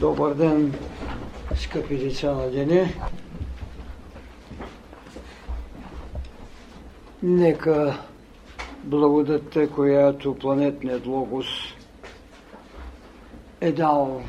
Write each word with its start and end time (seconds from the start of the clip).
Добър 0.00 0.34
ден, 0.34 0.74
скъпи 1.56 1.96
деца 1.96 2.32
на 2.32 2.50
дене. 2.50 2.94
Нека 7.22 7.98
благодатта, 8.84 9.70
която 9.70 10.34
планетният 10.34 11.06
Логос 11.06 11.46
е 13.60 13.72
дал 13.72 14.22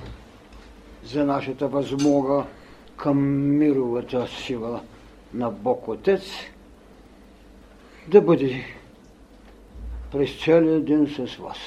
за 1.04 1.26
нашата 1.26 1.68
възмога 1.68 2.46
към 2.98 3.18
мировата 3.58 4.28
сила 4.28 4.82
на 5.34 5.52
Бог 5.52 5.88
Отец, 5.88 6.24
да 8.08 8.22
бъде 8.22 8.66
през 10.12 10.44
целия 10.44 10.82
ден 10.82 11.08
с 11.08 11.36
вас. 11.36 11.58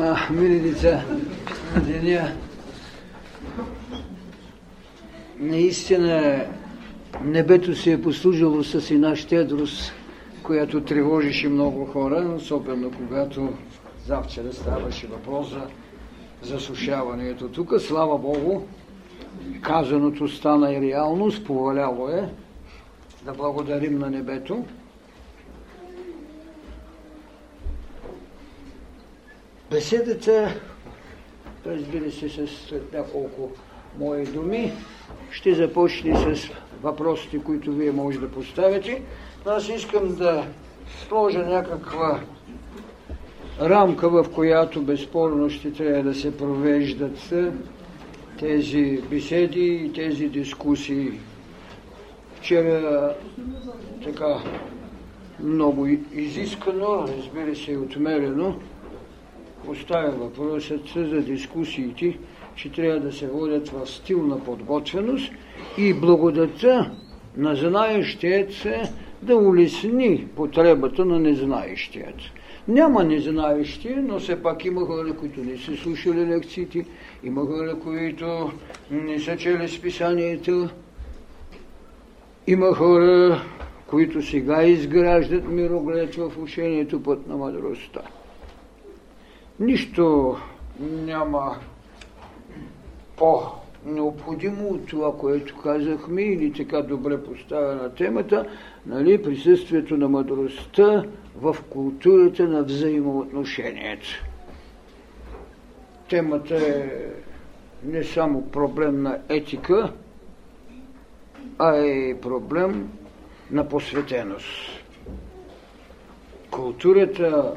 А, 0.00 0.16
мили 0.30 0.60
деца 0.60 1.04
деня, 1.86 2.32
наистина 5.38 6.44
небето 7.24 7.74
се 7.74 7.92
е 7.92 8.02
послужило 8.02 8.64
с 8.64 8.90
една 8.90 9.16
щедрост, 9.16 9.92
която 10.42 10.80
тревожеше 10.80 11.48
много 11.48 11.86
хора, 11.86 12.32
особено 12.36 12.90
когато 12.90 13.48
завчера 14.06 14.52
ставаше 14.52 15.06
въпрос 15.06 15.50
за 15.50 15.62
засушаването. 16.42 17.48
Тук, 17.48 17.74
слава 17.80 18.18
Богу, 18.18 18.60
казаното 19.62 20.28
стана 20.28 20.72
и 20.72 20.80
реалност, 20.80 21.46
поваляло 21.46 22.08
е 22.08 22.28
да 23.24 23.32
благодарим 23.32 23.98
на 23.98 24.10
небето. 24.10 24.64
Беседата, 29.70 30.54
разбира 31.66 32.10
се, 32.10 32.28
с 32.28 32.74
няколко 32.92 33.50
мои 33.98 34.24
думи, 34.24 34.72
ще 35.30 35.54
започне 35.54 36.16
с 36.16 36.48
въпросите, 36.82 37.38
които 37.38 37.72
вие 37.72 37.92
може 37.92 38.18
да 38.18 38.30
поставите. 38.30 39.02
Аз 39.46 39.68
искам 39.68 40.14
да 40.14 40.44
сложа 41.08 41.38
някаква 41.38 42.20
рамка, 43.60 44.08
в 44.08 44.26
която 44.34 44.82
безспорно 44.82 45.50
ще 45.50 45.72
трябва 45.72 46.02
да 46.02 46.14
се 46.14 46.36
провеждат 46.36 47.34
тези 48.38 49.02
беседи 49.10 49.82
и 49.84 49.92
тези 49.92 50.28
дискусии. 50.28 51.10
Вчера 52.36 53.14
така 54.04 54.42
много 55.40 55.86
изискано, 56.12 57.04
разбира 57.18 57.56
се, 57.56 57.72
и 57.72 57.76
отмерено, 57.76 58.56
поставя 59.68 60.10
въпросът 60.10 60.88
за 60.94 61.22
дискусиите, 61.22 62.18
че 62.56 62.72
трябва 62.72 63.00
да 63.00 63.12
се 63.12 63.26
водят 63.28 63.68
в 63.68 63.86
стил 63.86 64.22
на 64.22 64.44
подготвеност 64.44 65.32
и 65.78 65.94
благодата 65.94 66.90
на 67.36 67.54
знаещият 67.54 68.52
се 68.52 68.82
да 69.22 69.36
улесни 69.36 70.26
потребата 70.36 71.04
на 71.04 71.18
незнаещият. 71.18 72.14
Няма 72.68 73.04
незнаещи, 73.04 73.94
но 73.94 74.18
все 74.18 74.42
пак 74.42 74.64
има 74.64 74.86
хора, 74.86 75.16
които 75.16 75.40
не 75.40 75.58
са 75.58 75.76
слушали 75.76 76.26
лекциите, 76.26 76.84
има 77.24 77.46
хора, 77.46 77.78
които 77.82 78.52
не 78.90 79.20
са 79.20 79.36
чели 79.36 79.68
списанието, 79.68 80.68
има 82.46 82.74
хора, 82.74 83.42
които 83.86 84.22
сега 84.22 84.62
изграждат 84.62 85.48
мироглед 85.48 86.14
в 86.14 86.32
учението 86.38 87.02
път 87.02 87.26
на 87.26 87.36
мъдростта. 87.36 88.00
Нищо 89.60 90.36
няма 90.80 91.56
по-необходимо 93.16 94.68
от 94.68 94.86
това, 94.86 95.16
което 95.16 95.56
казахме, 95.56 96.22
или 96.22 96.52
така 96.52 96.82
добре 96.82 97.24
поставена 97.24 97.94
темата, 97.94 98.46
нали, 98.86 99.22
присъствието 99.22 99.96
на 99.96 100.08
мъдростта 100.08 101.04
в 101.36 101.56
културата 101.70 102.48
на 102.48 102.62
взаимоотношението. 102.62 104.08
Темата 106.08 106.56
е 106.56 106.90
не 107.84 108.04
само 108.04 108.50
проблем 108.50 109.02
на 109.02 109.18
етика, 109.28 109.92
а 111.58 111.76
е 111.76 112.20
проблем 112.20 112.90
на 113.50 113.68
посветеност. 113.68 114.46
Културата, 116.50 117.54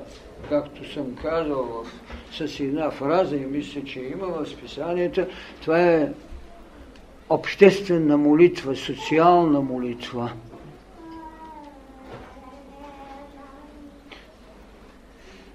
както 0.49 0.93
съм 0.93 1.15
казал 1.21 1.83
с 2.31 2.59
една 2.59 2.91
фраза 2.91 3.35
и 3.35 3.45
мисля, 3.45 3.83
че 3.83 3.99
има 3.99 4.27
в 4.27 4.45
списанията, 4.45 5.27
това 5.61 5.81
е 5.81 6.11
обществена 7.29 8.17
молитва, 8.17 8.75
социална 8.75 9.61
молитва– 9.61 10.31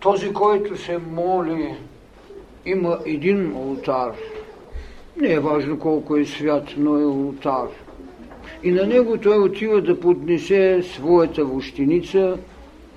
Този, 0.07 0.33
който 0.33 0.77
се 0.77 0.99
моли, 0.99 1.75
има 2.67 2.99
един 3.07 3.57
ултар. 3.57 4.13
Не 5.21 5.33
е 5.33 5.41
важно 5.41 5.79
колко 5.79 6.17
е 6.17 6.25
свят, 6.25 6.65
но 6.77 6.99
е 6.99 7.05
ултар. 7.05 7.69
И 8.63 8.71
на 8.71 8.87
него 8.87 9.19
той 9.19 9.39
отива 9.39 9.81
да 9.81 10.01
поднесе 10.01 10.83
своята 10.83 11.45
вощеница 11.45 12.39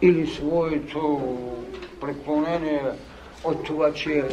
или 0.01 0.27
своето 0.27 1.21
преклонение 2.01 2.81
от 3.43 3.63
това, 3.63 3.93
че 3.93 4.11
е 4.19 4.23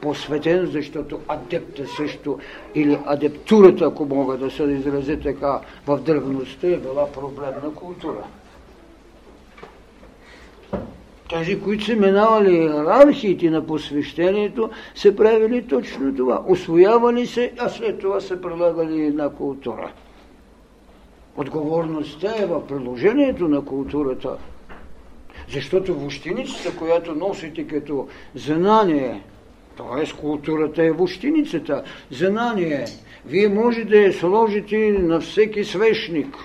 посветен, 0.00 0.66
защото 0.66 1.20
адепта 1.28 1.86
също, 1.86 2.38
или 2.74 2.98
адептурата, 3.06 3.84
ако 3.84 4.04
мога 4.04 4.36
да 4.36 4.50
се 4.50 4.62
изразя 4.62 5.20
така, 5.20 5.60
в 5.86 5.98
древността 5.98 6.66
е 6.66 6.76
била 6.76 7.12
проблемна 7.12 7.74
култура. 7.74 8.24
Тези, 11.30 11.60
които 11.60 11.84
са 11.84 11.96
минавали 11.96 12.56
иерархиите 12.56 13.50
на 13.50 13.66
посвещението, 13.66 14.70
са 14.94 15.16
правили 15.16 15.66
точно 15.66 16.16
това. 16.16 16.42
Освоявали 16.48 17.26
се, 17.26 17.52
а 17.58 17.68
след 17.68 17.98
това 18.00 18.20
са 18.20 18.40
прилагали 18.40 19.06
една 19.06 19.28
култура. 19.28 19.92
Отговорността 21.36 22.34
е 22.38 22.46
в 22.46 22.66
приложението 22.66 23.48
на 23.48 23.64
културата. 23.64 24.36
Защото 25.48 25.94
вощиницата, 25.94 26.76
която 26.76 27.14
носите 27.14 27.66
като 27.66 28.08
знание, 28.34 29.22
т.е. 29.76 30.10
културата 30.20 30.84
е 30.84 30.90
вощиницата, 30.90 31.84
знание, 32.10 32.84
вие 33.26 33.48
може 33.48 33.84
да 33.84 33.96
я 33.96 34.12
сложите 34.12 34.76
на 34.92 35.20
всеки 35.20 35.64
свещник. 35.64 36.36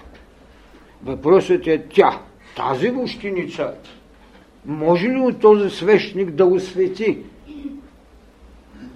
Въпросът 1.04 1.68
е 1.68 1.84
тя, 1.90 2.22
тази 2.56 2.90
вощиница, 2.90 3.74
може 4.66 5.08
ли 5.08 5.20
от 5.20 5.40
този 5.40 5.70
свещник 5.70 6.32
да 6.32 6.46
освети 6.46 7.18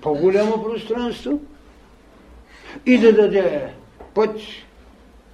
по-голямо 0.02 0.64
пространство 0.64 1.41
и 2.85 2.97
да 2.97 3.14
даде 3.14 3.74
път 4.14 4.40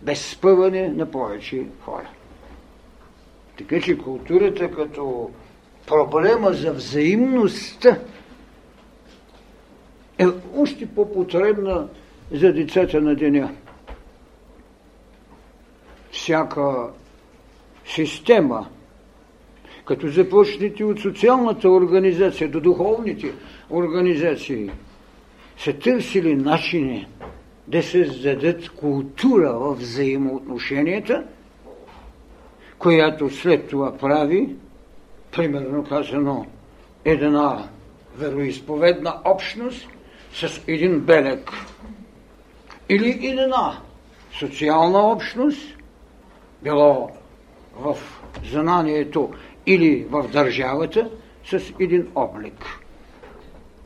без 0.02 0.32
спъване 0.32 0.88
на 0.88 1.12
повече 1.12 1.66
хора? 1.82 2.10
Така 3.60 3.82
че 3.82 3.98
културата 3.98 4.72
като 4.72 5.30
проблема 5.88 6.54
за 6.54 6.74
взаимността 6.74 8.00
е 10.18 10.26
още 10.58 10.86
по-потребна 10.86 11.88
за 12.32 12.54
децата 12.54 13.02
на 13.02 13.16
деня. 13.16 13.52
Всяка 16.12 16.90
система– 17.86 18.68
като 19.90 20.08
започнете 20.08 20.84
от 20.84 21.00
социалната 21.00 21.70
организация 21.70 22.52
до 22.52 22.62
духовните 22.62 23.34
организации, 23.70 24.70
са 25.58 25.74
търсили 25.74 26.36
начини 26.36 27.08
да 27.68 27.84
създадат 27.84 28.70
култура 28.70 29.54
в 29.54 29.74
взаимоотношенията, 29.74 31.24
която 32.80 33.30
след 33.30 33.70
това 33.70 33.98
прави, 33.98 34.56
примерно 35.32 35.84
казано, 35.84 36.46
една 37.06 37.68
вероисповедна 38.18 39.16
общност 39.26 39.88
с 40.34 40.62
един 40.68 41.00
белег. 41.00 41.52
Или 42.90 43.28
една 43.28 43.78
социална 44.40 45.00
общност, 45.00 45.78
било 46.64 47.10
в 47.80 47.98
знанието 48.52 49.30
или 49.66 50.08
в 50.10 50.28
държавата 50.34 51.10
с 51.46 51.74
един 51.80 52.08
облик. 52.16 52.66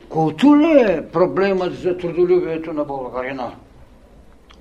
Култура 0.08 0.92
е 0.92 1.08
проблемът 1.08 1.74
за 1.74 1.98
трудолюбието 1.98 2.72
на 2.72 2.84
българина. 2.84 3.54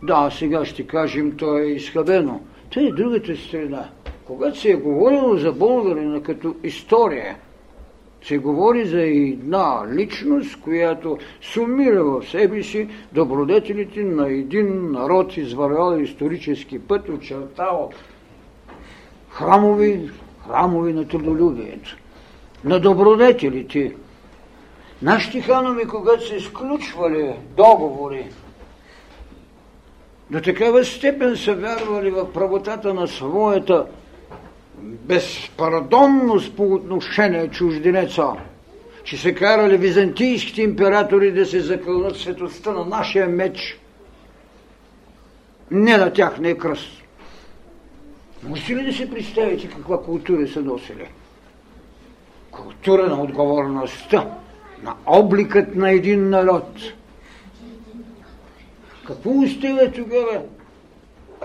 Да, 0.03 0.29
сега 0.31 0.65
ще 0.65 0.87
кажем, 0.87 1.37
то 1.37 1.57
е 1.57 1.65
изхабено. 1.65 2.41
Това 2.69 2.87
е 2.87 2.91
другата 2.91 3.37
страна. 3.37 3.89
Когато 4.33 4.59
се 4.59 4.71
е 4.71 4.75
говорило 4.75 5.35
за 5.35 5.51
българина 5.51 6.21
като 6.21 6.55
история, 6.63 7.37
се 8.23 8.37
говори 8.37 8.85
за 8.85 9.01
една 9.01 9.83
личност, 9.95 10.61
която 10.61 11.17
сумира 11.41 12.03
в 12.03 12.23
себе 12.29 12.63
си 12.63 12.89
добродетелите 13.11 14.03
на 14.03 14.27
един 14.27 14.91
народ, 14.91 15.37
извървял 15.37 15.99
исторически 15.99 16.79
път, 16.79 17.09
очертал 17.09 17.91
храмови, 19.29 20.09
храмови 20.47 20.93
на 20.93 21.07
трудолюбието, 21.07 21.97
на 22.63 22.79
добродетелите. 22.79 23.95
Нашите 25.01 25.41
ханови, 25.41 25.87
когато 25.87 26.27
се 26.27 26.35
изключвали 26.35 27.35
договори, 27.57 28.25
до 30.31 30.41
такава 30.41 30.85
степен 30.85 31.37
са 31.37 31.55
вярвали 31.55 32.11
в 32.11 32.33
правотата 32.33 32.93
на 32.93 33.07
своята 33.07 33.85
безпардонност 34.83 36.55
по 36.55 36.73
отношение 36.73 37.47
чужденеца, 37.47 38.27
че 39.03 39.17
се 39.17 39.35
карали 39.35 39.77
византийските 39.77 40.61
императори 40.61 41.31
да 41.31 41.45
се 41.45 41.59
закълнат 41.59 42.17
светостта 42.17 42.71
на 42.71 42.85
нашия 42.85 43.27
меч, 43.27 43.79
не 45.71 45.97
на 45.97 46.13
тяхния 46.13 46.57
кръст. 46.57 47.03
Можете 48.43 48.75
ли 48.75 48.85
да 48.85 48.93
си 48.93 49.09
представите 49.09 49.69
каква 49.69 50.01
култура 50.01 50.47
са 50.47 50.61
носили? 50.61 51.07
Култура 52.51 53.07
на 53.07 53.21
отговорността, 53.21 54.29
на 54.83 54.95
обликът 55.05 55.75
на 55.75 55.91
един 55.91 56.29
народ. 56.29 56.79
Какво 59.07 59.31
остава 59.31 59.91
тогава? 59.91 60.41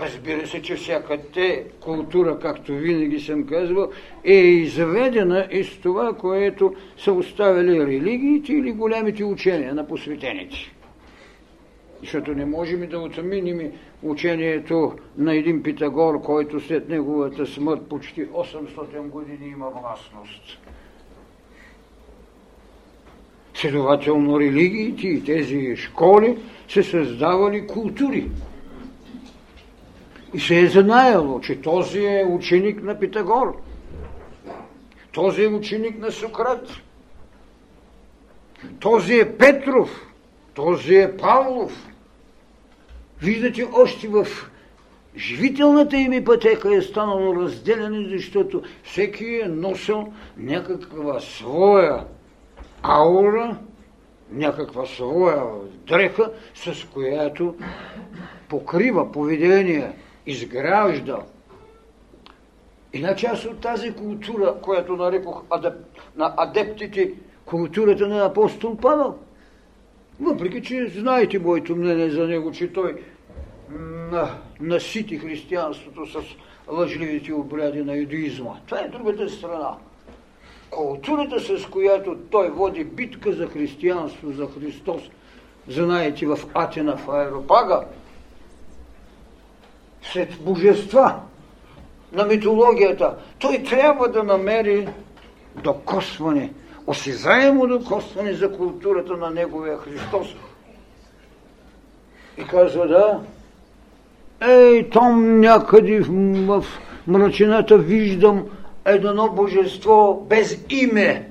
Разбира 0.01 0.47
се, 0.47 0.61
че 0.61 0.75
всяка 0.75 1.17
те 1.33 1.65
култура, 1.79 2.39
както 2.39 2.73
винаги 2.73 3.19
съм 3.19 3.45
казвал, 3.45 3.91
е 4.23 4.33
изведена 4.33 5.47
из 5.51 5.77
това, 5.77 6.13
което 6.13 6.75
са 6.97 7.11
оставили 7.13 7.85
религиите 7.85 8.53
или 8.53 8.71
големите 8.71 9.23
учения 9.23 9.73
на 9.73 9.87
посветените. 9.87 10.57
Защото 12.01 12.31
не 12.31 12.45
можем 12.45 12.89
да 12.89 12.99
отминим 12.99 13.71
учението 14.03 14.93
на 15.17 15.35
един 15.35 15.63
Питагор, 15.63 16.21
който 16.21 16.59
след 16.59 16.89
неговата 16.89 17.45
смърт 17.45 17.81
почти 17.89 18.27
800 18.27 19.01
години 19.01 19.47
има 19.47 19.69
властност. 19.69 20.59
Следователно 23.53 24.39
религиите 24.39 25.07
и 25.07 25.23
тези 25.23 25.75
школи 25.75 26.37
се 26.67 26.83
създавали 26.83 27.67
култури. 27.67 28.29
И 30.33 30.39
се 30.39 30.59
е 30.59 30.67
знаело, 30.67 31.41
че 31.41 31.61
този 31.61 31.99
е 32.05 32.25
ученик 32.29 32.83
на 32.83 32.99
Питагор. 32.99 33.61
Този 35.11 35.43
е 35.43 35.47
ученик 35.47 35.99
на 35.99 36.11
Сократ. 36.11 36.67
Този 38.79 39.13
е 39.13 39.37
Петров. 39.37 40.05
Този 40.53 40.95
е 40.95 41.17
Павлов. 41.17 41.87
Виждате, 43.21 43.67
още 43.73 44.07
в 44.07 44.27
живителната 45.17 45.97
им 45.97 46.25
пътека 46.25 46.75
е 46.75 46.81
станало 46.81 47.35
разделяне, 47.35 48.09
защото 48.09 48.61
всеки 48.83 49.25
е 49.25 49.47
носил 49.47 50.13
някаква 50.37 51.19
своя 51.19 52.05
аура, 52.81 53.57
някаква 54.31 54.85
своя 54.85 55.43
дреха, 55.87 56.31
с 56.55 56.87
която 56.93 57.55
покрива 58.49 59.11
поведение, 59.11 59.91
изгражда. 60.29 61.17
Една 62.93 63.15
част 63.15 63.45
от 63.45 63.61
тази 63.61 63.93
култура, 63.93 64.55
която 64.61 64.95
нарекох 64.95 65.43
адеп, 65.49 65.73
на 66.15 66.33
адептите, 66.37 67.13
културата 67.45 68.07
на 68.07 68.25
апостол 68.25 68.77
Павел. 68.77 69.15
Въпреки, 70.19 70.61
че 70.61 70.87
знаете 70.87 71.39
моето 71.39 71.75
мнение 71.75 72.09
за 72.09 72.27
него, 72.27 72.51
че 72.51 72.73
той 72.73 73.03
на, 74.11 74.29
насити 74.59 75.17
християнството 75.17 76.05
с 76.05 76.19
лъжливите 76.71 77.33
обряди 77.33 77.83
на 77.83 77.95
юдоизма. 77.95 78.53
Това 78.65 78.79
е 78.79 78.87
другата 78.87 79.29
страна. 79.29 79.75
Културата, 80.69 81.39
с 81.39 81.65
която 81.65 82.17
той 82.31 82.49
води 82.49 82.83
битка 82.83 83.33
за 83.33 83.47
християнство, 83.47 84.31
за 84.31 84.47
Христос, 84.47 85.01
знаете 85.67 86.25
в 86.25 86.39
Атина, 86.53 86.97
в 86.97 87.09
Аеропага, 87.09 87.85
след 90.11 90.29
божества 90.41 91.15
на 92.11 92.25
митологията, 92.25 93.15
той 93.39 93.63
трябва 93.63 94.07
да 94.07 94.23
намери 94.23 94.87
докосване, 95.63 96.53
осезаемо 96.87 97.67
докосване 97.67 98.33
за 98.33 98.51
културата 98.51 99.17
на 99.17 99.29
неговия 99.29 99.77
Христос. 99.77 100.27
И 102.37 102.43
казва, 102.43 102.87
да, 102.87 103.19
ей, 104.47 104.89
там 104.89 105.39
някъде 105.39 105.99
в 105.99 106.65
мрачината 107.07 107.77
виждам 107.77 108.45
едно 108.85 109.29
божество 109.29 110.25
без 110.29 110.65
име. 110.69 111.29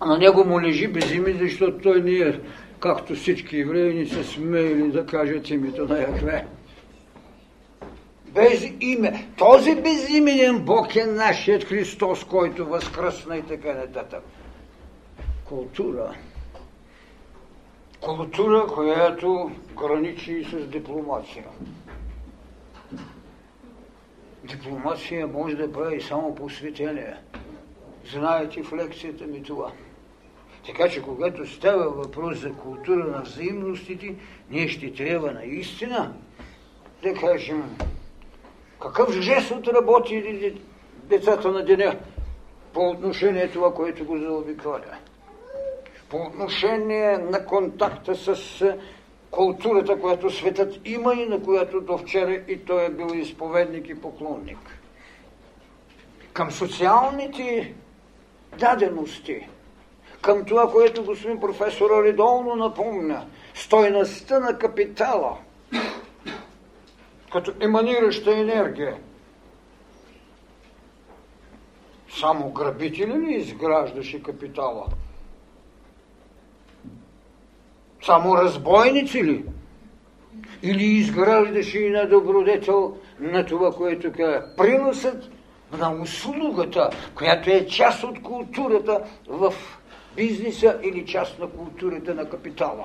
А 0.00 0.06
на 0.06 0.18
него 0.18 0.44
му 0.44 0.60
лежи 0.60 0.88
без 0.88 1.12
име, 1.12 1.32
защото 1.40 1.78
той 1.78 2.02
не 2.02 2.12
е, 2.12 2.40
както 2.80 3.14
всички 3.14 3.58
евреи, 3.58 3.94
не 3.94 4.06
се 4.06 4.24
смеяли 4.24 4.90
да 4.90 5.06
кажат 5.06 5.50
името 5.50 5.84
на 5.84 6.00
Яхве 6.00 6.44
без 8.34 8.72
име. 8.80 9.28
Този 9.38 9.74
безименен 9.74 10.58
Бог 10.58 10.96
е 10.96 11.04
нашият 11.04 11.64
Христос, 11.64 12.24
който 12.24 12.66
възкръсна 12.66 13.36
и 13.36 13.42
така 13.42 13.74
нататък. 13.74 14.22
Култура. 15.44 16.14
Култура, 18.00 18.66
която 18.66 19.50
граничи 19.76 20.32
и 20.32 20.44
с 20.44 20.66
дипломация. 20.66 21.44
Дипломация 24.44 25.26
може 25.26 25.56
да 25.56 25.72
прави 25.72 26.00
само 26.00 26.34
посветение. 26.34 27.14
Знаете 28.12 28.62
в 28.62 28.72
лекцията 28.72 29.26
ми 29.26 29.42
това. 29.42 29.72
Така 30.66 30.88
че, 30.88 31.02
когато 31.02 31.46
става 31.46 31.90
въпрос 31.90 32.38
за 32.38 32.52
култура 32.52 33.04
на 33.04 33.22
взаимностите, 33.22 34.14
ние 34.50 34.68
ще 34.68 34.92
трябва 34.92 35.32
наистина 35.32 36.14
да 37.02 37.14
кажем 37.14 37.76
какъв 38.80 39.12
жест 39.12 39.50
отработи 39.50 40.54
децата 40.94 41.50
на 41.50 41.64
деня 41.64 41.96
по 42.72 42.88
отношение 42.88 43.50
това, 43.50 43.74
което 43.74 44.04
го 44.04 44.18
заобикаля? 44.18 44.96
По 46.08 46.16
отношение 46.16 47.18
на 47.18 47.46
контакта 47.46 48.16
с 48.16 48.36
културата, 49.30 50.00
която 50.00 50.30
светът 50.30 50.80
има 50.84 51.14
и 51.14 51.26
на 51.26 51.42
която 51.42 51.80
до 51.80 51.98
вчера 51.98 52.32
и 52.48 52.64
той 52.64 52.84
е 52.84 52.90
бил 52.90 53.14
изповедник 53.14 53.88
и 53.88 54.00
поклонник. 54.00 54.80
Към 56.32 56.50
социалните 56.50 57.74
дадености, 58.58 59.48
към 60.22 60.44
това, 60.44 60.70
което 60.70 61.04
господин 61.04 61.40
професор 61.40 62.04
редовно 62.04 62.56
напомня, 62.56 63.26
стойността 63.54 64.38
на 64.38 64.58
капитала– 64.58 65.36
като 67.32 67.52
еманираща 67.60 68.38
енергия. 68.38 68.96
Само 72.20 72.50
грабители 72.50 73.12
ли 73.12 73.34
изграждаше 73.34 74.22
капитала? 74.22 74.86
Само 78.02 78.36
разбойници 78.36 79.24
ли? 79.24 79.44
Или 80.62 80.84
изграждаше 80.84 81.78
и 81.78 81.90
на 81.90 82.08
добродетел 82.08 82.96
на 83.20 83.46
това, 83.46 83.72
което 83.72 84.12
казва 84.12 84.44
приносът 84.56 85.30
на 85.78 85.92
услугата, 86.02 86.90
която 87.14 87.50
е 87.50 87.66
част 87.66 88.04
от 88.04 88.22
културата 88.22 89.04
в 89.28 89.54
бизнеса 90.16 90.80
или 90.82 91.06
част 91.06 91.38
на 91.38 91.50
културата 91.50 92.14
на 92.14 92.28
капитала. 92.28 92.84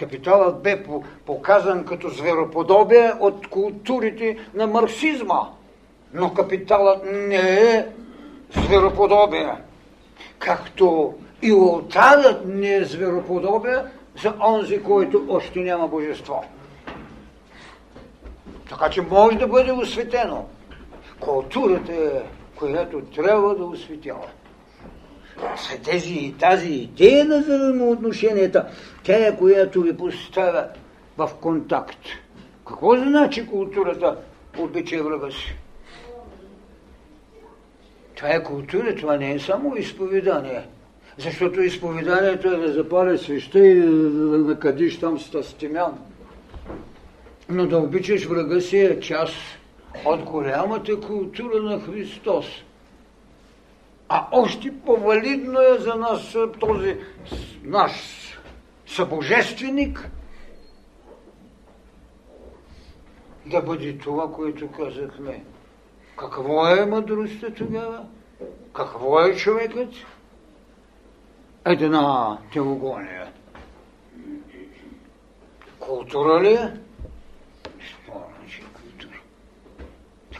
Капиталът 0.00 0.62
бе 0.62 0.84
показан 1.26 1.84
като 1.84 2.08
звероподобие 2.08 3.12
от 3.20 3.46
културите 3.46 4.38
на 4.54 4.66
марксизма. 4.66 5.40
Но 6.14 6.34
капиталът 6.34 7.04
не 7.12 7.60
е 7.60 7.86
звероподобие. 8.50 9.54
Както 10.38 11.14
и 11.42 11.52
ултарът 11.52 12.46
не 12.46 12.74
е 12.74 12.84
звероподобие 12.84 13.78
за 14.22 14.34
онзи, 14.40 14.82
който 14.82 15.26
още 15.28 15.60
няма 15.60 15.88
божество. 15.88 16.44
Така 18.68 18.90
че 18.90 19.02
може 19.02 19.38
да 19.38 19.46
бъде 19.46 19.72
осветено. 19.72 20.46
Културата 21.20 21.92
е, 21.92 22.22
която 22.56 23.00
трябва 23.00 23.54
да 23.54 23.64
осветява 23.64 24.26
тези, 25.84 26.34
тази 26.40 26.72
идея 26.72 27.24
на 27.24 27.40
взаимоотношенията, 27.40 28.68
тя 29.02 29.26
е 29.26 29.36
която 29.36 29.82
ви 29.82 29.96
поставя 29.96 30.66
в 31.18 31.30
контакт. 31.40 32.06
Какво 32.68 32.96
значи 32.96 33.46
културата 33.46 34.16
обича 34.58 35.02
врага 35.02 35.30
си. 35.30 35.54
Това 38.14 38.28
е 38.28 38.42
култура, 38.42 38.94
това 38.94 39.16
не 39.16 39.32
е 39.32 39.38
само 39.38 39.76
изповедание. 39.76 40.62
Защото 41.18 41.62
изповеданието 41.62 42.48
е 42.48 42.56
да 42.56 42.72
запаля 42.72 43.18
свеща 43.18 43.58
и 43.58 43.80
да 43.80 43.88
накадиш 44.38 44.98
там 44.98 45.18
с 45.18 45.42
стемян. 45.42 45.98
Но 47.48 47.66
да 47.66 47.78
обичаш 47.78 48.24
врага 48.24 48.60
си 48.60 48.78
е 48.78 49.00
част 49.00 49.34
от 50.04 50.22
голямата 50.22 51.00
култура 51.00 51.62
на 51.62 51.80
Христос. 51.80 52.46
А 54.12 54.26
още 54.32 54.80
по-валидно 54.86 55.60
е 55.60 55.78
за 55.78 55.94
нас 55.94 56.36
този 56.60 56.96
наш 57.62 57.92
събожественик 58.86 60.10
да 63.46 63.60
бъде 63.60 63.98
това, 63.98 64.32
което 64.32 64.72
казахме. 64.72 65.44
Какво 66.16 66.66
е 66.66 66.86
мъдростта 66.86 67.54
тогава? 67.54 68.06
Какво 68.72 69.20
е 69.20 69.36
човекът? 69.36 69.94
Една 71.66 72.38
теогония. 72.52 73.32
Култура 75.78 76.42
ли 76.42 76.52
е? 76.52 76.80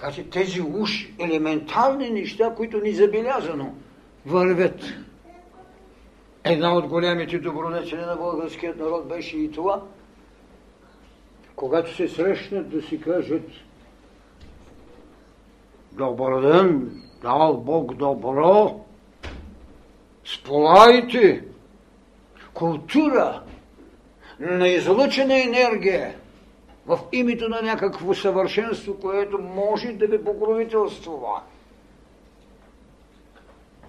Така 0.01 0.13
че 0.13 0.31
тези 0.31 0.63
уж 0.63 1.09
елементални 1.19 2.11
неща, 2.11 2.55
които 2.57 2.81
ни 2.81 2.93
забелязано 2.93 3.75
вървят. 4.27 4.81
Една 6.45 6.75
от 6.77 6.87
големите 6.87 7.39
добродетели 7.39 8.01
на 8.01 8.17
българският 8.17 8.79
народ 8.79 9.09
беше 9.09 9.37
и 9.37 9.51
това, 9.51 9.83
когато 11.57 11.95
се 11.97 12.09
срещнат 12.09 12.71
да 12.71 12.83
си 12.83 13.01
кажат 13.01 13.43
Добър 15.93 16.41
ден, 16.41 17.03
дал 17.23 17.57
Бог 17.57 17.95
добро, 17.95 18.85
сполайте, 20.25 21.45
култура 22.55 23.43
на 24.39 24.69
излъчена 24.69 25.43
енергия, 25.43 26.15
в 26.91 26.99
името 27.13 27.49
на 27.49 27.63
някакво 27.63 28.15
съвършенство, 28.15 29.01
което 29.01 29.39
може 29.39 29.93
да 29.93 30.07
ви 30.07 30.25
покровителствува. 30.25 31.43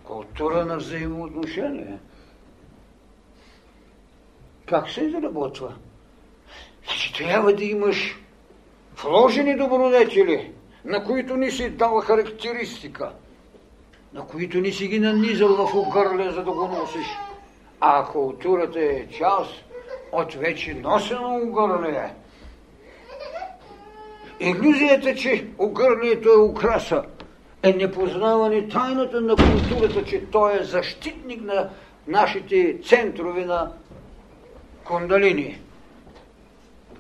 Култура 0.04 0.66
на 0.66 0.78
взаимоотношение. 0.78 2.00
Как 4.66 4.90
се 4.90 5.04
изработва? 5.04 5.74
Значи 6.86 7.14
трябва 7.14 7.54
да 7.54 7.64
имаш 7.64 8.20
вложени 9.04 9.56
добродетели, 9.58 10.52
на 10.86 11.04
които 11.04 11.38
ни 11.38 11.52
си 11.52 11.70
дал 11.70 12.02
характеристика, 12.02 13.12
на 14.14 14.28
които 14.28 14.58
ни 14.58 14.72
си 14.72 14.88
ги 14.88 15.00
нанизал 15.00 15.68
в 15.68 15.76
огърле, 15.76 16.32
за 16.32 16.44
да 16.44 16.52
го 16.52 16.68
носиш. 16.68 17.08
А 17.80 18.06
културата 18.06 18.80
е 18.80 19.08
част 19.08 19.64
от 20.12 20.34
вече 20.34 20.74
носено 20.74 21.36
огърле. 21.36 22.21
Иллюзията, 24.42 25.16
че 25.16 25.46
огърлието 25.60 26.30
е 26.30 26.42
украса, 26.42 27.04
е 27.64 27.74
непознаване 27.74 28.68
тайната 28.68 29.22
на 29.22 29.36
културата, 29.36 30.06
че 30.06 30.26
той 30.32 30.60
е 30.60 30.64
защитник 30.64 31.42
на 31.42 31.70
нашите 32.08 32.78
центрове 32.84 33.46
на 33.46 33.72
кундалини. 34.84 35.60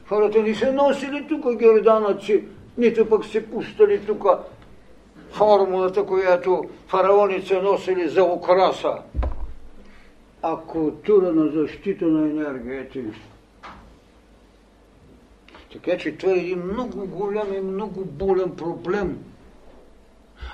Хората 0.07 0.41
ни 0.41 0.55
се 0.55 0.71
носили 0.71 1.27
тук 1.27 1.55
герданъци, 1.55 2.43
нито 2.77 3.09
пък 3.09 3.25
се 3.25 3.51
пустали 3.51 4.05
тук 4.05 4.25
формулата, 5.31 6.05
която 6.05 6.63
фараоница 6.87 7.61
носили 7.61 8.09
за 8.09 8.23
украса, 8.23 8.93
а 10.41 10.57
култура 10.57 11.31
на 11.31 11.47
защита 11.47 12.05
на 12.05 12.29
енергията. 12.29 12.99
Така 15.71 15.97
че 15.97 16.17
това 16.17 16.33
е 16.33 16.37
един 16.37 16.63
много 16.63 17.07
голям 17.07 17.53
и 17.53 17.61
много 17.61 18.05
болен 18.05 18.55
проблем. 18.55 19.17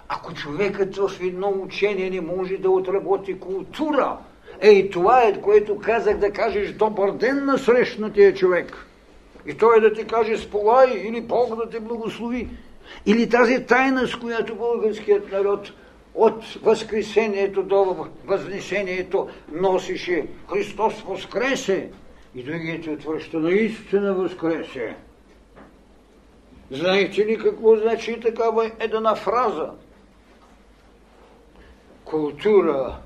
Ако 0.09 0.33
човекът 0.33 0.95
в 0.95 1.11
едно 1.21 1.53
учение 1.63 2.09
не 2.09 2.21
може 2.21 2.57
да 2.57 2.69
отработи 2.69 3.39
култура, 3.39 4.17
ей 4.61 4.89
това 4.89 5.23
е, 5.23 5.41
което 5.41 5.79
казах 5.79 6.17
да 6.17 6.31
кажеш 6.31 6.71
добър 6.71 7.11
ден 7.11 7.45
на 7.45 7.57
срещнатия 7.57 8.33
човек. 8.33 8.87
И 9.45 9.53
той 9.53 9.77
е 9.77 9.81
да 9.81 9.93
ти 9.93 10.05
каже 10.05 10.37
сполай 10.37 10.91
или 10.91 11.21
Бог 11.21 11.55
да 11.55 11.69
те 11.69 11.79
благослови. 11.79 12.49
Или 13.05 13.29
тази 13.29 13.65
тайна, 13.65 14.07
с 14.07 14.15
която 14.15 14.55
българският 14.55 15.31
народ 15.31 15.71
от 16.15 16.43
възкресението 16.63 17.63
до 17.63 18.07
възнесението 18.25 19.29
носише 19.51 20.27
Христос 20.51 21.01
възкресе 21.01 21.89
и 22.35 22.43
другите 22.43 22.89
отвръща 22.89 23.39
наистина 23.39 24.13
възкресе. 24.13 24.95
Знаете 26.71 27.25
ли 27.25 27.37
какво 27.37 27.75
значи 27.75 28.19
такава 28.19 28.71
една 28.79 29.15
фраза? 29.15 29.71
Култура, 32.05 32.97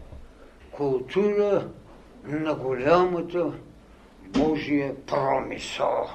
култура 0.72 1.68
на 2.24 2.56
голямата 2.56 3.52
Божия 4.28 4.96
промисъл. 5.06 6.10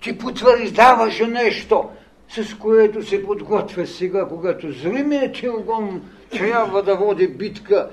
Ти 0.00 0.18
потвърждаваш 0.18 1.20
нещо, 1.20 1.90
с 2.28 2.58
което 2.58 3.02
се 3.02 3.26
подготвя 3.26 3.86
сега, 3.86 4.28
когато 4.28 4.72
зримият 4.72 5.34
Тилгон 5.34 6.10
трябва 6.30 6.82
да 6.82 6.96
води 6.96 7.28
битка 7.28 7.90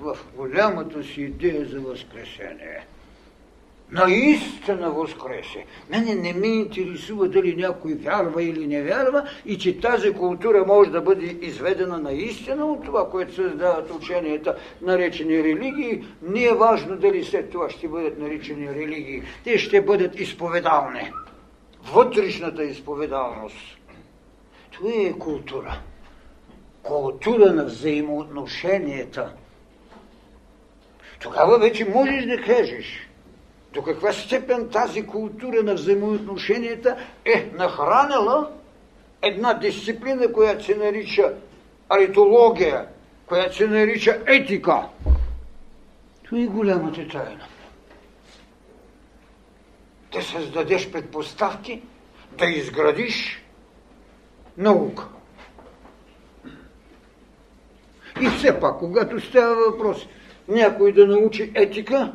в 0.00 0.18
голямата 0.36 1.04
си 1.04 1.22
идея 1.22 1.64
за 1.64 1.80
възкресение 1.80 2.86
наистина 3.90 4.90
възкресе. 4.90 5.64
Мене 5.90 6.14
не 6.14 6.32
ме 6.32 6.46
интересува 6.46 7.28
дали 7.28 7.56
някой 7.56 7.94
вярва 7.94 8.42
или 8.42 8.66
не 8.66 8.82
вярва 8.82 9.28
и 9.46 9.58
че 9.58 9.80
тази 9.80 10.12
култура 10.12 10.64
може 10.66 10.90
да 10.90 11.00
бъде 11.00 11.38
изведена 11.40 11.98
наистина 11.98 12.66
от 12.66 12.84
това, 12.84 13.10
което 13.10 13.34
създават 13.34 13.90
ученията, 13.90 14.56
наречени 14.82 15.42
религии. 15.44 16.04
Не 16.22 16.44
е 16.44 16.54
важно 16.54 16.96
дали 16.96 17.24
след 17.24 17.50
това 17.50 17.70
ще 17.70 17.88
бъдат 17.88 18.18
наричани 18.18 18.68
религии. 18.68 19.22
Те 19.44 19.58
ще 19.58 19.80
бъдат 19.80 20.20
изповедални. 20.20 21.12
Вътрешната 21.92 22.64
изповедалност. 22.64 23.78
Това 24.70 24.90
е 24.92 25.12
култура. 25.12 25.80
Култура 26.82 27.52
на 27.52 27.64
взаимоотношенията. 27.64 29.32
Тогава 31.20 31.58
вече 31.58 31.84
можеш 31.84 32.24
да 32.24 32.42
кажеш– 32.42 33.08
до 33.76 33.82
каква 33.82 34.12
степен 34.12 34.68
тази 34.68 35.06
култура 35.06 35.62
на 35.62 35.74
взаимоотношенията 35.74 36.96
е 37.24 37.50
нахранила 37.54 38.50
една 39.22 39.54
дисциплина, 39.54 40.32
която 40.32 40.64
се 40.64 40.74
нарича 40.74 41.34
аритология, 41.88 42.86
която 43.26 43.56
се 43.56 43.66
нарича 43.66 44.22
етика. 44.26 44.82
Това 46.24 46.42
е 46.42 46.46
голямата 46.46 47.08
тайна. 47.08 47.46
Да 50.12 50.22
създадеш 50.22 50.90
предпоставки, 50.90 51.82
да 52.38 52.46
изградиш 52.46 53.44
наука. 54.58 55.08
И 58.20 58.28
все 58.28 58.60
пак, 58.60 58.78
когато 58.78 59.20
става 59.20 59.54
въпрос 59.70 60.06
някой 60.48 60.92
да 60.92 61.06
научи 61.06 61.52
етика, 61.54 62.12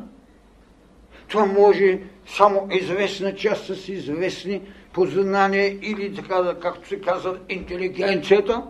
това 1.32 1.46
може 1.46 1.98
само 2.26 2.68
известна 2.70 3.34
част 3.34 3.66
с 3.66 3.88
известни 3.88 4.62
познания 4.92 5.78
или 5.82 6.14
така, 6.14 6.54
както 6.60 6.88
се 6.88 7.00
казва, 7.00 7.38
интелигенцията. 7.48 8.62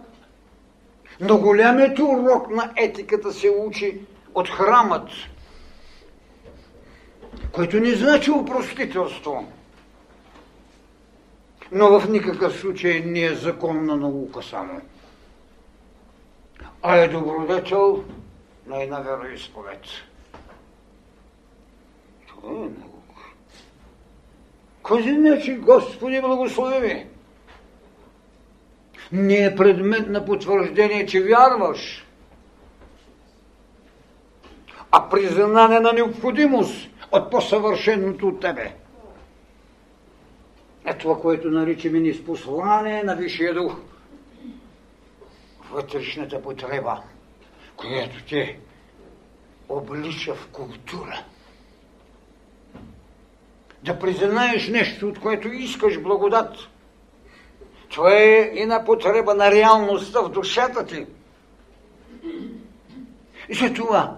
Но 1.21 1.39
голямият 1.39 1.99
урок 1.99 2.51
на 2.51 2.73
етиката 2.77 3.33
се 3.33 3.51
учи 3.51 4.01
от 4.35 4.49
храмът, 4.49 5.09
който 7.53 7.81
не 7.81 7.95
значи 7.95 8.31
упростителство, 8.31 9.53
но 11.73 12.01
в 12.01 12.09
никакъв 12.09 12.57
случай 12.57 13.01
не 13.01 13.25
е 13.25 13.35
законна 13.35 13.97
наука 13.97 14.43
само, 14.43 14.81
а 16.83 16.97
е 16.97 17.09
добродетел 17.09 18.05
на 18.67 18.83
една 18.83 19.01
вероисповед. 19.01 19.81
Кажи 24.85 25.15
значи, 25.15 25.57
Господи, 25.57 26.21
благослови 26.21 26.81
ми. 26.81 27.07
Не 29.13 29.45
е 29.45 29.57
предмет 29.57 30.09
на 30.09 30.25
потвърждение, 30.25 31.07
че 31.07 31.23
вярваш, 31.23 32.07
а 34.91 35.09
признание 35.09 35.81
на 35.81 35.93
необходимост 35.93 36.89
от 37.13 37.31
по-съвършеното 37.31 38.29
от 38.29 38.41
тебе. 38.41 38.75
е 40.85 40.99
това, 40.99 41.21
което 41.21 41.51
наричаме 41.51 42.01
ни 42.01 42.25
послание 42.25 43.03
на 43.03 43.17
Висшия 43.17 43.55
Дух. 43.55 43.77
Вътрешната 45.71 46.43
потреба, 46.43 47.03
която 47.77 48.25
те 48.25 48.59
облича 49.69 50.35
в 50.35 50.49
култура. 50.49 51.25
Да 53.83 53.99
признаеш 53.99 54.69
нещо, 54.69 55.09
от 55.09 55.21
което 55.21 55.49
искаш 55.49 56.01
благодат. 56.01 56.57
Това 57.89 58.15
е 58.15 58.51
една 58.55 58.85
потреба 58.85 59.35
на 59.35 59.51
реалността 59.51 60.21
в 60.21 60.29
душата 60.29 60.87
ти. 60.87 61.07
И 63.49 63.55
за 63.55 63.75
това 63.75 64.17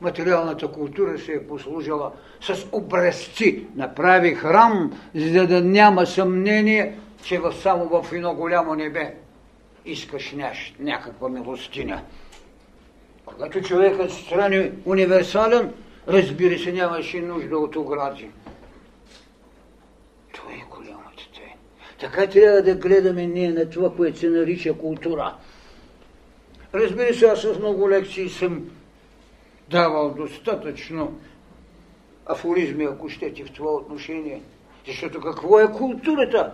материалната 0.00 0.68
култура 0.68 1.18
се 1.18 1.32
е 1.32 1.46
послужила 1.46 2.12
с 2.40 2.66
образци. 2.72 3.66
Направи 3.76 4.34
храм, 4.34 5.00
за 5.14 5.46
да 5.46 5.60
няма 5.60 6.06
съмнение, 6.06 6.98
че 7.24 7.38
в, 7.38 7.52
само 7.52 8.02
в 8.02 8.12
едно 8.12 8.34
голямо 8.34 8.74
небе 8.74 9.14
искаш 9.84 10.32
няш, 10.32 10.74
някаква 10.78 11.28
милостиня. 11.28 12.02
Когато 13.24 13.62
човекът 13.62 14.10
страни 14.10 14.70
универсален, 14.84 15.72
разбира 16.08 16.58
се, 16.58 16.72
нямаше 16.72 17.20
нужда 17.20 17.58
от 17.58 17.76
огради. 17.76 18.30
Това 20.32 20.52
е 20.52 20.64
голямата 20.70 21.22
те. 21.34 21.56
Така 22.00 22.26
трябва 22.26 22.62
да 22.62 22.74
гледаме 22.74 23.26
ние 23.26 23.52
на 23.52 23.70
това, 23.70 23.94
което 23.96 24.18
се 24.18 24.28
нарича 24.28 24.74
култура. 24.74 25.34
Разбира 26.74 27.14
се, 27.14 27.26
аз 27.26 27.42
с 27.42 27.58
много 27.58 27.90
лекции 27.90 28.28
съм 28.28 28.70
давал 29.70 30.10
достатъчно 30.10 31.18
афоризми, 32.26 32.84
ако 32.84 33.08
щете, 33.08 33.44
в 33.44 33.52
това 33.52 33.72
отношение. 33.72 34.42
Защото 34.86 35.20
какво 35.20 35.60
е 35.60 35.72
културата? 35.72 36.52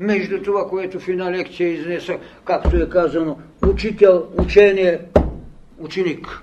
Между 0.00 0.42
това, 0.42 0.68
което 0.68 1.00
в 1.00 1.08
една 1.08 1.32
лекция 1.32 1.68
изнеса, 1.68 2.18
както 2.44 2.76
е 2.76 2.88
казано, 2.88 3.38
учител, 3.66 4.26
учение, 4.38 5.00
ученик. 5.78 6.42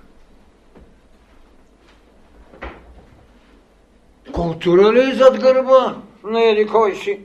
Култура 4.34 4.94
ли 4.94 5.12
е 5.12 5.16
зад 5.16 5.40
гърба 5.40 5.98
на 6.24 6.44
еди 6.44 6.68
кой 6.68 6.96
си? 6.96 7.20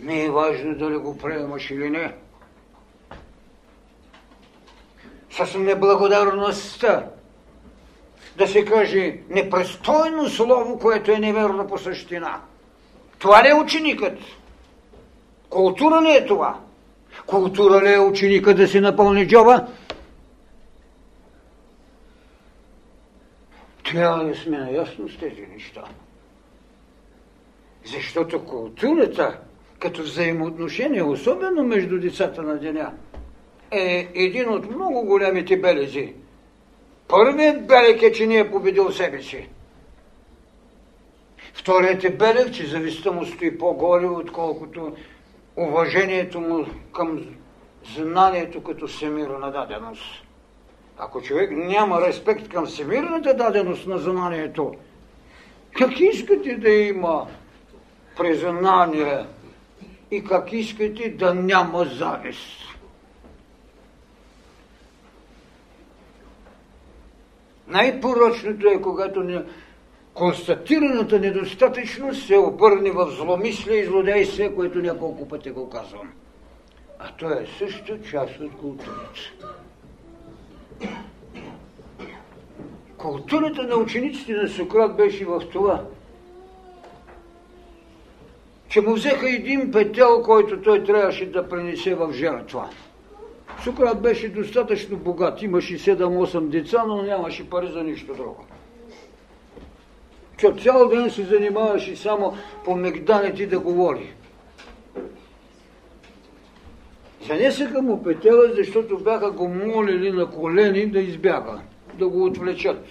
Не 0.00 0.24
е 0.24 0.30
важно 0.30 0.74
дали 0.74 0.96
го 0.96 1.18
приемаш 1.18 1.70
или 1.70 1.90
не. 1.90 2.14
С 5.30 5.58
неблагодарността 5.58 7.06
да 8.36 8.48
се 8.48 8.64
каже 8.64 9.16
непрестойно 9.30 10.28
слово, 10.28 10.78
което 10.78 11.12
е 11.12 11.18
неверно 11.18 11.66
по 11.66 11.78
същина. 11.78 12.40
Това 13.18 13.44
ли 13.44 13.48
е 13.48 13.54
ученикът? 13.54 14.18
Култура 15.50 16.02
ли 16.02 16.10
е 16.10 16.26
това? 16.26 16.60
Култура 17.26 17.82
ли 17.82 17.92
е 17.92 17.98
ученика 17.98 18.54
да 18.54 18.68
си 18.68 18.80
напълни 18.80 19.28
джоба? 19.28 19.66
Трябва 23.84 24.24
да 24.24 24.34
сме 24.34 24.58
наясно 24.58 25.08
с 25.08 25.18
тези 25.18 25.46
неща. 25.52 25.84
Защото 27.84 28.44
културата, 28.44 29.38
като 29.78 30.02
взаимоотношение, 30.02 31.02
особено 31.02 31.64
между 31.64 32.00
децата 32.00 32.42
на 32.42 32.58
деня, 32.58 32.92
е 33.70 34.08
един 34.14 34.48
от 34.48 34.70
много 34.70 35.02
големите 35.04 35.56
белези– 35.56 36.14
Първият 37.12 37.66
белег 37.66 38.02
е, 38.02 38.12
че 38.12 38.26
не 38.26 38.38
е 38.38 38.50
победил 38.50 38.90
себе 38.90 39.22
си. 39.22 39.48
Вторият 41.54 42.04
е 42.04 42.10
белег, 42.10 42.54
че 42.54 42.66
завистта 42.66 43.12
му 43.12 43.26
стои 43.26 43.58
по-горе, 43.58 44.06
отколкото 44.06 44.96
уважението 45.56 46.40
му 46.40 46.66
към 46.94 47.26
знанието 47.96 48.62
като 48.62 48.86
всемирна 48.86 49.52
даденост. 49.52 50.24
Ако 50.98 51.22
човек 51.22 51.50
няма 51.50 52.06
респект 52.06 52.48
към 52.48 52.66
всемирната 52.66 53.34
даденост 53.34 53.86
на 53.86 53.98
знанието, 53.98 54.74
как 55.72 56.00
искате 56.00 56.56
да 56.56 56.70
има 56.70 57.26
признание 58.16 59.26
и 60.10 60.24
как 60.24 60.52
искате 60.52 61.10
да 61.10 61.34
няма 61.34 61.84
завист? 61.84 62.62
Най-порочното 67.68 68.68
е, 68.68 68.80
когато 68.80 69.22
не... 69.22 69.42
констатираната 70.14 71.18
недостатъчност 71.18 72.26
се 72.26 72.36
обърне 72.36 72.90
в 72.90 73.10
зломислие 73.10 73.76
и 73.76 73.84
злодействие, 73.84 74.54
което 74.54 74.78
няколко 74.78 75.28
пъти 75.28 75.50
го 75.50 75.70
казвам. 75.70 76.12
А 76.98 77.12
то 77.16 77.30
е 77.30 77.46
също 77.58 78.02
част 78.10 78.40
от 78.40 78.56
културата. 78.56 79.20
Културата 82.96 83.62
на 83.62 83.76
учениците 83.76 84.32
на 84.32 84.48
Сократ 84.48 84.96
беше 84.96 85.24
в 85.24 85.42
това, 85.52 85.84
че 88.72 88.80
му 88.80 88.94
взеха 88.94 89.30
един 89.30 89.70
петел, 89.70 90.22
който 90.22 90.62
той 90.62 90.84
трябваше 90.84 91.26
да 91.26 91.48
пренесе 91.48 91.94
в 91.94 92.12
жертва. 92.12 92.68
Сократ 93.64 94.02
беше 94.02 94.28
достатъчно 94.28 94.96
богат, 94.96 95.42
имаше 95.42 95.78
7-8 95.78 96.40
деца, 96.48 96.84
но 96.86 97.02
нямаше 97.02 97.50
пари 97.50 97.68
за 97.72 97.82
нищо 97.82 98.14
друго. 98.14 98.46
Че 100.36 100.52
цял 100.62 100.88
ден 100.88 101.10
се 101.10 101.22
занимаваше 101.22 101.96
само 101.96 102.36
по 102.64 102.76
мегданите 102.76 103.46
да 103.46 103.60
говори. 103.60 104.14
Занесаха 107.26 107.82
му 107.82 108.02
петела, 108.02 108.44
защото 108.56 108.98
бяха 108.98 109.30
го 109.30 109.48
молили 109.48 110.12
на 110.12 110.30
колени 110.30 110.86
да 110.86 111.00
избяга, 111.00 111.60
да 111.98 112.08
го 112.08 112.24
отвлечат. 112.24 112.84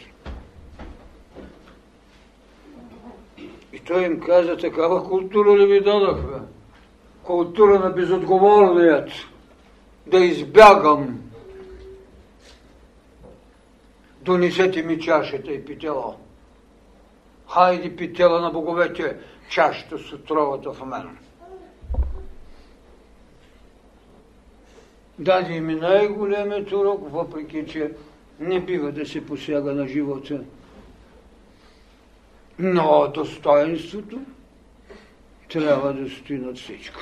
Той 3.88 4.06
им 4.06 4.20
каза, 4.20 4.58
такава 4.58 5.10
култура 5.10 5.58
ли 5.58 5.66
ви 5.66 5.82
дадах, 5.82 6.22
бе? 6.22 6.38
Култура 7.24 7.80
на 7.80 7.90
безотговорният 7.90 9.10
да 10.08 10.20
избягам. 10.20 11.20
Донесете 14.22 14.84
ми 14.84 15.00
чашата 15.00 15.52
и 15.52 15.66
питела. 15.66 16.16
Хайде 17.50 17.96
питела 17.96 18.42
на 18.42 18.52
боговете, 18.52 19.18
чашата 19.50 19.98
с 19.98 20.14
отровата 20.14 20.72
в 20.72 20.86
мен. 20.86 21.18
Даде 25.20 25.60
ми 25.60 25.76
най-големият 25.76 26.72
урок, 26.72 27.12
въпреки 27.12 27.66
че 27.68 27.92
не 28.40 28.60
бива 28.60 28.92
да 28.92 29.06
се 29.06 29.26
посяга 29.26 29.74
на 29.74 29.88
живота. 29.88 30.44
Но 32.60 33.08
достоинството 33.08 34.20
трябва 35.50 35.94
да 35.94 36.10
стои 36.10 36.38
над 36.38 36.58
всичко. 36.58 37.00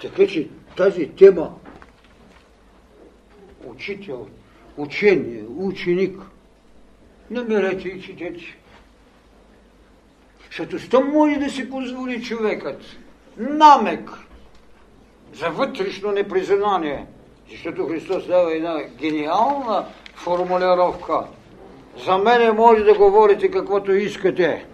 Така 0.00 0.26
че 0.26 0.48
тази 0.76 1.08
тема 1.08 1.54
учител, 3.64 4.28
учение, 4.76 5.44
ученик, 5.56 6.20
намерете 7.30 7.88
и 7.88 8.02
четете. 8.02 8.56
Защото 10.46 10.78
що 10.78 11.00
може 11.00 11.36
да 11.36 11.50
си 11.50 11.70
позволи 11.70 12.22
човекът 12.22 12.82
намек 13.36 14.10
за 15.34 15.48
вътрешно 15.50 16.12
непризнание, 16.12 17.06
защото 17.50 17.86
Христос 17.86 18.26
дава 18.26 18.56
една 18.56 18.82
гениална 18.82 19.86
формулировка. 20.14 21.26
За 21.96 22.18
мене 22.18 22.52
може 22.52 22.84
да 22.84 22.94
говорите 22.94 23.50
каквото 23.50 23.92
искате, 23.92 24.66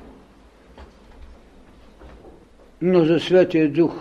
но 2.83 3.05
за 3.05 3.21
Святия 3.21 3.73
Дух 3.73 3.93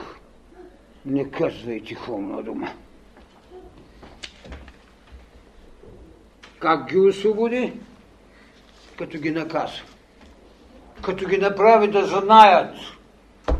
не 1.06 1.32
казвай 1.32 1.84
тихомна 1.84 2.44
дума. 2.44 2.72
Как 6.60 6.90
ги 6.90 7.00
освободи? 7.00 7.74
Като 8.98 9.18
ги 9.18 9.32
наказва. 9.32 9.86
Като 11.02 11.26
ги 11.28 11.38
направи 11.38 11.88
да 11.88 12.06
знаят, 12.06 12.76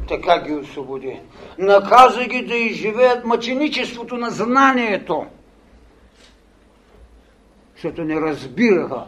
така 0.08 0.44
ги 0.44 0.54
освободи. 0.54 1.20
Наказа 1.58 2.26
ги 2.26 2.46
да 2.46 2.56
изживеят 2.56 3.26
мъченичеството 3.26 4.18
на 4.18 4.30
знанието. 4.30 5.26
Защото 7.76 8.04
не 8.04 8.22
разбираха, 8.22 9.04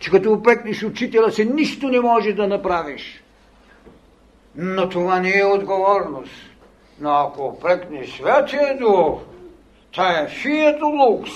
че 0.00 0.10
като 0.10 0.32
опекнеш 0.32 0.82
учителя 0.82 1.32
си, 1.32 1.44
нищо 1.44 1.88
не 1.88 2.00
може 2.00 2.32
да 2.32 2.48
направиш. 2.48 3.22
Но 4.54 4.88
това 4.88 5.20
не 5.20 5.38
е 5.38 5.44
отговорност. 5.44 6.32
Но 7.00 7.10
ако 7.10 7.46
опрекне 7.46 8.06
Святия 8.06 8.78
Дух, 8.78 9.20
тая 9.94 10.28
фието 10.28 10.86
лукс, 10.86 11.30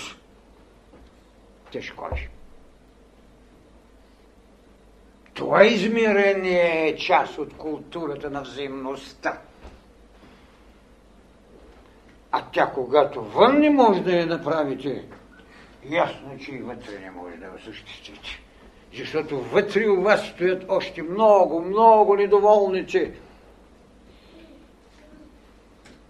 тежко 1.72 2.08
е. 2.16 2.28
Това 5.34 5.64
измерение 5.64 6.88
е 6.88 6.96
част 6.96 7.38
от 7.38 7.56
културата 7.56 8.30
на 8.30 8.42
взаимността. 8.42 9.38
А 12.32 12.44
тя, 12.52 12.70
когато 12.74 13.22
вън 13.22 13.58
не 13.58 13.70
може 13.70 14.00
да 14.00 14.16
я 14.16 14.26
направите, 14.26 15.04
ясно, 15.84 16.38
че 16.44 16.52
и 16.52 16.58
вътре 16.58 16.98
не 17.00 17.10
може 17.10 17.36
да 17.36 17.44
я 17.44 17.54
осъществите. 17.54 18.42
Защото 18.98 19.40
вътре 19.40 19.88
у 19.88 20.02
вас 20.02 20.26
стоят 20.26 20.64
още 20.68 21.02
много, 21.02 21.62
много 21.62 22.16
недоволници. 22.16 23.10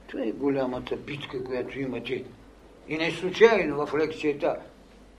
Това 0.09 0.25
е 0.25 0.33
голямата 0.33 0.97
битка, 0.97 1.45
която 1.45 1.81
имате. 1.81 2.25
И 2.89 2.99
не 2.99 3.11
случайно 3.11 3.87
в 3.87 3.95
лекцията 3.95 4.57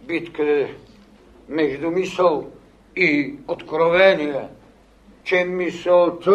битка 0.02 0.68
между 1.50 1.92
мисъл 1.92 2.48
и 2.96 3.36
откровение, 3.48 4.48
че 5.24 5.44
мисълта 5.44 6.32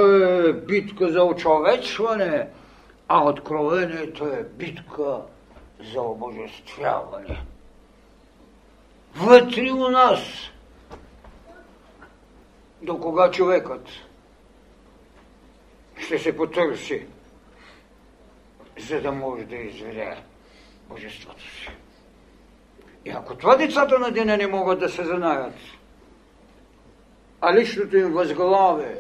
е 0.48 0.52
битка 0.52 1.12
за 1.12 1.24
очовечване, 1.24 2.46
а 3.08 3.24
откровението 3.24 4.24
е 4.24 4.46
битка 4.58 5.20
за 5.92 6.00
обожествяване. 6.00 7.42
Вътре 9.16 9.72
у 9.72 9.88
нас, 9.88 10.20
до 12.82 13.00
кога 13.00 13.30
човекът 13.30 13.88
ще 15.96 16.18
се 16.18 16.36
потърси, 16.36 17.06
за 18.78 19.00
да 19.00 19.12
може 19.12 19.44
да 19.44 19.56
изведе 19.56 20.16
божеството 20.88 21.42
си. 21.42 21.68
И 23.04 23.10
ако 23.10 23.34
това 23.34 23.56
децата 23.56 23.98
на 23.98 24.10
деня 24.10 24.36
не 24.36 24.46
могат 24.46 24.80
да 24.80 24.88
се 24.88 25.04
знаят, 25.04 25.54
а 27.40 27.54
личното 27.54 27.96
им 27.96 28.12
възглавие 28.12 28.96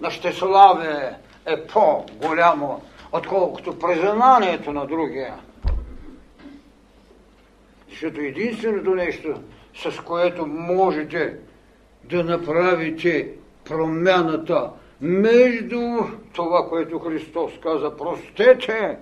на 0.00 0.10
щеславие 0.10 1.16
е 1.46 1.66
по-голямо, 1.66 2.82
отколкото 3.12 3.78
признанието 3.78 4.72
на 4.72 4.86
другия. 4.86 5.34
Защото 7.90 8.20
единственото 8.20 8.94
нещо, 8.94 9.42
с 9.74 10.00
което 10.00 10.46
можете 10.46 11.38
да 12.08 12.24
направите 12.24 13.28
промяната 13.64 14.70
между 15.00 15.80
това, 16.32 16.68
което 16.68 16.98
Христос 16.98 17.52
каза, 17.62 17.96
простете 17.96 18.98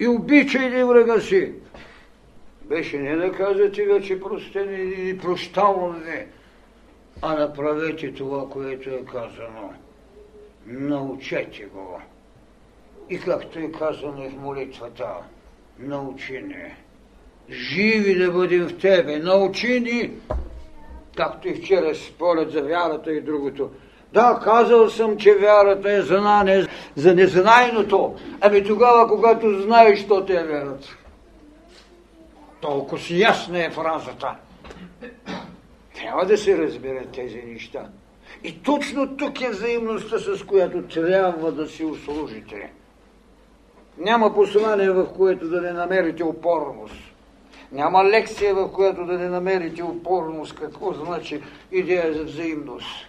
и 0.00 0.08
обичайте 0.08 0.84
врага 0.84 1.20
си, 1.20 1.52
беше 2.62 2.98
не 2.98 3.16
да 3.16 3.32
казвате 3.32 3.86
вече 3.86 4.20
простене 4.20 4.76
или 4.76 5.18
прощаване, 5.18 6.26
а 7.22 7.34
направете 7.34 8.12
това, 8.12 8.48
което 8.50 8.90
е 8.90 9.04
казано. 9.12 9.72
Научете 10.66 11.64
го. 11.64 12.00
И 13.10 13.18
както 13.18 13.58
е 13.58 13.72
казано 13.72 14.30
в 14.30 14.36
молитвата, 14.36 15.08
научи 15.78 16.42
ни. 16.42 16.74
Живи 17.50 18.18
да 18.18 18.32
бъдем 18.32 18.68
в 18.68 18.78
Тебе. 18.78 19.18
Научи 19.18 19.80
ни, 19.80 20.10
както 21.16 21.48
и 21.48 21.54
вчера 21.54 21.94
според 21.94 22.50
за 22.50 22.62
вярата 22.62 23.12
и 23.12 23.20
другото. 23.20 23.70
Да, 24.12 24.40
казал 24.44 24.90
съм, 24.90 25.16
че 25.16 25.34
вярата 25.34 25.92
е 25.92 26.02
знание 26.02 26.66
за 26.96 27.14
незнайното. 27.14 28.14
Ами 28.40 28.64
тогава, 28.64 29.08
когато 29.08 29.62
знаеш, 29.62 29.98
що 29.98 30.24
те 30.24 30.34
е 30.34 30.44
вярата. 30.44 30.88
Толкова 32.60 32.98
си 32.98 33.20
ясна 33.20 33.64
е 33.64 33.70
фразата. 33.70 34.36
Трябва 35.94 36.26
да 36.26 36.38
се 36.38 36.58
разберат 36.58 37.08
тези 37.12 37.42
неща. 37.46 37.88
И 38.44 38.62
точно 38.62 39.16
тук 39.16 39.40
е 39.40 39.50
взаимността, 39.50 40.18
с 40.18 40.42
която 40.42 40.82
трябва 40.82 41.52
да 41.52 41.66
си 41.66 41.84
услужите. 41.84 42.72
Няма 43.98 44.34
послание, 44.34 44.90
в 44.90 45.06
което 45.16 45.48
да 45.48 45.60
не 45.60 45.72
намерите 45.72 46.24
опорност. 46.24 47.15
Няма 47.72 48.04
лекция, 48.04 48.54
в 48.54 48.72
която 48.72 49.04
да 49.04 49.12
не 49.12 49.28
намерите 49.28 49.82
опорност. 49.82 50.54
Какво 50.54 50.92
значи 50.92 51.42
идея 51.72 52.14
за 52.14 52.24
взаимност? 52.24 53.06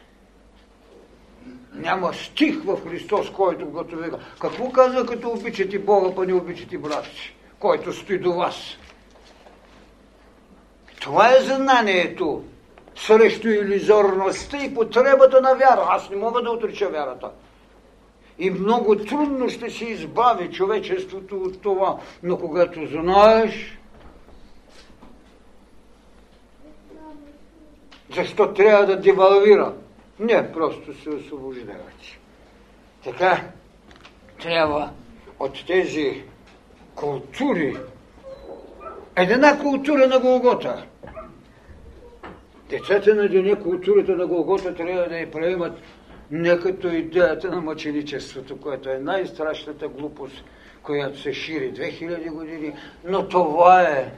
Няма 1.73 2.13
стих 2.13 2.63
в 2.63 2.89
Христос, 2.89 3.29
който 3.29 3.73
като 3.73 3.97
века. 3.97 4.19
Какво 4.41 4.69
казва, 4.69 5.05
като 5.05 5.29
обичате 5.29 5.79
Бога, 5.79 6.15
па 6.15 6.25
не 6.25 6.33
обичате 6.33 6.77
брат 6.77 7.05
си, 7.05 7.35
който 7.59 7.93
стои 7.93 8.19
до 8.19 8.33
вас? 8.33 8.55
Това 11.01 11.31
е 11.31 11.39
знанието 11.39 12.43
срещу 12.95 13.47
иллюзорността 13.47 14.57
и 14.63 14.73
потребата 14.73 15.41
на 15.41 15.55
вяра. 15.55 15.85
Аз 15.89 16.09
не 16.09 16.15
мога 16.15 16.41
да 16.41 16.51
отрича 16.51 16.89
вярата. 16.89 17.31
И 18.39 18.51
много 18.51 18.95
трудно 18.95 19.49
ще 19.49 19.69
се 19.69 19.85
избави 19.85 20.51
човечеството 20.51 21.35
от 21.35 21.61
това. 21.61 21.97
Но 22.23 22.37
когато 22.37 22.85
знаеш, 22.85 23.76
защо 28.15 28.53
трябва 28.53 28.85
да 28.85 28.99
девалвира? 28.99 29.73
Не, 30.19 30.51
просто 30.51 31.01
се 31.03 31.09
освобождавате. 31.09 32.19
Така, 33.03 33.43
трябва 34.41 34.89
от 35.39 35.65
тези 35.67 36.23
култури, 36.95 37.77
една 39.15 39.59
култура 39.59 40.07
на 40.07 40.19
Голгота– 40.19 40.85
Децата 42.69 43.15
на 43.15 43.29
деня 43.29 43.55
културата 43.55 44.15
на 44.15 44.27
Голгота 44.27 44.75
трябва 44.75 45.09
да 45.09 45.17
я 45.17 45.31
приемат 45.31 45.73
не 46.31 46.59
като 46.59 46.87
идеята 46.87 47.51
на 47.51 47.61
мъченичеството, 47.61 48.59
което 48.59 48.89
е 48.89 48.97
най-страшната 48.97 49.87
глупост, 49.87 50.43
която 50.83 51.19
се 51.19 51.33
шири 51.33 51.73
2000 51.73 52.31
години, 52.31 52.73
но 53.05 53.27
това 53.27 53.81
е 53.81 54.11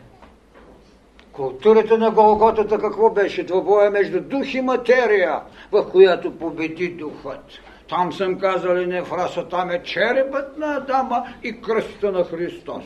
Културата 1.39 1.97
на 1.97 2.12
Голготата 2.12 2.80
какво 2.80 3.10
беше? 3.10 3.43
Двобоя 3.43 3.91
между 3.91 4.21
дух 4.21 4.54
и 4.54 4.62
материя, 4.62 5.41
в 5.71 5.91
която 5.91 6.38
победи 6.38 6.89
духът. 6.89 7.45
Там 7.89 8.13
съм 8.13 8.39
казал 8.39 8.75
и 8.75 8.86
не 8.86 9.04
фраса, 9.04 9.47
там 9.47 9.71
е 9.71 9.84
черепът 9.84 10.58
на 10.58 10.75
Адама 10.75 11.23
и 11.43 11.62
кръста 11.62 12.12
на 12.12 12.23
Христос. 12.23 12.84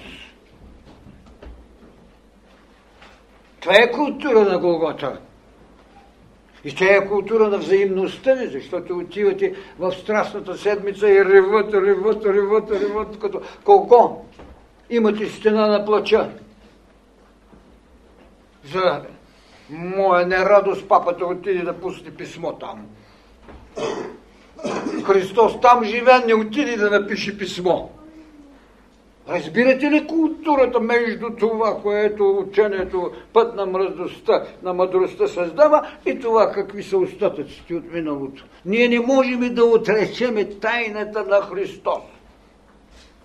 Това 3.60 3.76
е 3.76 3.92
култура 3.92 4.40
на 4.40 4.60
Голгота. 4.60 5.20
И 6.66 6.76
тя 6.76 6.96
е 6.96 7.08
култура 7.08 7.48
на 7.48 7.58
взаимността 7.58 8.34
ви, 8.34 8.48
защото 8.48 8.98
отивате 8.98 9.56
в 9.80 9.92
страстната 9.92 10.58
седмица 10.58 11.10
и 11.10 11.26
реват, 11.26 11.74
реват, 11.74 12.26
реват, 12.26 12.72
реват, 12.72 13.20
като 13.20 13.42
колко 13.64 14.26
имате 14.90 15.30
стена 15.30 15.68
на 15.68 15.86
плача. 15.86 16.30
За 18.72 19.02
моя 19.70 20.28
нерадост 20.28 20.88
папата 20.88 21.26
отиде 21.26 21.64
да 21.64 21.74
пусне 21.74 22.12
писмо 22.12 22.52
там. 22.52 22.86
Христос 25.06 25.62
там 25.62 25.84
живее, 25.84 26.26
не 26.28 26.34
отиде 26.34 26.78
да 26.78 27.00
напише 27.00 27.38
писмо. 27.38 27.90
Разбирате 29.30 29.92
ли 29.92 30.08
културата 30.08 30.80
между 30.80 31.30
това, 31.30 31.82
което 31.82 32.38
учението 32.38 33.12
път 33.34 33.56
на 33.56 33.66
мъдростта, 33.66 34.44
на 34.64 34.74
мъдростта 34.74 35.28
създава 35.28 35.88
и 36.06 36.20
това 36.20 36.52
какви 36.52 36.84
са 36.84 36.98
остатъците 36.98 37.76
от 37.76 37.94
миналото? 37.94 38.46
Ние 38.66 38.88
не 38.88 39.00
можем 39.00 39.56
да 39.56 39.66
отречеме 39.66 40.50
тайната 40.50 41.24
на 41.24 41.42
Христос. 41.42 42.04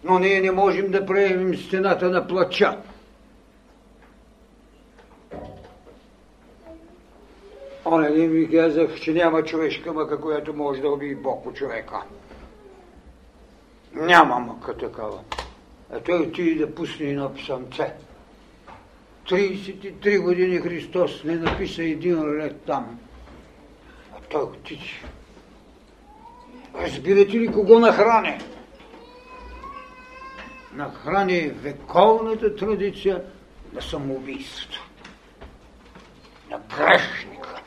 Но 0.04 0.18
ние 0.18 0.40
не 0.40 0.50
можем 0.50 0.90
да 0.90 1.06
приемем 1.06 1.56
стената 1.56 2.10
на 2.10 2.26
плача. 2.26 2.76
Оне 7.86 8.08
ми 8.08 8.50
казах, 8.50 9.00
че 9.00 9.12
няма 9.12 9.44
човешка 9.44 9.92
мъка, 9.92 10.20
която 10.20 10.54
може 10.54 10.80
да 10.80 10.90
убие 10.90 11.14
Бог 11.14 11.44
по 11.44 11.52
човека. 11.52 12.02
Няма 13.94 14.38
мъка 14.38 14.76
такава. 14.76 15.20
А 15.92 16.00
той 16.00 16.18
отиде 16.20 16.66
да 16.66 16.74
пусне 16.74 17.06
едно 17.06 17.34
псамце. 17.34 17.92
33 19.28 20.22
години 20.22 20.58
Христос 20.58 21.24
не 21.24 21.34
написа 21.34 21.82
един 21.82 22.22
ред 22.22 22.60
там. 22.66 22.98
А 24.16 24.20
той 24.30 24.42
отиде. 24.42 24.84
Разбирате 26.74 27.40
ли 27.40 27.52
кого 27.52 27.78
нахране? 27.78 28.38
Нахрани 30.74 31.40
вековната 31.40 32.56
традиция 32.56 33.24
на 33.72 33.82
самоубийството. 33.82 34.87
На 36.50 36.58
грешника. 36.58 37.62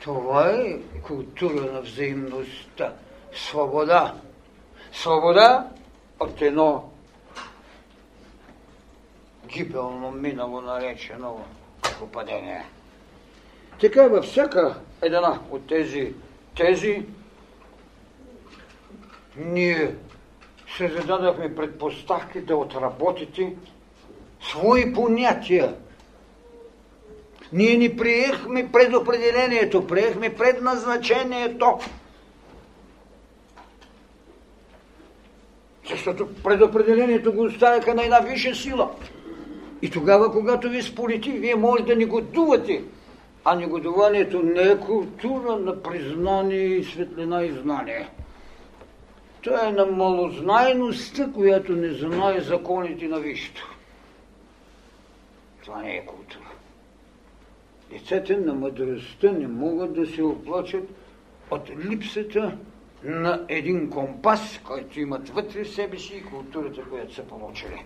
Това 0.00 0.50
е 0.50 0.78
култура 1.02 1.72
на 1.72 1.80
взаимността 1.80 2.92
свобода. 3.32 4.14
Свобода 4.92 5.68
от 6.20 6.42
едно 6.42 6.90
гибелно 9.46 10.10
минало 10.10 10.60
наречено 10.60 11.44
попадение. 11.98 12.64
Така 13.80 14.02
във 14.08 14.24
всяка 14.24 14.80
една 15.02 15.40
от 15.50 15.66
тези 15.66 16.14
тези 16.56 17.06
ние 19.36 19.94
се 20.76 20.88
зададахме 20.88 21.54
предпоставки 21.54 22.40
да 22.40 22.56
отработите 22.56 23.56
свои 24.54 24.92
понятия. 24.92 25.74
Ние 27.52 27.76
ни 27.76 27.96
приехме 27.96 28.72
предопределението, 28.72 29.86
приехме 29.86 30.34
предназначението. 30.34 31.78
Защото 35.90 36.28
предопределението 36.44 37.32
го 37.32 37.42
оставяха 37.42 37.94
на 37.94 38.04
една 38.04 38.20
висша 38.20 38.54
сила. 38.54 38.90
И 39.82 39.90
тогава, 39.90 40.32
когато 40.32 40.68
ви 40.68 40.82
сполети, 40.82 41.30
вие 41.30 41.54
може 41.54 41.84
да 41.84 41.96
негодувате. 41.96 42.84
А 43.44 43.54
негодованието 43.54 44.42
не 44.42 44.62
е 44.62 44.78
култура 44.78 45.56
на 45.56 45.82
признание 45.82 46.64
и 46.64 46.84
светлина 46.84 47.44
и 47.44 47.52
знание. 47.52 48.08
Това 49.42 49.68
е 49.68 49.72
на 49.72 49.86
малознайността, 49.86 51.32
която 51.34 51.72
не 51.72 51.92
знае 51.92 52.40
законите 52.40 53.08
на 53.08 53.20
вището. 53.20 53.73
Това 55.64 55.82
не 55.82 55.96
е 55.96 56.06
култура. 56.06 56.48
Децата 57.90 58.36
на 58.36 58.54
мъдростта 58.54 59.32
не 59.32 59.46
могат 59.46 59.94
да 59.94 60.06
се 60.06 60.22
оплачат 60.22 60.88
от 61.50 61.70
липсата 61.88 62.56
на 63.04 63.44
един 63.48 63.90
компас, 63.90 64.60
който 64.64 65.00
имат 65.00 65.28
вътре 65.28 65.64
в 65.64 65.70
себе 65.70 65.98
си 65.98 66.16
и 66.16 66.24
културата, 66.24 66.82
която 66.90 67.14
са 67.14 67.22
получили. 67.22 67.84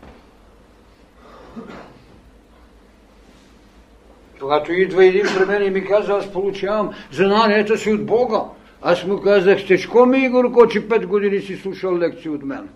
Когато 4.41 4.73
идва 4.73 5.05
един 5.05 5.25
при 5.39 5.45
мен 5.45 5.67
и 5.67 5.71
ми 5.71 5.85
каза, 5.85 6.13
аз 6.13 6.33
получавам 6.33 6.95
знанията 7.13 7.79
си 7.79 7.93
от 7.93 8.07
Бога, 8.07 8.41
аз 8.83 9.05
му 9.05 9.21
казах, 9.21 9.67
тежко 9.67 10.07
ми, 10.07 10.25
Игор 10.25 10.69
че 10.71 10.89
пет 10.89 11.07
години 11.07 11.41
си 11.41 11.57
слушал 11.57 11.99
лекции 11.99 12.31
от 12.31 12.43
мен. 12.43 12.69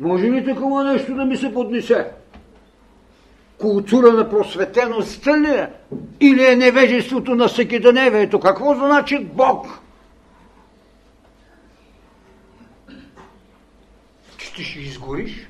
Може 0.00 0.30
ли 0.30 0.44
такова 0.44 0.84
нещо 0.84 1.14
да 1.14 1.24
ми 1.24 1.36
се 1.36 1.54
поднесе? 1.54 2.10
Култура 3.58 4.12
на 4.12 4.30
просветеността 4.30 5.40
ли 5.40 5.50
е? 5.50 5.72
Или 6.20 6.46
е 6.46 6.56
невежеството 6.56 7.34
на 7.34 7.48
всекидневието? 7.48 8.40
Какво 8.40 8.74
значи 8.74 9.18
Бог? 9.18 9.66
Че 14.36 14.54
ти 14.54 14.64
ще 14.64 14.78
изгориш? 14.78 15.48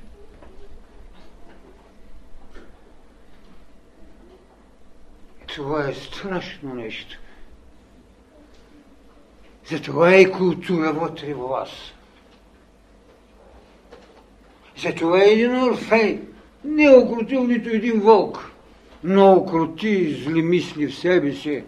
Това 5.46 5.88
е 5.88 5.94
страшно 5.94 6.74
нещо. 6.74 7.18
Затова 9.70 10.14
е 10.14 10.30
култура 10.30 10.92
вътре 10.92 11.34
в 11.34 11.48
вас. 11.48 11.70
Затова 14.76 15.22
е 15.22 15.26
един 15.26 15.62
Орфей 15.62 16.20
не 16.64 16.90
окрутил 16.90 17.44
нито 17.44 17.68
един 17.68 18.00
вълк, 18.00 18.50
но 19.04 19.32
окрути 19.32 20.14
зли 20.14 20.42
мисли 20.42 20.86
в 20.86 20.94
себе 20.94 21.32
си. 21.32 21.64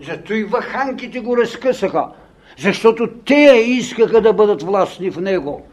Зато 0.00 0.34
и 0.34 0.44
ваханките 0.44 1.20
го 1.20 1.36
разкъсаха, 1.36 2.08
защото 2.58 3.08
те 3.26 3.64
искаха 3.66 4.20
да 4.20 4.32
бъдат 4.32 4.62
властни 4.62 5.10
в 5.10 5.20
него. 5.20 5.66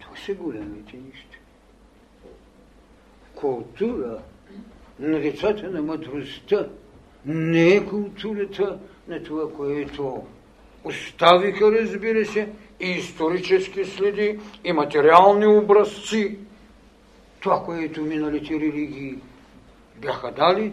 Това 0.00 0.16
са 0.26 0.34
големите 0.34 0.96
неща. 0.96 1.36
Култура 3.34 4.18
на 4.98 5.20
децата 5.20 5.70
на 5.70 5.82
мъдростта 5.82 6.68
не 7.26 7.68
е 7.68 7.86
културата 7.86 8.78
на 9.08 9.22
това, 9.22 9.52
което 9.52 10.22
оставиха, 10.84 11.72
разбира 11.72 12.24
се, 12.24 12.48
и 12.80 12.90
исторически 12.90 13.84
следи, 13.84 14.38
и 14.64 14.72
материални 14.72 15.46
образци. 15.46 16.38
Това, 17.40 17.62
което 17.64 18.02
миналите 18.02 18.54
религии 18.54 19.18
бяха 19.96 20.32
дали. 20.32 20.72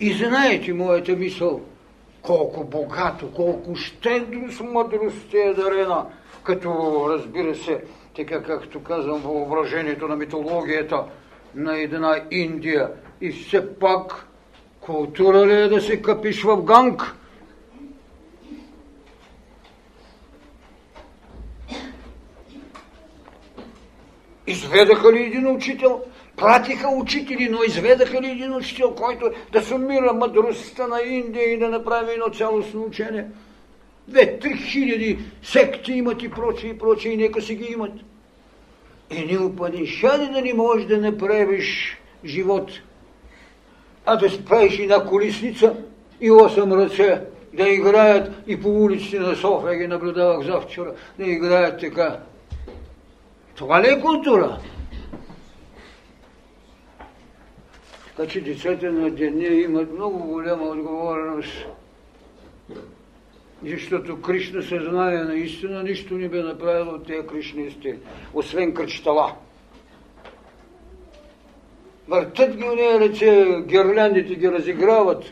И 0.00 0.12
знаете 0.12 0.72
моята 0.72 1.12
мисъл, 1.12 1.60
колко 2.22 2.64
богато, 2.64 3.32
колко 3.32 3.76
щедро 3.76 4.52
с 4.52 4.60
мъдростта 4.60 5.38
е 5.38 5.54
дарена, 5.54 6.06
като 6.42 6.68
разбира 7.08 7.54
се, 7.54 7.84
така 8.16 8.42
както 8.42 8.82
казвам, 8.82 9.20
въображението 9.20 10.08
на 10.08 10.16
митологията– 10.16 11.04
на 11.54 11.78
една 11.78 12.20
Индия. 12.30 12.90
И 13.20 13.30
все 13.30 13.78
пак, 13.78 14.26
култура 14.80 15.46
ли 15.46 15.52
е 15.52 15.68
да 15.68 15.80
се 15.80 16.02
капиш 16.02 16.42
в 16.42 16.62
ганг? 16.62 17.16
Изведаха 24.46 25.12
ли 25.12 25.22
един 25.22 25.46
учител? 25.46 26.02
Пратиха 26.36 26.88
учители, 26.88 27.48
но 27.50 27.62
изведаха 27.62 28.20
ли 28.20 28.30
един 28.30 28.54
учител, 28.54 28.94
който 28.94 29.30
да 29.52 29.62
сумира 29.62 30.12
мъдростта 30.12 30.86
на 30.86 31.02
Индия 31.02 31.52
и 31.52 31.58
да 31.58 31.68
направи 31.68 32.12
едно 32.12 32.28
цялостно 32.28 32.84
учение? 32.84 33.26
Две-три 34.08 34.56
хиляди 34.56 35.18
секти 35.42 35.92
имат 35.92 36.22
и 36.22 36.30
прочие, 36.30 36.70
и 36.70 36.78
прочие, 36.78 37.12
и 37.12 37.16
нека 37.16 37.42
си 37.42 37.54
ги 37.54 37.72
имат. 37.72 37.92
Едни 39.10 39.38
Упанишади 39.38 40.26
да 40.26 40.42
не 40.42 40.54
можеш 40.54 40.86
да 40.86 40.98
направиш 40.98 41.98
живот, 42.24 42.70
а 44.06 44.16
да 44.16 44.30
спреш 44.30 44.78
и 44.78 44.86
на 44.86 45.04
колисница 45.04 45.76
и 46.20 46.30
8 46.30 46.76
ръце, 46.76 47.20
да 47.52 47.68
играят 47.68 48.32
и 48.46 48.60
по 48.60 48.68
улиците 48.68 49.18
на 49.18 49.36
София, 49.36 49.74
ги 49.74 49.86
наблюдавах 49.86 50.46
завчера, 50.46 50.94
да 51.18 51.24
играят 51.24 51.80
така. 51.80 52.18
Това 53.54 53.82
ли 53.82 53.88
е 53.88 54.00
култура? 54.00 54.58
Така 58.16 58.28
че 58.28 58.40
децата 58.40 58.92
на 58.92 59.10
деня 59.10 59.46
имат 59.46 59.92
много 59.92 60.18
голяма 60.18 60.64
отговорност 60.64 61.66
защото 63.64 64.22
Кришна 64.22 64.62
съзнание 64.62 65.24
наистина 65.24 65.82
нищо 65.82 66.14
не 66.14 66.28
бе 66.28 66.42
направило 66.42 66.94
от 66.94 67.06
тези 67.06 67.26
кришнисти, 67.26 67.94
освен 68.34 68.74
кръчтала. 68.74 69.34
Въртат 72.08 72.56
ги 72.56 72.68
нея 72.68 73.00
ръце, 73.00 73.46
гирляндите 73.66 74.34
ги 74.34 74.50
разиграват. 74.50 75.24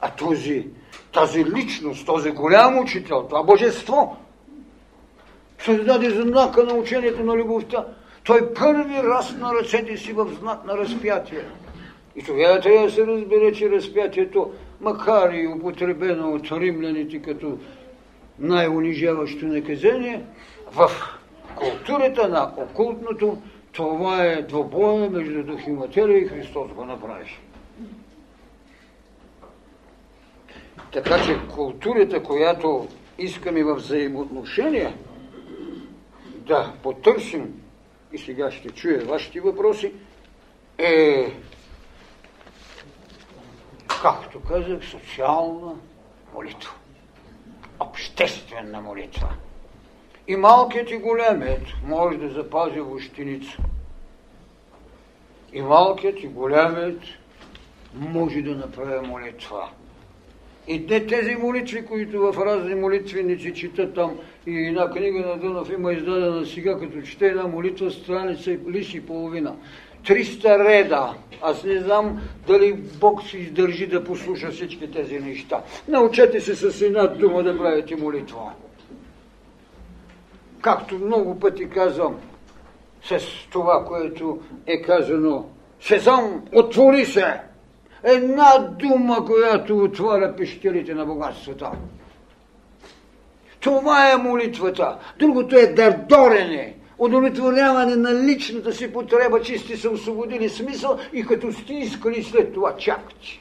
А 0.00 0.10
този, 0.10 0.66
тази 1.12 1.44
личност, 1.44 2.06
този 2.06 2.30
голям 2.30 2.78
учител, 2.78 3.26
това 3.28 3.42
божество, 3.42 4.16
създаде 5.64 6.10
знака 6.10 6.64
на 6.64 6.74
учението 6.74 7.24
на 7.24 7.36
любовта. 7.36 7.86
Той 8.24 8.54
първи 8.54 9.02
раз 9.02 9.36
на 9.36 9.54
ръцете 9.54 9.96
си 9.96 10.12
в 10.12 10.26
знак 10.40 10.64
на 10.64 10.78
разпятие. 10.78 11.44
И 12.16 12.24
тогава 12.24 12.60
трябва 12.60 12.86
да 12.86 12.90
се 12.90 13.06
разбере, 13.06 13.52
че 13.52 13.70
разпятието 13.70 14.50
макар 14.80 15.32
и 15.32 15.48
употребено 15.48 16.32
от 16.32 16.52
римляните 16.52 17.22
като 17.22 17.58
най-унижаващо 18.38 19.46
наказание, 19.46 20.22
в 20.72 20.90
културата 21.56 22.28
на 22.28 22.52
окултното 22.56 23.38
това 23.72 24.24
е 24.24 24.42
двобоя 24.42 25.10
между 25.10 25.42
дух 25.42 25.66
и 25.66 25.70
материя 25.70 26.18
и 26.18 26.28
Христос 26.28 26.72
го 26.72 26.84
направи. 26.84 27.38
Така 30.92 31.24
че 31.24 31.38
културата, 31.54 32.22
която 32.22 32.88
искаме 33.18 33.64
в 33.64 33.74
взаимоотношения 33.74 34.94
да 36.46 36.72
потърсим, 36.82 37.62
и 38.12 38.18
сега 38.18 38.50
ще 38.50 38.70
чуя 38.70 39.04
вашите 39.04 39.40
въпроси, 39.40 39.92
е 40.78 41.32
както 44.02 44.40
казах, 44.40 44.84
социална 44.84 45.74
молитва. 46.34 46.74
Обществена 47.80 48.80
молитва. 48.80 49.34
И 50.28 50.36
малкият 50.36 50.90
и 50.90 50.96
големият 50.96 51.62
може 51.84 52.18
да 52.18 52.28
запази 52.28 52.80
вощеница. 52.80 53.56
И 55.52 55.62
малкият 55.62 56.22
и 56.22 56.28
големият 56.28 57.02
може 57.94 58.42
да 58.42 58.54
направи 58.54 59.08
молитва. 59.08 59.70
И 60.68 60.86
те 60.86 61.06
тези 61.06 61.36
молитви, 61.36 61.86
които 61.86 62.32
в 62.32 62.46
разни 62.46 62.74
молитвеници 62.74 63.54
четат 63.54 63.94
там, 63.94 64.18
и 64.46 64.66
една 64.66 64.90
книга 64.90 65.26
на 65.26 65.36
Дънов 65.36 65.70
има 65.72 65.92
издадена 65.92 66.46
сега, 66.46 66.78
като 66.78 67.02
чете 67.02 67.26
една 67.26 67.46
молитва, 67.46 67.90
страница 67.90 68.50
и 68.52 68.58
лист 68.68 68.94
и 68.94 69.06
половина. 69.06 69.56
300 70.04 70.68
реда. 70.68 71.14
Аз 71.42 71.64
не 71.64 71.80
знам 71.80 72.20
дали 72.46 72.72
Бог 72.72 73.22
си 73.22 73.38
издържи 73.38 73.86
да 73.86 74.04
послуша 74.04 74.50
всички 74.50 74.90
тези 74.90 75.18
неща. 75.18 75.62
Научете 75.88 76.40
се 76.40 76.54
с 76.54 76.82
една 76.82 77.06
дума 77.06 77.42
да 77.42 77.58
правите 77.58 77.96
молитва. 77.96 78.52
Както 80.60 80.98
много 80.98 81.40
пъти 81.40 81.68
казвам, 81.68 82.16
с 83.02 83.20
това, 83.50 83.84
което 83.84 84.38
е 84.66 84.82
казано 84.82 85.44
Сезам, 85.80 86.42
отвори 86.52 87.04
се! 87.04 87.40
Една 88.04 88.58
дума, 88.58 89.24
която 89.26 89.78
отваря 89.78 90.36
пещерите 90.36 90.94
на 90.94 91.06
богатствата. 91.06 91.70
Това 93.60 94.12
е 94.12 94.16
молитвата. 94.16 94.98
Другото 95.18 95.56
е 95.56 95.66
дърдорене, 95.66 96.76
удовлетворяване 96.98 97.96
на 97.96 98.14
личната 98.14 98.72
си 98.72 98.92
потреба, 98.92 99.42
че 99.42 99.58
сте 99.58 99.76
се 99.76 99.88
освободили 99.88 100.48
смисъл 100.48 100.98
и 101.12 101.26
като 101.26 101.52
сте 101.52 101.74
искали 101.74 102.22
след 102.22 102.54
това 102.54 102.76
чакате. 102.76 103.40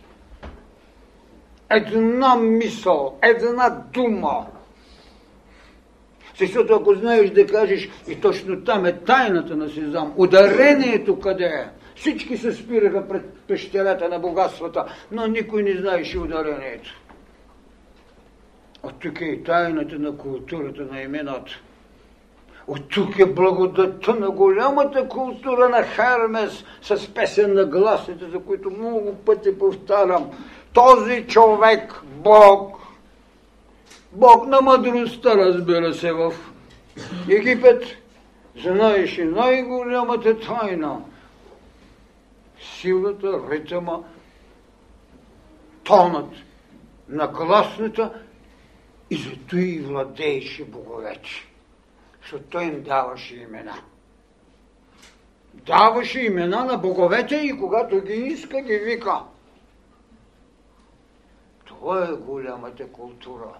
Една 1.69 2.35
мисъл, 2.35 3.17
една 3.21 3.83
дума. 3.93 4.45
Защото 6.39 6.73
ако 6.73 6.95
знаеш 6.95 7.29
да 7.29 7.47
кажеш, 7.47 7.89
и 8.07 8.15
точно 8.15 8.63
там 8.63 8.85
е 8.85 8.97
тайната 8.97 9.55
на 9.55 9.69
Сезам, 9.69 10.13
ударението 10.17 11.19
къде 11.19 11.45
е? 11.45 11.65
Всички 11.99 12.37
се 12.37 12.53
спираха 12.53 13.07
пред 13.07 13.33
пещерата 13.47 14.09
на 14.09 14.19
богатствата, 14.19 14.85
но 15.11 15.27
никой 15.27 15.63
не 15.63 15.77
знаеше 15.77 16.19
ударението. 16.19 16.89
От 18.83 18.99
тук 18.99 19.21
е 19.21 19.25
и 19.25 19.43
тайната 19.43 19.99
на 19.99 20.17
културата 20.17 20.81
на 20.91 21.01
имената. 21.01 21.51
От 22.67 22.89
тук 22.89 23.19
е 23.19 23.25
благодатта 23.25 24.15
на 24.15 24.29
голямата 24.29 25.07
култура 25.07 25.69
на 25.69 25.83
Хермес 25.83 26.63
с 26.81 27.13
песен 27.13 27.53
на 27.53 27.65
гласите, 27.65 28.25
за 28.25 28.39
които 28.39 28.71
много 28.71 29.15
пъти 29.15 29.59
повтарям. 29.59 30.31
Този 30.73 31.27
човек, 31.27 32.01
Бог, 32.03 32.77
Бог 34.11 34.47
на 34.47 34.61
мъдростта, 34.61 35.37
разбира 35.37 35.93
се, 35.93 36.11
в 36.11 36.33
Египет, 37.29 37.83
знаеше 38.63 39.25
най-голямата 39.25 40.39
тайна. 40.39 41.01
Силата, 42.61 43.51
ритъма, 43.51 43.99
тонът 45.83 46.33
на 47.07 47.27
гласната 47.27 48.23
и 49.09 49.15
зато 49.15 49.57
и 49.57 49.79
владееше 49.79 50.65
боговете, 50.65 51.29
защото 52.21 52.43
той 52.43 52.63
им 52.63 52.83
даваше 52.83 53.35
имена. 53.35 53.83
Даваше 55.53 56.19
имена 56.19 56.65
на 56.65 56.77
боговете 56.77 57.35
и 57.35 57.57
когато 57.57 58.01
ги 58.01 58.13
иска, 58.13 58.61
ги 58.61 58.77
вика. 58.77 59.23
Това 61.65 62.03
е 62.03 62.13
голямата 62.13 62.87
култура. 62.87 63.53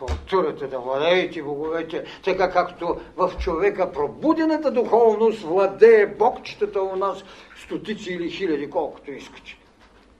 Културата 0.00 0.68
да 0.68 0.78
владеете 0.78 1.42
боговете, 1.42 2.04
така 2.24 2.50
както 2.50 3.00
в 3.16 3.32
човека 3.38 3.92
пробудената 3.92 4.70
духовност 4.70 5.42
владее 5.42 6.06
богчетата 6.06 6.82
у 6.82 6.96
нас 6.96 7.24
стотици 7.64 8.12
или 8.12 8.30
хиляди, 8.30 8.70
колкото 8.70 9.10
искате. 9.10 9.56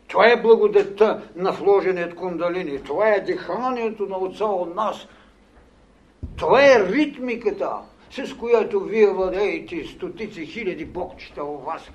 Това 0.09 0.33
е 0.33 0.43
благодетта 0.43 1.23
на 1.37 1.53
вложеният 1.53 2.15
кундалини. 2.15 2.83
Това 2.83 3.09
е 3.09 3.21
диханието 3.21 4.07
на 4.07 4.19
Отца 4.19 4.45
от 4.45 4.75
нас. 4.75 5.07
Това 6.37 6.65
е 6.65 6.93
ритмиката, 6.93 7.77
с 8.11 8.37
която 8.37 8.81
вие 8.81 9.07
владеете 9.07 9.85
стотици 9.85 10.47
хиляди 10.47 10.85
богчета 10.85 11.45
у 11.45 11.59
вас. 11.59 11.91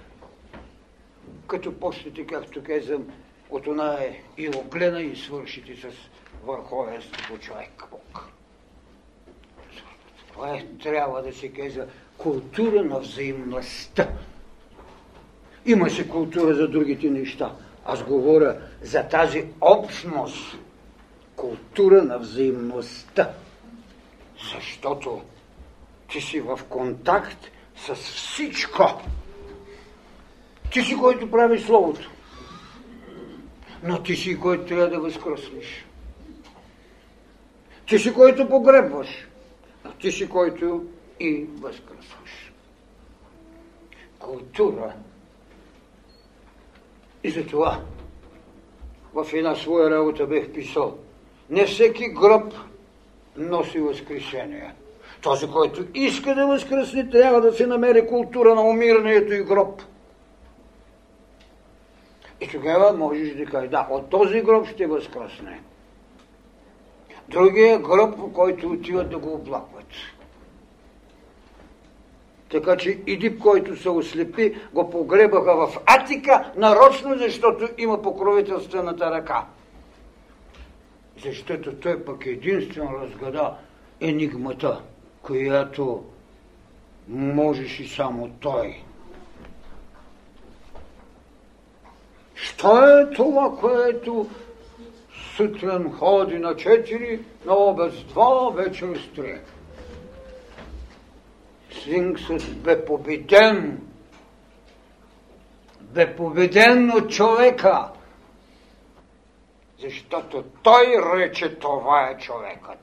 Като 1.47 1.79
почнете, 1.79 2.25
както 2.25 2.63
казвам, 2.63 3.03
от 3.49 3.67
оная 3.67 4.15
и 4.37 4.49
оглена 4.49 5.01
и 5.01 5.15
свършите 5.15 5.75
с 5.75 5.87
върховенството 6.45 7.37
човек 7.37 7.83
Бог. 7.91 8.27
Това 10.33 10.55
е, 10.55 10.65
трябва 10.83 11.21
да 11.21 11.33
се 11.33 11.49
казва 11.49 11.85
култура 12.17 12.83
на 12.83 12.99
взаимността. 12.99 14.09
Има 15.65 15.89
се 15.89 16.09
култура 16.09 16.55
за 16.55 16.67
другите 16.67 17.09
неща. 17.09 17.55
Аз 17.85 18.03
говоря 18.03 18.61
за 18.81 19.03
тази 19.03 19.45
общност, 19.61 20.57
култура 21.35 22.03
на 22.03 22.19
взаимността. 22.19 23.33
Защото 24.53 25.21
ти 26.11 26.21
си 26.21 26.39
в 26.39 26.59
контакт 26.69 27.51
с 27.77 27.95
всичко. 27.95 29.01
Ти 30.71 30.81
си, 30.81 30.97
който 30.97 31.31
прави 31.31 31.59
Словото. 31.59 32.11
Но 33.83 34.03
ти 34.03 34.15
си, 34.15 34.39
който 34.39 34.65
трябва 34.65 34.89
да 34.89 34.99
възкръснеш. 34.99 35.85
Ти 37.87 37.99
си, 37.99 38.13
който 38.13 38.49
погребваш. 38.49 39.27
Но 39.85 39.91
ти 39.91 40.11
си, 40.11 40.29
който 40.29 40.85
и 41.19 41.45
възкръсваш. 41.61 42.53
Култура 44.19 44.93
и 47.23 47.29
затова 47.29 47.81
в 49.13 49.33
една 49.33 49.55
своя 49.55 49.89
работа 49.89 50.27
бех 50.27 50.49
писал, 50.49 50.97
не 51.49 51.65
всеки 51.65 52.09
гроб 52.09 52.53
носи 53.37 53.79
възкрешение. 53.79 54.73
Този, 55.21 55.47
който 55.47 55.85
иска 55.93 56.35
да 56.35 56.47
възкръсне, 56.47 57.09
трябва 57.09 57.41
да 57.41 57.53
се 57.53 57.67
намери 57.67 58.07
култура 58.07 58.55
на 58.55 58.61
умирането 58.61 59.33
и 59.33 59.43
гроб. 59.43 59.81
И 62.41 62.47
тогава 62.47 62.93
можеш 62.93 63.35
да 63.35 63.45
кажеш, 63.45 63.69
да, 63.69 63.87
от 63.91 64.09
този 64.09 64.41
гроб 64.41 64.67
ще 64.67 64.87
възкръсне. 64.87 65.61
Другия 67.29 67.79
гроб, 67.79 68.15
по 68.15 68.33
който 68.33 68.69
отиват 68.69 69.09
да 69.09 69.17
го 69.17 69.33
оплакват. 69.33 69.85
Така 72.51 72.77
че 72.77 72.99
Идип, 73.07 73.39
който 73.39 73.81
се 73.81 73.89
ослепи, 73.89 74.55
го 74.73 74.89
погребаха 74.89 75.67
в 75.67 75.77
Атика, 75.85 76.51
нарочно, 76.55 77.17
защото 77.17 77.69
има 77.77 78.01
покровителствената 78.01 79.11
ръка. 79.11 79.45
Защото 81.23 81.75
той 81.75 82.03
пък 82.05 82.25
единствено 82.25 82.91
разгада 83.01 83.53
енигмата, 84.01 84.81
която 85.21 86.03
можеше 87.07 87.95
само 87.95 88.29
той. 88.39 88.81
Що 92.35 92.99
е 92.99 93.09
това, 93.09 93.57
което 93.59 94.27
сутрин 95.35 95.91
ходи 95.91 96.39
на 96.39 96.55
4, 96.55 97.19
на 97.45 97.53
обед 97.53 97.93
2, 97.93 98.55
вечер 98.55 98.95
с 98.95 99.19
3? 99.19 99.39
Сфинксът 101.71 102.57
бе 102.57 102.85
победен. 102.85 103.81
Бе 105.81 106.15
победен 106.15 106.91
от 106.91 107.11
човека. 107.11 107.89
Защото 109.79 110.43
той 110.63 110.85
рече 111.15 111.55
това 111.55 112.09
е 112.09 112.17
човекът. 112.17 112.79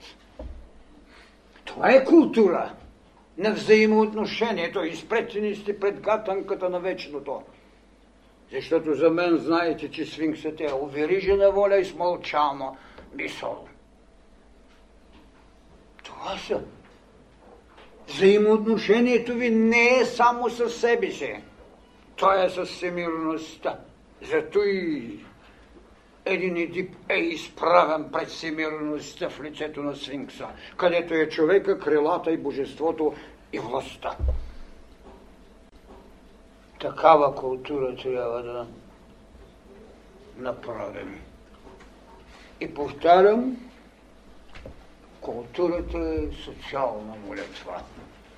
Това 1.64 1.90
е 1.90 2.04
култура 2.04 2.72
на 3.38 3.52
взаимоотношението. 3.52 4.84
Изпретени 4.84 5.56
сте 5.56 5.80
пред 5.80 6.00
гатанката 6.00 6.68
на 6.68 6.80
вечното. 6.80 7.42
Защото 8.52 8.94
за 8.94 9.10
мен 9.10 9.38
знаете, 9.38 9.90
че 9.90 10.06
сфинксът 10.06 10.60
е 10.60 10.72
уверижена 10.72 11.50
воля 11.50 11.76
и 11.76 11.84
смълчана 11.84 12.76
мисъл. 13.14 13.68
Това 16.04 16.38
са 16.38 16.60
Взаимоотношението 18.08 19.34
ви 19.34 19.50
не 19.50 19.98
е 20.00 20.04
само 20.04 20.50
със 20.50 20.76
себе 20.76 21.10
си. 21.10 21.34
То 22.16 22.32
е 22.32 22.50
със 22.50 22.68
всемирността. 22.68 23.78
Зато 24.22 24.58
и 24.58 25.18
един 26.24 26.56
Едип 26.56 26.94
е 27.08 27.16
изправен 27.16 28.08
пред 28.12 28.28
всемирността 28.28 29.28
в 29.28 29.40
лицето 29.40 29.82
на 29.82 29.96
Сфинкса, 29.96 30.46
където 30.76 31.14
е 31.14 31.28
човека, 31.28 31.78
крилата 31.78 32.30
и 32.30 32.36
божеството 32.36 33.14
и 33.52 33.58
властта. 33.58 34.16
Такава 36.82 37.34
култура 37.34 37.96
трябва 37.96 38.42
да 38.42 38.66
направим. 40.38 41.20
И 42.60 42.74
повтарям, 42.74 43.56
Културата 45.22 45.98
е 45.98 46.34
социална 46.44 47.14
молитва. 47.26 47.82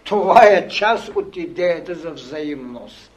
Това 0.05 0.45
е 0.45 0.69
част 0.69 1.09
от 1.09 1.37
идеята 1.37 1.95
за 1.95 2.11
взаимност. 2.11 3.11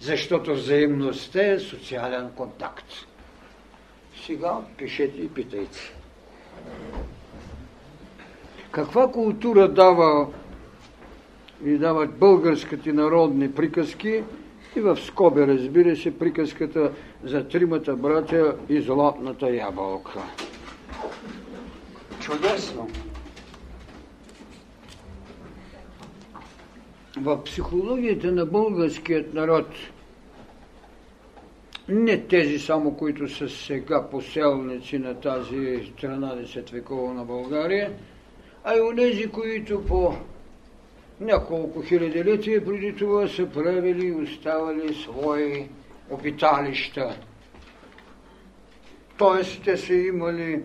Защото 0.00 0.54
взаимността 0.54 1.46
е 1.46 1.58
социален 1.58 2.30
контакт. 2.36 2.86
Сега 4.26 4.58
пишете 4.76 5.20
и 5.20 5.28
питайте. 5.28 5.78
Каква 8.70 9.12
култура 9.12 9.68
дава 9.68 10.28
ви 11.62 11.78
дават 11.78 12.18
българските 12.18 12.92
народни 12.92 13.52
приказки 13.52 14.22
и 14.76 14.80
в 14.80 14.96
скоби, 14.96 15.46
разбира 15.46 15.96
се, 15.96 16.18
приказката 16.18 16.92
за 17.24 17.48
тримата 17.48 17.96
братя 17.96 18.56
и 18.68 18.80
златната 18.80 19.50
ябълка. 19.50 20.20
Чудесно. 22.20 22.88
в 27.20 27.44
психологията 27.44 28.32
на 28.32 28.46
българският 28.46 29.34
народ, 29.34 29.66
не 31.88 32.20
тези 32.20 32.58
само, 32.58 32.96
които 32.96 33.28
са 33.28 33.48
сега 33.48 34.08
поселници 34.10 34.98
на 34.98 35.14
тази 35.14 35.56
13 35.56 36.72
векова 36.72 37.14
на 37.14 37.24
България, 37.24 37.92
а 38.64 38.76
и 38.76 38.80
онези, 38.80 39.26
които 39.26 39.84
по 39.84 40.14
няколко 41.20 41.82
хилядилетия 41.82 42.64
преди 42.64 42.96
това 42.96 43.28
са 43.28 43.46
правили 43.46 44.06
и 44.06 44.12
оставали 44.12 44.94
свои 44.94 45.68
обиталища. 46.10 47.16
Тоест, 49.18 49.62
те 49.64 49.76
са 49.76 49.94
имали 49.94 50.62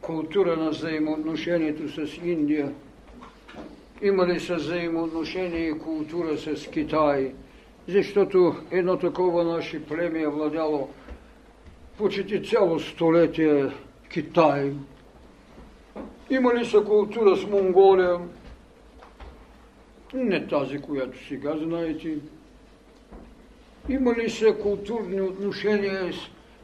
култура 0.00 0.56
на 0.56 0.70
взаимоотношението 0.70 1.88
с 1.88 2.16
Индия, 2.24 2.72
имали 4.02 4.40
са 4.40 4.54
взаимоотношение 4.54 5.68
и 5.68 5.78
култура 5.78 6.38
с 6.38 6.70
Китай, 6.70 7.32
защото 7.88 8.56
едно 8.70 8.98
такова 8.98 9.44
наше 9.44 9.86
племе 9.86 10.20
е 10.20 10.28
владяло 10.28 10.88
почти 11.98 12.42
цяло 12.42 12.80
столетие 12.80 13.70
Китай. 14.12 14.72
Имали 16.30 16.64
са 16.64 16.80
култура 16.80 17.36
с 17.36 17.46
Монголия, 17.46 18.18
не 20.14 20.46
тази, 20.46 20.78
която 20.78 21.26
сега 21.28 21.54
знаете. 21.62 22.14
Имали 23.88 24.30
са 24.30 24.54
културни 24.54 25.20
отношения 25.20 26.12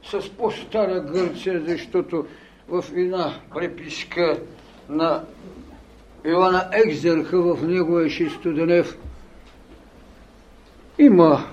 с, 0.05 0.21
с 0.21 0.31
по-стара 0.31 1.01
Гърция, 1.01 1.63
защото 1.67 2.27
в 2.69 2.85
една 2.97 3.35
преписка 3.55 4.41
на 4.89 5.25
Иоанна 6.27 6.69
Екзерха 6.73 7.43
в 7.43 7.67
неговия 7.67 8.11
Шестоденев 8.11 8.99
има 10.99 11.45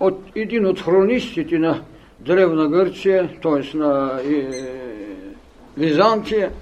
от 0.00 0.20
един 0.34 0.66
от 0.66 0.80
хронистите 0.80 1.58
на 1.58 1.82
Древна 2.20 2.68
Гърция, 2.68 3.40
т.е. 3.42 3.76
на 3.76 4.20
е, 4.24 4.50
Византия, 5.76 6.52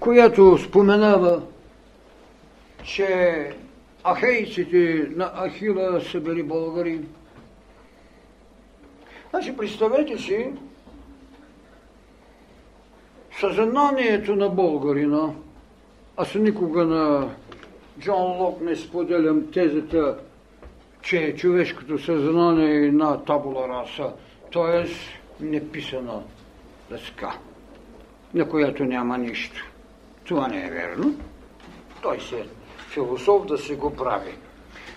която 0.00 0.58
споменава, 0.58 1.42
че 2.84 3.50
ахейците 4.04 5.08
на 5.16 5.32
Ахила 5.34 6.00
са 6.00 6.20
били 6.20 6.42
българи. 6.42 7.00
Значи, 9.30 9.56
представете 9.56 10.18
си 10.18 10.52
съзнанието 13.40 14.36
на 14.36 14.48
българина. 14.48 15.30
Аз 16.16 16.34
никога 16.34 16.84
на 16.84 17.30
Джон 18.00 18.38
Лок 18.38 18.60
не 18.60 18.76
споделям 18.76 19.50
тезата, 19.52 20.18
че 21.02 21.34
човешкото 21.36 21.98
съзнание 21.98 22.70
е 22.70 22.86
една 22.86 23.24
табула 23.24 23.68
раса, 23.68 24.12
т.е. 24.52 24.86
неписана 25.44 26.22
дъска, 26.90 27.38
на 28.34 28.48
която 28.48 28.84
няма 28.84 29.18
нищо. 29.18 29.70
Това 30.24 30.48
не 30.48 30.66
е 30.66 30.70
верно. 30.70 31.14
Той 32.02 32.20
се 32.20 32.46
философ 32.88 33.46
да 33.46 33.58
се 33.58 33.74
го 33.74 33.96
прави. 33.96 34.32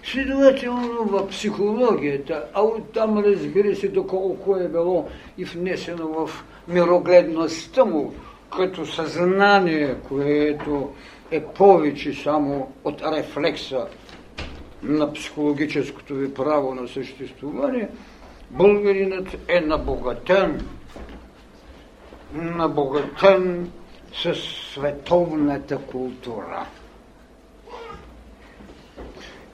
Следователно 0.03 1.03
в 1.05 1.27
психологията, 1.27 2.45
а 2.53 2.61
оттам 2.61 3.17
разбира 3.17 3.75
се 3.75 3.87
доколко 3.87 4.55
е 4.55 4.67
било 4.67 5.09
и 5.37 5.45
внесено 5.45 6.07
в 6.07 6.43
мирогледността 6.67 7.85
му, 7.85 8.13
като 8.57 8.85
съзнание, 8.85 9.95
което 10.09 10.89
е 11.31 11.43
повече 11.43 12.13
само 12.13 12.71
от 12.83 13.01
рефлекса 13.01 13.87
на 14.83 15.13
психологическото 15.13 16.15
ви 16.15 16.33
право 16.33 16.75
на 16.75 16.87
съществуване, 16.87 17.89
българинът 18.49 19.37
е 19.47 19.61
набогатен, 19.61 20.67
набогатен 22.33 23.71
с 24.13 24.35
световната 24.73 25.77
култура. 25.77 26.65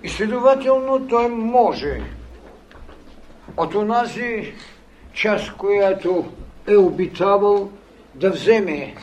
И 0.04 0.10
следователно 0.10 1.08
той 1.08 1.28
може 1.30 2.02
от 3.58 3.76
онази 3.76 4.54
част, 5.14 5.58
която 5.58 6.26
е 6.68 6.78
обитавал, 6.78 7.70
да 8.16 8.30
вземе 8.30 8.96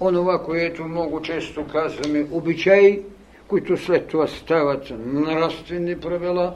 онова, 0.00 0.42
което 0.42 0.84
много 0.84 1.22
често 1.22 1.66
казваме 1.66 2.26
обичаи, 2.30 3.02
които 3.48 3.76
след 3.76 4.08
това 4.08 4.26
стават 4.26 4.92
нравствени 5.06 6.00
правила, 6.00 6.54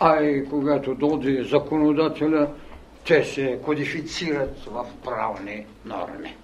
а 0.00 0.22
и 0.22 0.48
когато 0.48 0.94
дойде 0.94 1.42
законодателя, 1.42 2.48
те 3.06 3.24
се 3.24 3.58
кодифицират 3.64 4.58
в 4.66 4.84
правни 5.04 5.66
норми. 5.84 6.36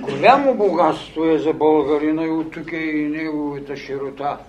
Голямо 0.00 0.54
богатство 0.54 1.24
е 1.24 1.38
за 1.38 1.52
българина 1.52 2.24
и 2.24 2.30
от 2.30 2.52
тук 2.52 2.72
е 2.72 2.76
и 2.76 3.08
неговата 3.08 3.76
широта– 3.76 4.38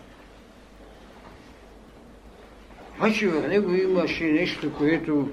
Обаче 2.98 3.28
в 3.28 3.48
него 3.48 3.74
имаше 3.74 4.24
нещо, 4.24 4.74
което 4.78 5.30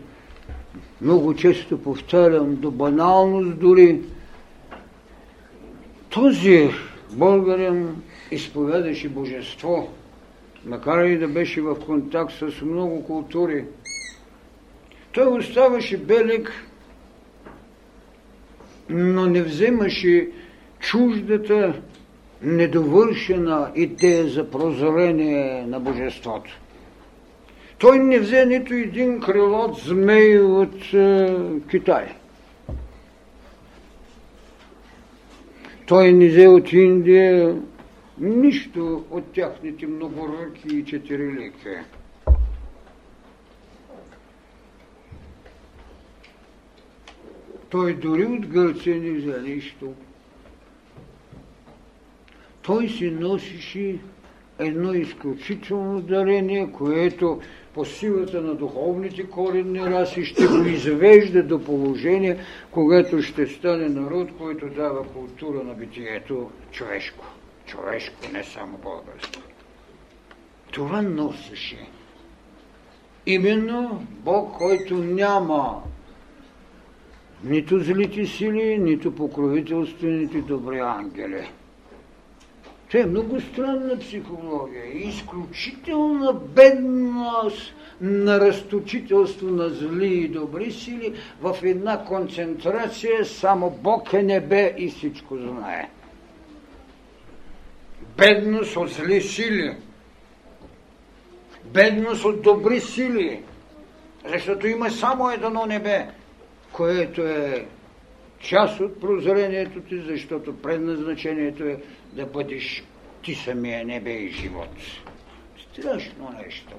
много 1.01 1.35
често 1.35 1.83
повтарям, 1.83 2.57
до 2.57 2.71
баналност 2.71 3.59
дори. 3.59 4.01
Този 6.11 6.71
българин 7.13 8.03
изповядаше 8.31 9.09
божество, 9.09 9.89
макар 10.67 11.05
и 11.05 11.19
да 11.19 11.29
беше 11.29 11.61
в 11.61 11.75
контакт 11.87 12.33
с 12.33 12.63
много 12.63 13.05
култури. 13.05 13.65
Той 15.13 15.27
оставаше 15.27 15.97
белег, 15.97 16.53
но 18.89 19.27
не 19.27 19.43
вземаше 19.43 20.29
чуждата, 20.81 21.81
недовършена 22.43 23.71
идея 23.75 24.29
за 24.29 24.51
прозрение 24.51 25.65
на 25.67 25.81
божеството. 25.81 26.62
Той 27.83 27.99
не 27.99 28.18
взе 28.18 28.47
нито 28.47 28.74
един 28.74 29.20
крилот 29.20 29.78
змей 29.78 30.39
от 30.39 30.95
е, 30.95 31.37
Китай. 31.70 32.14
Той 35.87 36.12
не 36.12 36.28
взе 36.28 36.49
от 36.49 36.72
Индия 36.72 37.57
нищо 38.18 39.05
от 39.11 39.33
тяхните 39.33 39.87
многоръки 39.87 40.68
и 40.76 40.85
четирилики. 40.85 41.68
Той 47.70 47.95
дори 47.95 48.24
от 48.24 48.47
Гърция 48.47 48.97
не 48.97 49.11
взе 49.11 49.41
нищо. 49.41 49.95
Той 52.62 52.89
си 52.89 53.11
носише 53.11 53.99
едно 54.59 54.94
изключително 54.94 56.00
дарение, 56.00 56.72
което 56.72 57.40
по 57.74 57.84
силата 57.84 58.40
на 58.40 58.55
духовните 58.55 59.26
коренни 59.26 59.80
раси 59.80 60.24
ще 60.24 60.46
го 60.46 60.64
извежда 60.64 61.42
до 61.42 61.64
положение, 61.64 62.38
когато 62.70 63.22
ще 63.22 63.46
стане 63.46 63.88
народ, 63.88 64.28
който 64.38 64.68
дава 64.68 65.09
култура 65.09 65.64
на 65.64 65.74
битието 65.74 66.50
човешко. 66.72 67.24
Човешко, 67.66 68.16
не 68.32 68.44
само 68.44 68.78
българско. 68.78 69.42
Това 70.72 71.03
носеше. 71.03 71.88
Именно 73.26 74.07
Бог, 74.11 74.57
който 74.59 74.94
няма 74.94 75.82
нито 77.44 77.78
злите 77.78 78.26
сили, 78.26 78.78
нито 78.78 79.14
покровителствените 79.14 80.40
добри 80.40 80.78
ангели. 80.78 81.48
Това 82.93 83.05
е 83.05 83.07
много 83.07 83.40
странна 83.40 83.99
психология. 83.99 84.84
Изключителна 84.99 86.32
бедност 86.32 87.74
на 88.01 88.40
разточителство 88.40 89.47
на 89.47 89.68
зли 89.68 90.14
и 90.14 90.28
добри 90.28 90.72
сили 90.72 91.12
в 91.40 91.57
една 91.62 92.05
концентрация 92.05 93.24
само 93.24 93.70
Бог 93.70 94.12
е 94.12 94.22
небе 94.22 94.74
и 94.78 94.90
всичко 94.90 95.36
знае. 95.36 95.88
Бедност 98.16 98.76
от 98.76 98.88
зли 98.88 99.20
сили. 99.20 99.76
Бедност 101.64 102.24
от 102.24 102.43
добри 102.43 102.80
сили. 102.80 103.43
Защото 104.28 104.66
има 104.66 104.90
само 104.90 105.30
едно 105.30 105.66
небе, 105.66 106.07
което 106.72 107.22
е 107.22 107.66
част 108.40 108.80
от 108.80 109.01
прозрението 109.01 109.80
ти, 109.80 109.99
защото 109.99 110.57
предназначението 110.57 111.64
е 111.64 111.76
да 112.13 112.27
бъдеш 112.27 112.85
ти 113.23 113.35
самия 113.35 113.85
небе 113.85 114.11
и 114.11 114.29
живот. 114.29 114.69
Страшно 115.73 116.35
нещо. 116.45 116.75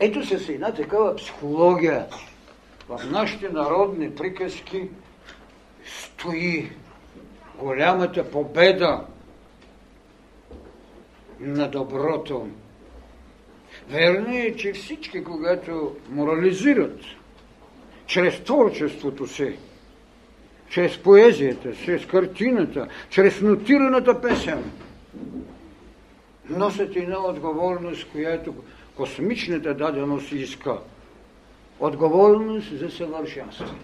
Ето 0.00 0.26
с 0.26 0.48
една 0.48 0.74
такава 0.74 1.16
психология 1.16 2.06
в 2.88 3.00
нашите 3.10 3.48
народни 3.48 4.14
приказки 4.14 4.88
стои 5.86 6.70
голямата 7.58 8.30
победа 8.30 9.06
на 11.40 11.70
доброто 11.70 12.48
Верно 13.88 14.36
е, 14.36 14.54
че 14.56 14.72
всички, 14.72 15.24
когато 15.24 15.96
морализират 16.08 17.00
чрез 18.06 18.40
творчеството 18.40 19.26
си, 19.26 19.58
чрез 20.72 20.98
поезията, 20.98 21.72
чрез 21.84 22.06
картината, 22.06 22.88
чрез 23.10 23.40
нотираната 23.40 24.20
песен, 24.20 24.70
носят 26.48 26.96
една 26.96 27.26
отговорност, 27.26 28.08
която 28.12 28.54
космичната 28.96 29.74
даденост 29.74 30.32
иска. 30.32 30.78
Отговорност 31.80 32.78
за 32.78 32.90
съвършенство. 32.90 33.74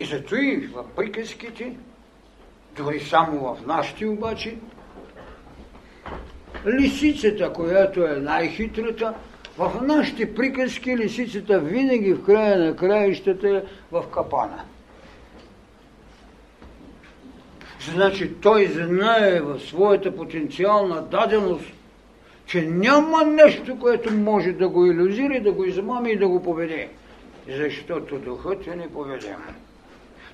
И 0.00 0.04
зато 0.04 0.36
и 0.36 0.56
в 0.56 0.84
приказките, 0.96 1.76
дори 2.76 3.00
само 3.00 3.54
в 3.54 3.66
нашите 3.66 4.06
обаче, 4.06 4.56
лисицата, 6.66 7.52
която 7.52 8.06
е 8.06 8.16
най-хитрата, 8.16 9.14
в 9.58 9.72
нашите 9.82 10.34
приказки 10.34 10.96
лисицата 10.96 11.60
винаги 11.60 12.12
в 12.12 12.24
края 12.24 12.58
на 12.58 12.76
краищата 12.76 13.48
е 13.48 13.62
в 13.92 14.04
капана. 14.14 14.64
Значи 17.92 18.34
той 18.42 18.66
знае 18.66 19.40
в 19.40 19.60
своята 19.60 20.16
потенциална 20.16 21.02
даденост, 21.02 21.64
че 22.46 22.62
няма 22.62 23.24
нещо, 23.24 23.78
което 23.78 24.12
може 24.12 24.52
да 24.52 24.68
го 24.68 24.86
иллюзира, 24.86 25.40
да 25.40 25.52
го 25.52 25.64
измами 25.64 26.12
и 26.12 26.16
да 26.16 26.28
го 26.28 26.42
поведе. 26.42 26.88
Защото 27.48 28.18
духът 28.18 28.66
е 28.66 28.76
неповедем. 28.76 29.36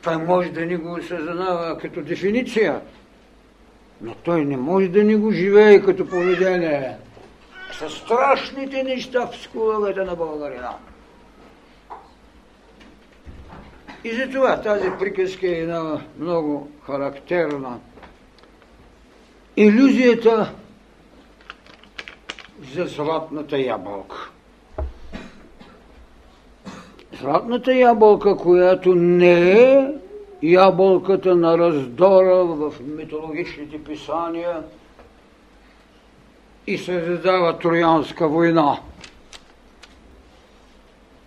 Той 0.03 0.17
може 0.17 0.49
да 0.49 0.67
ни 0.67 0.77
го 0.77 0.93
осъзнава 0.93 1.79
като 1.79 2.03
дефиниция, 2.03 2.81
но 4.03 4.15
той 4.15 4.45
не 4.45 4.57
може 4.57 4.89
да 4.89 5.05
ни 5.05 5.17
го 5.17 5.33
живее 5.33 5.81
като 5.81 6.07
поведение. 6.07 6.97
Са 7.73 7.91
страшните 7.91 8.83
неща 8.83 9.27
в 9.27 9.37
скуловете 9.37 10.01
на 10.01 10.17
българина. 10.17 10.75
И 14.05 14.13
затова 14.13 14.61
тази 14.61 14.89
приказка 14.99 15.47
е 15.47 15.51
една 15.51 16.01
много 16.19 16.69
характерна. 16.87 17.79
Иллюзията 19.57 20.53
за 22.75 22.85
златната 22.85 23.59
ябълка. 23.59 24.31
Златната 27.21 27.75
ябълка, 27.75 28.37
която 28.37 28.95
не 28.95 29.53
е 29.53 29.89
ябълката 30.43 31.37
на 31.37 31.59
раздора 31.59 32.45
в 32.45 32.75
митологичните 32.81 33.85
писания 33.85 34.63
и 36.67 36.79
се 36.79 37.05
задава 37.05 37.59
Троянска 37.59 38.29
война. 38.29 38.81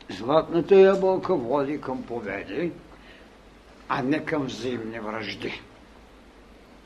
Златната 0.10 0.76
ябълка 0.76 1.36
води 1.36 1.82
към 1.82 2.04
победи, 2.04 2.72
а 3.90 4.02
не 4.02 4.26
към 4.26 4.44
взаимни 4.44 5.00
връжди. 5.00 5.62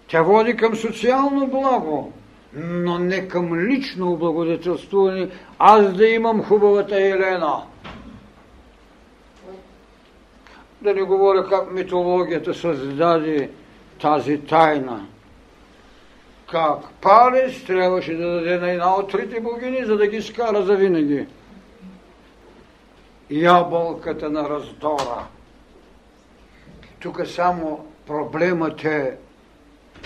Тя 0.07 0.21
води 0.21 0.57
към 0.57 0.75
социално 0.75 1.47
благо, 1.47 2.13
но 2.53 2.99
не 2.99 3.27
към 3.27 3.59
лично 3.59 4.11
облагодетелствуване, 4.11 5.29
аз 5.59 5.93
да 5.93 6.07
имам 6.07 6.43
хубавата 6.43 7.01
Елена. 7.01 7.63
Да 10.81 10.93
не 10.93 11.01
говоря 11.01 11.49
как 11.49 11.71
митологията 11.71 12.53
създаде 12.53 13.49
тази 14.01 14.41
тайна. 14.41 15.05
Как 16.51 16.89
Парис 17.01 17.65
трябваше 17.65 18.13
да 18.13 18.31
даде 18.31 18.57
на 18.57 18.71
една 18.71 18.95
от 18.95 19.11
трите 19.11 19.39
богини, 19.39 19.85
за 19.85 19.97
да 19.97 20.07
ги 20.07 20.21
скара 20.21 20.63
за 20.63 20.75
винаги. 20.75 21.27
Ябълката 23.29 24.29
на 24.29 24.49
раздора. 24.49 25.27
Тук 26.99 27.21
само 27.27 27.85
проблемът 28.07 28.83
е 28.83 29.17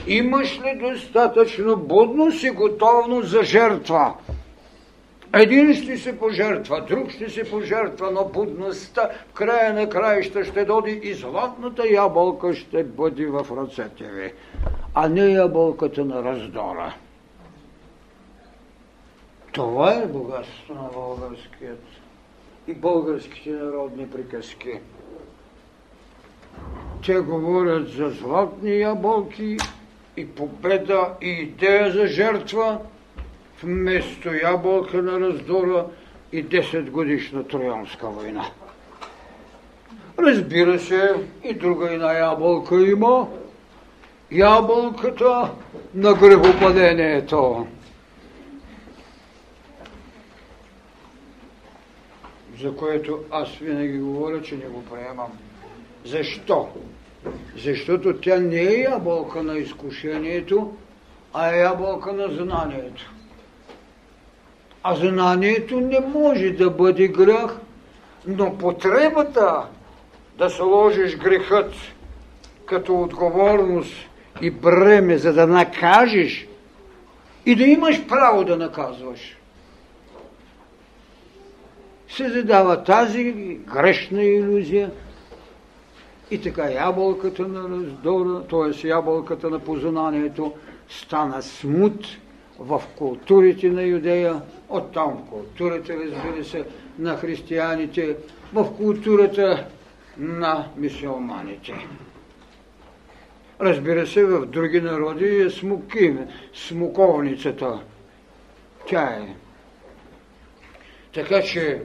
Имаш 0.07 0.61
ли 0.61 0.79
достатъчно 0.79 1.77
будност 1.77 2.43
и 2.43 2.49
готовност 2.49 3.29
за 3.29 3.43
жертва? 3.43 4.13
Един 5.33 5.73
ще 5.73 5.97
се 5.97 6.19
пожертва, 6.19 6.85
друг 6.89 7.09
ще 7.09 7.29
се 7.29 7.51
пожертва, 7.51 8.11
но 8.11 8.25
будността 8.25 9.09
в 9.29 9.33
края 9.33 9.73
на 9.73 9.89
краища 9.89 10.45
ще 10.45 10.65
доди 10.65 10.99
и 11.03 11.13
златната 11.13 11.87
ябълка 11.87 12.53
ще 12.53 12.83
бъде 12.83 13.25
в 13.25 13.47
ръцете 13.57 14.03
ви, 14.03 14.33
а 14.95 15.09
не 15.09 15.31
ябълката 15.31 16.05
на 16.05 16.23
раздора. 16.23 16.95
Това 19.51 19.93
е 19.93 20.07
богатство 20.07 20.73
на 20.73 20.89
българският 20.93 21.83
и 22.67 22.73
българските 22.73 23.49
народни 23.49 24.09
приказки. 24.09 24.79
Те 27.05 27.19
говорят 27.19 27.89
за 27.89 28.09
златни 28.09 28.79
ябълки 28.79 29.57
и 30.17 30.27
победа, 30.27 31.13
и 31.21 31.29
идея 31.29 31.91
за 31.91 32.07
жертва, 32.07 32.79
вместо 33.63 34.33
ябълка 34.33 35.01
на 35.01 35.19
раздора 35.19 35.85
и 36.31 36.45
10 36.45 36.89
годишна 36.89 37.47
Троянска 37.47 38.07
война. 38.07 38.45
Разбира 40.19 40.79
се, 40.79 41.13
и 41.43 41.53
друга 41.53 41.93
една 41.93 42.13
ябълка 42.13 42.81
има. 42.81 43.27
Ябълката 44.31 45.51
на 45.93 46.13
грехопадението. 46.13 47.67
За 52.61 52.75
което 52.75 53.19
аз 53.31 53.49
винаги 53.57 53.97
говоря, 53.97 54.41
че 54.41 54.55
не 54.55 54.65
го 54.65 54.83
приемам. 54.85 55.31
Защо? 56.05 56.69
Защото 57.57 58.17
тя 58.17 58.39
не 58.39 58.61
е 58.61 58.81
ябълка 58.81 59.43
на 59.43 59.57
изкушението, 59.57 60.73
а 61.33 61.55
е 61.55 61.59
ябълка 61.59 62.13
на 62.13 62.27
знанието. 62.27 63.11
А 64.83 64.95
знанието 64.95 65.79
не 65.79 65.99
може 65.99 66.49
да 66.49 66.69
бъде 66.69 67.07
грех, 67.07 67.51
но 68.27 68.57
потребата 68.57 69.65
да 70.37 70.49
сложиш 70.49 71.17
грехът 71.17 71.73
като 72.65 73.01
отговорност 73.01 73.93
и 74.41 74.51
бреме, 74.51 75.17
за 75.17 75.33
да 75.33 75.47
накажеш 75.47 76.47
и 77.45 77.55
да 77.55 77.63
имаш 77.63 78.07
право 78.07 78.43
да 78.43 78.57
наказваш, 78.57 79.37
се 82.09 82.29
задава 82.29 82.83
тази 82.83 83.33
грешна 83.73 84.23
иллюзия– 84.23 84.91
и 86.31 86.41
така 86.41 86.69
ябълката 86.69 87.47
на 87.47 87.69
раздора, 87.69 88.43
т.е. 88.49 88.87
ябълката 88.87 89.49
на 89.49 89.59
познанието, 89.59 90.53
стана 90.89 91.41
смут 91.41 92.07
в 92.61 92.81
културите 92.97 93.69
на 93.69 93.83
Юдея, 93.83 94.41
оттам 94.69 95.17
в 95.17 95.29
културата, 95.29 95.93
разбира 95.93 96.45
се, 96.45 96.65
на 96.99 97.17
християните, 97.17 98.17
в 98.53 98.77
културата 98.77 99.67
на 100.17 100.67
мисиоманите. 100.77 101.73
Разбира 103.61 104.07
се, 104.07 104.25
в 104.25 104.45
други 104.45 104.81
народи 104.81 105.41
е 105.41 105.49
смуки, 105.49 106.13
смуковницата. 106.53 107.79
Тя 108.87 109.03
е. 109.03 109.35
Така 111.13 111.41
че 111.41 111.81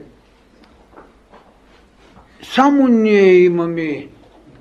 само 2.43 2.87
ние 2.87 3.33
имаме 3.33 4.07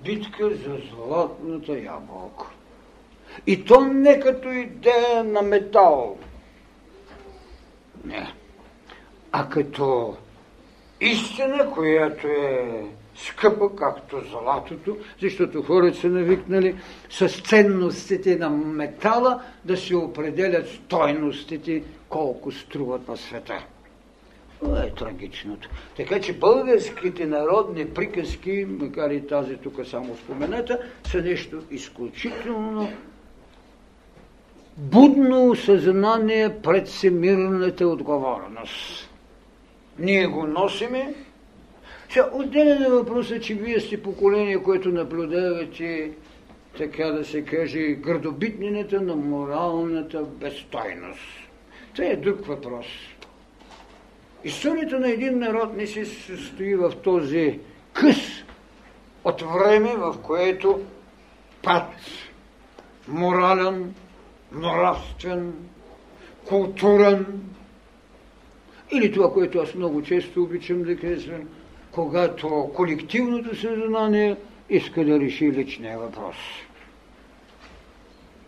битка 0.04 0.50
за 0.50 0.78
златната 0.90 1.72
ябълка. 1.72 2.55
И 3.46 3.64
то 3.64 3.80
не 3.80 4.20
като 4.20 4.50
идея 4.50 5.24
на 5.24 5.42
метал. 5.42 6.18
Не. 8.04 8.32
А 9.32 9.48
като 9.48 10.16
истина, 11.00 11.70
която 11.70 12.26
е 12.26 12.82
скъпа, 13.16 13.76
както 13.76 14.20
златото, 14.30 14.96
защото 15.22 15.62
хората 15.62 15.98
са 15.98 16.08
навикнали 16.08 16.76
с 17.10 17.28
ценностите 17.28 18.36
на 18.36 18.50
метала 18.50 19.42
да 19.64 19.76
се 19.76 19.96
определят 19.96 20.68
стойностите, 20.68 21.82
колко 22.08 22.52
струват 22.52 23.08
на 23.08 23.16
света. 23.16 23.66
Това 24.60 24.82
е 24.82 24.90
трагичното. 24.90 25.68
Така 25.96 26.20
че 26.20 26.38
българските 26.38 27.26
народни 27.26 27.88
приказки, 27.88 28.66
макар 28.68 29.10
и 29.10 29.26
тази 29.26 29.56
тук 29.56 29.74
само 29.90 30.16
спомената, 30.16 30.78
са 31.10 31.22
нещо 31.22 31.62
изключително 31.70 32.88
будно 34.76 35.54
съзнание 35.56 36.56
пред 36.62 36.88
всемирната 36.88 37.88
отговорност. 37.88 39.10
Ние 39.98 40.26
го 40.26 40.46
носиме. 40.46 41.14
Сега, 42.08 42.30
отделен 42.32 42.82
е 42.82 42.88
въпросът, 42.88 43.42
че 43.42 43.54
вие 43.54 43.80
сте 43.80 44.02
поколение, 44.02 44.62
което 44.62 44.88
наблюдавате, 44.88 46.10
така 46.78 47.04
да 47.06 47.24
се 47.24 47.44
каже, 47.44 47.80
градобитнината 47.80 49.00
на 49.00 49.16
моралната 49.16 50.22
безстойност 50.22 51.46
Това 51.94 52.08
е 52.08 52.16
друг 52.16 52.46
въпрос. 52.46 52.86
Историята 54.44 55.00
на 55.00 55.10
един 55.10 55.38
народ 55.38 55.76
не 55.76 55.86
се 55.86 56.04
състои 56.04 56.74
в 56.74 56.92
този 57.04 57.60
къс 57.92 58.16
от 59.24 59.42
време, 59.42 59.94
в 59.96 60.16
което 60.22 60.80
пад 61.62 61.92
морален, 63.08 63.94
нравствен, 64.52 65.52
културен, 66.48 67.26
или 68.92 69.12
това, 69.12 69.32
което 69.32 69.58
аз 69.58 69.74
много 69.74 70.02
често 70.02 70.42
обичам 70.42 70.82
да 70.82 70.96
казвам, 70.96 71.40
когато 71.92 72.70
колективното 72.74 73.56
съзнание 73.56 74.36
иска 74.70 75.04
да 75.04 75.20
реши 75.20 75.52
личния 75.52 75.98
въпрос. 75.98 76.36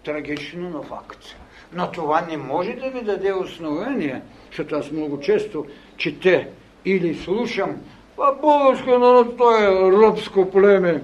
Трагично, 0.04 0.70
но 0.70 0.82
факт. 0.82 1.36
Но 1.72 1.90
това 1.90 2.20
не 2.20 2.36
може 2.36 2.72
да 2.72 2.90
ви 2.90 3.02
даде 3.02 3.32
основание, 3.32 4.22
защото 4.46 4.76
аз 4.76 4.90
много 4.90 5.20
често 5.20 5.66
чете 5.96 6.48
или 6.84 7.14
слушам, 7.14 7.76
а 8.20 8.32
българския 8.32 8.98
народ, 8.98 9.36
той 9.36 9.64
е 9.64 9.92
робско 9.92 10.50
племе, 10.50 11.02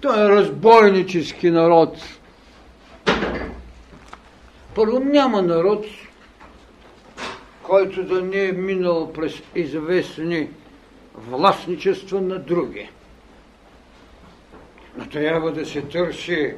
той 0.00 0.24
е 0.24 0.28
разбойнически 0.28 1.50
народ. 1.50 1.96
Първо 4.76 5.00
няма 5.00 5.42
народ, 5.42 5.84
който 7.62 8.02
да 8.02 8.22
не 8.22 8.48
е 8.48 8.52
минал 8.52 9.12
през 9.12 9.42
известни 9.54 10.48
властничества 11.14 12.20
на 12.20 12.38
други. 12.38 12.88
Но 14.98 15.06
трябва 15.08 15.52
да 15.52 15.66
се 15.66 15.82
търси 15.82 16.54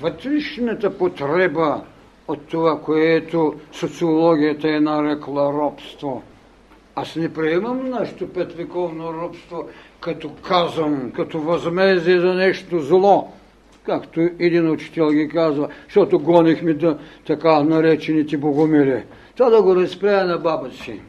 вътрешната 0.00 0.98
потреба 0.98 1.82
от 2.28 2.46
това, 2.46 2.80
което 2.80 3.54
социологията 3.72 4.68
е 4.68 4.80
нарекла 4.80 5.52
робство. 5.52 6.22
Аз 6.94 7.16
не 7.16 7.32
приемам 7.32 7.90
нашето 7.90 8.32
петвековно 8.32 9.14
робство 9.14 9.68
като 10.00 10.30
казвам, 10.34 11.12
като 11.16 11.40
възмездие 11.40 12.20
за 12.20 12.34
нещо 12.34 12.80
зло, 12.80 13.32
както 13.90 14.20
един 14.38 14.70
учител 14.70 15.10
ги 15.10 15.28
казва, 15.28 15.68
защото 15.84 16.18
гонихме 16.18 16.74
да, 16.74 16.98
така 17.26 17.62
наречените 17.62 18.36
богомили. 18.36 19.02
Това 19.36 19.50
да 19.50 19.62
го 19.62 19.76
разпрея 19.76 20.24
на 20.24 20.38
баба 20.38 20.70
си. 20.70 21.00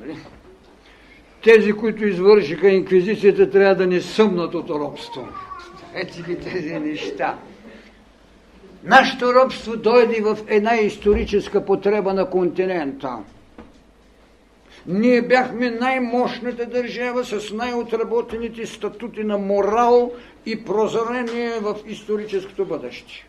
Нали? 0.00 0.16
Тези, 1.44 1.72
които 1.72 2.06
извършиха 2.06 2.68
инквизицията, 2.68 3.50
трябва 3.50 3.74
да 3.74 3.86
не 3.86 4.00
съмнат 4.00 4.54
от 4.54 4.70
робство. 4.70 5.28
Ето 5.94 6.22
ги 6.22 6.36
тези 6.36 6.74
неща. 6.74 7.38
Нашето 8.84 9.34
робство 9.34 9.76
дойде 9.76 10.20
в 10.22 10.38
една 10.48 10.74
историческа 10.74 11.64
потреба 11.64 12.14
на 12.14 12.30
континента. 12.30 13.18
Ние 14.86 15.22
бяхме 15.22 15.70
най-мощната 15.70 16.66
държава 16.66 17.24
с 17.24 17.52
най-отработените 17.52 18.66
статути 18.66 19.24
на 19.24 19.38
морал 19.38 20.12
и 20.46 20.64
прозрение 20.64 21.50
в 21.60 21.76
историческото 21.86 22.64
бъдеще. 22.64 23.26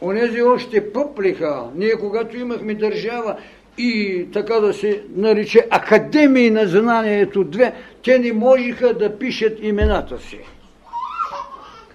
Онези 0.00 0.42
още 0.42 0.92
пъплиха. 0.92 1.70
Ние, 1.74 1.96
когато 1.96 2.36
имахме 2.36 2.74
държава 2.74 3.36
и 3.78 4.26
така 4.32 4.54
да 4.54 4.72
се 4.74 5.02
нарече 5.16 5.66
Академии 5.70 6.50
на 6.50 6.66
знанието 6.66 7.44
две, 7.44 7.74
те 8.04 8.18
не 8.18 8.32
можеха 8.32 8.94
да 8.94 9.18
пишат 9.18 9.58
имената 9.62 10.18
си. 10.18 10.38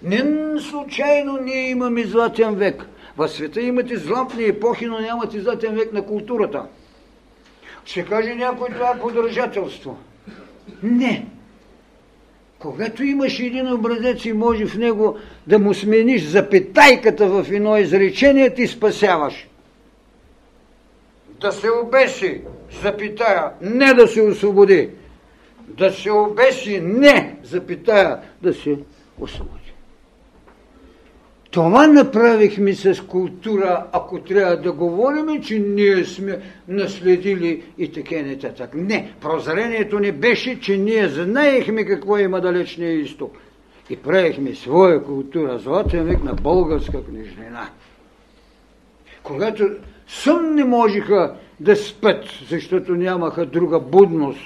Не 0.03 0.23
случайно 0.61 1.37
ние 1.41 1.69
имаме 1.69 2.03
златен 2.03 2.55
век. 2.55 2.85
В 3.17 3.27
света 3.27 3.61
имате 3.61 3.97
златни 3.97 4.43
епохи, 4.43 4.85
но 4.85 4.99
нямате 4.99 5.39
златен 5.39 5.75
век 5.75 5.93
на 5.93 6.05
културата. 6.05 6.65
Ще 7.85 8.05
каже 8.05 8.35
някой 8.35 8.69
това 8.69 8.89
е 8.89 8.99
подражателство. 8.99 9.97
Не. 10.83 11.25
Когато 12.59 13.03
имаш 13.03 13.39
един 13.39 13.73
образец 13.73 14.25
и 14.25 14.33
може 14.33 14.65
в 14.65 14.77
него 14.77 15.17
да 15.47 15.59
му 15.59 15.73
смениш 15.73 16.23
запетайката 16.23 17.27
в 17.27 17.51
едно 17.51 17.77
изречение, 17.77 18.53
ти 18.53 18.67
спасяваш. 18.67 19.47
Да 21.41 21.51
се 21.51 21.67
обеси, 21.71 22.41
запитая, 22.83 23.51
не 23.61 23.93
да 23.93 24.07
се 24.07 24.21
освободи. 24.21 24.89
Да 25.67 25.91
се 25.91 26.11
обеси, 26.11 26.81
не, 26.81 27.35
запитая, 27.43 28.19
да 28.41 28.53
се 28.53 28.77
освободи. 29.19 29.62
Това 31.53 31.87
направихме 31.87 32.73
с 32.73 33.03
култура, 33.07 33.85
ако 33.91 34.19
трябва 34.19 34.57
да 34.57 34.71
говорим, 34.71 35.41
че 35.43 35.59
ние 35.59 36.05
сме 36.05 36.39
наследили 36.67 37.63
и 37.77 37.91
така 37.91 38.15
нататък. 38.15 38.69
Не, 38.73 39.13
прозрението 39.21 39.99
ни 39.99 40.11
беше, 40.11 40.59
че 40.59 40.77
ние 40.77 41.07
знаехме 41.07 41.85
какво 41.85 42.17
има 42.17 42.41
далечния 42.41 42.91
изток. 42.91 43.37
И 43.89 43.95
правихме 43.95 44.55
своя 44.55 45.03
култура, 45.03 45.59
златен 45.59 46.03
век 46.03 46.23
на 46.23 46.33
българска 46.33 47.03
книжнина. 47.03 47.69
Когато 49.23 49.69
сън 50.07 50.55
не 50.55 50.63
можеха 50.63 51.35
да 51.59 51.75
спят, 51.75 52.25
защото 52.49 52.95
нямаха 52.95 53.45
друга 53.45 53.79
будност, 53.79 54.41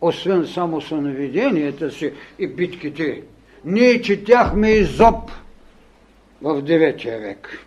освен 0.00 0.46
само 0.46 0.80
съновиденията 0.80 1.90
си 1.90 2.12
и 2.38 2.46
битките, 2.46 3.22
ние 3.64 4.02
четяхме 4.02 4.70
и 4.70 4.84
зоб– 4.84 5.30
в 6.42 6.62
9 6.62 7.20
век. 7.20 7.66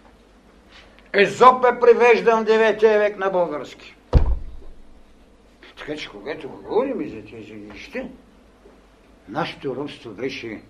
Езоп 1.13 1.65
е 1.65 1.79
привеждан 1.79 2.45
в 2.45 2.47
9 2.47 2.97
век 2.97 3.17
на 3.17 3.29
български. 3.29 3.95
Така 5.77 5.95
че, 5.95 6.09
когато 6.09 6.49
говорим 6.49 7.09
за 7.09 7.31
тези 7.31 7.53
неща, 7.53 7.99
нашето 9.29 9.75
робство 9.75 10.09
беше 10.09 10.61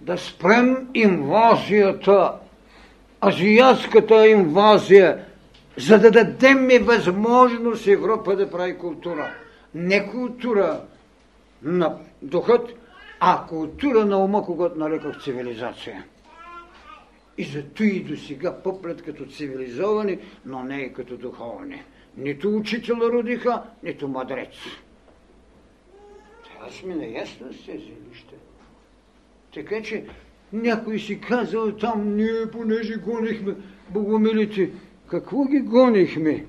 да 0.00 0.18
спрем 0.18 0.88
инвазията, 0.94 2.32
азиатската 3.26 4.28
инвазия, 4.28 5.24
за 5.76 5.98
да 5.98 6.10
дадем 6.10 6.66
ми 6.66 6.78
възможност 6.78 7.86
Европа 7.86 8.36
да 8.36 8.50
прави 8.50 8.78
култура. 8.78 9.34
Не 9.74 10.10
култура 10.10 10.80
на 11.62 11.98
духът, 12.22 12.70
а 13.20 13.46
култура 13.48 14.04
на 14.04 14.18
ума, 14.18 14.44
когато 14.44 14.78
нарекох 14.78 15.22
цивилизация. 15.24 16.04
И 17.38 17.44
зато 17.44 17.82
и 17.82 18.00
до 18.00 18.16
сега 18.16 18.62
поплят 18.62 19.02
като 19.02 19.26
цивилизовани, 19.26 20.18
но 20.46 20.64
не 20.64 20.80
и 20.80 20.92
като 20.92 21.16
духовни. 21.16 21.82
Нито 22.16 22.56
учител 22.56 22.94
родиха, 22.94 23.62
нито 23.82 24.08
мъдрец. 24.08 24.54
Трябва 26.44 26.72
сме 26.72 26.94
наясно 26.94 27.52
с 27.52 27.66
тези 27.66 27.92
неща. 28.08 28.36
Така 29.54 29.82
че 29.82 30.04
някой 30.52 30.98
си 30.98 31.20
казал 31.20 31.72
там, 31.72 32.16
ние 32.16 32.50
понеже 32.52 32.96
гонихме 32.96 33.54
богомилите. 33.90 34.70
Какво 35.06 35.44
ги 35.44 35.60
гонихме? 35.60 36.46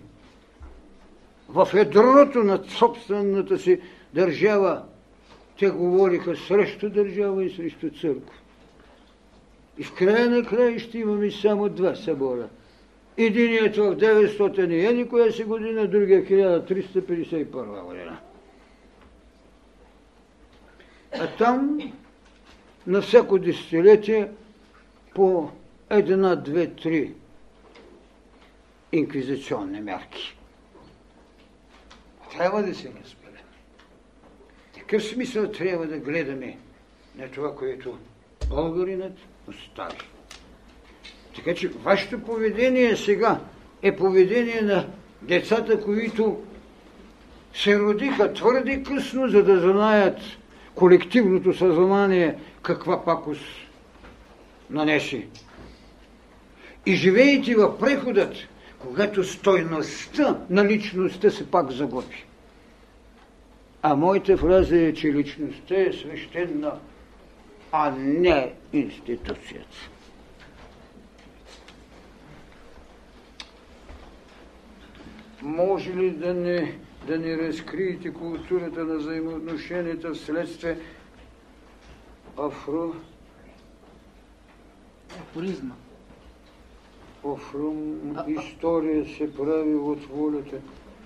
В 1.50 1.70
ядрото 1.74 2.44
на 2.44 2.64
собствената 2.68 3.58
си 3.58 3.82
държава 4.14 4.84
те 5.60 5.70
говориха 5.70 6.36
срещу 6.36 6.90
държава 6.90 7.46
и 7.46 7.50
срещу 7.50 7.90
църква. 7.90 8.34
И 9.78 9.84
в 9.84 9.94
края 9.94 10.30
на 10.30 10.46
края 10.46 10.80
ще 10.80 10.98
имаме 10.98 11.32
само 11.32 11.70
два 11.70 11.96
събора. 11.96 12.50
Единият 13.18 13.76
в 13.76 13.96
900 13.96 14.74
и 14.74 14.86
еди 14.86 15.08
коя 15.08 15.32
си 15.32 15.44
година, 15.44 15.88
другия 15.88 16.26
1351 16.26 17.84
година. 17.84 18.20
А 21.20 21.28
там 21.28 21.80
на 22.88 23.02
всяко 23.02 23.40
десетилетие 23.40 24.32
по 25.16 25.50
една, 25.90 26.36
две, 26.36 26.68
три 26.68 27.14
инквизиционни 28.92 29.82
мерки. 29.82 30.38
Трябва 32.32 32.64
да 32.64 32.76
се 32.76 32.88
разбере. 32.88 33.44
Такъв 34.74 35.04
смисъл 35.04 35.52
трябва 35.52 35.88
да 35.88 35.98
гледаме 35.98 36.58
на 37.16 37.32
това, 37.32 37.56
което 37.56 37.98
българинът 38.50 39.18
остави. 39.48 39.98
Така 41.36 41.56
че 41.56 41.68
вашето 41.68 42.20
поведение 42.20 42.96
сега 42.96 43.40
е 43.82 43.96
поведение 43.96 44.62
на 44.62 44.88
децата, 45.22 45.82
които 45.82 46.44
се 47.54 47.80
родиха 47.80 48.34
твърде 48.34 48.84
късно, 48.84 49.28
за 49.28 49.44
да 49.44 49.60
знаят 49.60 50.18
колективното 50.76 51.54
съзнание 51.54 52.36
каква 52.62 53.06
пакост 53.06 53.46
нанеси. 54.70 55.28
И 56.86 56.96
живеете 56.96 57.56
в 57.56 57.80
преходът, 57.80 58.34
когато 58.80 59.24
стойността 59.24 60.40
на 60.50 60.66
личността 60.66 61.30
се 61.30 61.52
пак 61.52 61.72
загуби. 61.72 62.26
А 63.82 63.96
моята 63.96 64.38
фраза 64.38 64.78
е, 64.78 64.94
че 64.94 65.14
личността 65.14 65.76
е 65.76 65.94
свещена 65.94 66.72
а 67.80 67.92
не 67.92 68.54
институцията. 68.74 69.78
може 75.42 75.94
ли 75.94 76.12
да 76.12 76.34
не, 76.34 76.78
да 77.08 77.20
не 77.20 77.38
разкриете 77.38 78.14
културата 78.14 78.84
на 78.84 78.96
взаимоотношенията 78.96 80.14
вследствие 80.14 80.78
афро... 82.38 82.94
Афоризма. 85.22 85.76
Афром... 87.26 88.16
История 88.28 89.06
се 89.06 89.34
прави 89.34 89.76
от 89.76 90.06
волята. 90.06 90.58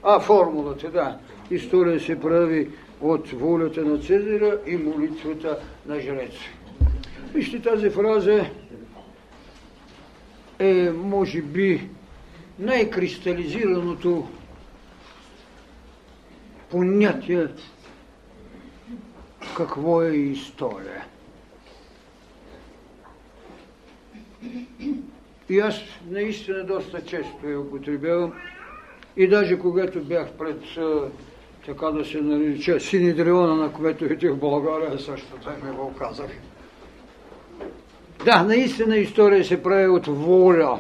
А, 0.04 0.20
формулата, 0.20 0.92
да. 0.92 1.20
История 1.52 2.00
се 2.00 2.20
прави 2.20 2.70
от 3.02 3.30
волята 3.30 3.86
на 3.86 4.00
Цезаря 4.00 4.60
и 4.68 4.78
молитвата 4.78 5.60
на 5.86 6.00
жреца. 6.00 6.61
Вижте, 7.34 7.62
тази 7.62 7.90
фраза 7.90 8.46
е, 10.60 10.90
може 10.90 11.42
би, 11.42 11.90
най-кристализираното 12.60 14.28
понятие 16.70 17.48
какво 19.58 20.02
е 20.02 20.16
история. 20.16 21.06
И 25.50 25.60
аз 25.60 25.76
наистина 26.10 26.66
доста 26.66 27.06
често 27.06 27.50
я 27.50 27.60
употребявам. 27.60 28.34
И 29.18 29.28
даже 29.28 29.60
когато 29.60 30.00
бях 30.00 30.32
пред, 30.32 30.62
така 31.66 31.86
да 31.86 32.06
се 32.06 32.22
нарича, 32.22 32.80
Синидриона 32.80 33.56
на 33.56 33.74
кметовете 33.74 34.30
в 34.30 34.38
България, 34.38 35.00
също 35.00 35.28
така 35.28 35.66
ми 35.66 35.76
го 35.76 35.94
казах. 36.00 36.32
Да, 38.26 38.44
наистина 38.44 38.98
история 38.98 39.46
се 39.46 39.64
прави 39.64 39.88
от 39.88 40.08
воля. 40.08 40.80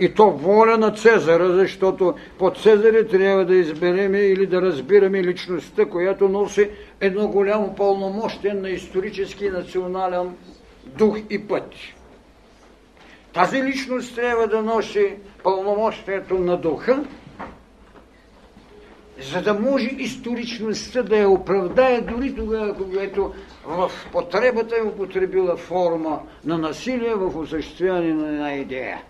И 0.00 0.14
то 0.14 0.30
воля 0.30 0.78
на 0.78 0.90
Цезара, 0.90 1.52
защото 1.52 2.14
под 2.38 2.58
Цезаря 2.58 3.06
трябва 3.06 3.44
да 3.44 3.54
избереме 3.54 4.18
или 4.18 4.46
да 4.46 4.62
разбираме 4.62 5.22
личността, 5.22 5.84
която 5.84 6.28
носи 6.28 6.70
едно 7.00 7.28
голямо 7.28 7.74
пълномощие 7.74 8.54
на 8.54 8.70
исторически 8.70 9.50
национален 9.50 10.34
дух 10.86 11.18
и 11.30 11.46
път. 11.46 11.74
Тази 13.32 13.62
личност 13.62 14.14
трябва 14.14 14.46
да 14.46 14.62
носи 14.62 15.14
пълномощието 15.42 16.38
на 16.38 16.56
духа, 16.56 17.04
за 19.32 19.42
да 19.42 19.54
може 19.54 19.86
историчността 19.98 21.02
да 21.02 21.16
я 21.16 21.30
оправдае 21.30 22.00
дори 22.00 22.34
тогава, 22.34 22.74
когато 22.74 23.32
в 23.66 23.90
потребата 24.12 24.76
е 24.76 24.88
употребила 24.88 25.56
форма 25.56 26.20
на 26.44 26.58
насилие 26.58 27.14
в 27.14 27.38
осъществяване 27.38 28.14
на 28.14 28.28
една 28.28 28.54
идея. 28.54 29.02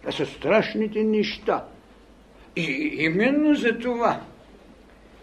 Това 0.00 0.12
са 0.12 0.26
страшните 0.26 1.02
неща. 1.02 1.64
И 2.56 2.96
именно 2.98 3.54
за 3.54 3.78
това 3.78 4.20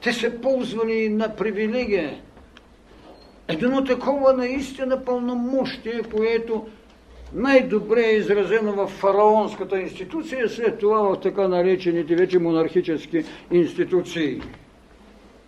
те 0.02 0.14
са 0.14 0.42
ползвали 0.42 1.10
на 1.10 1.36
привилегия. 1.36 2.20
Едно 3.48 3.84
такова 3.84 4.34
наистина 4.34 5.06
пълномощие, 5.06 6.02
което 6.04 6.68
най-добре 7.34 8.02
е 8.02 8.16
изразено 8.16 8.72
в 8.72 8.88
фараонската 8.88 9.82
институция, 9.82 10.50
след 10.50 10.80
това 10.80 11.02
в 11.02 11.20
така 11.22 11.48
наречените 11.48 12.16
вече 12.16 12.40
монархически 12.40 13.24
институции. 13.52 14.42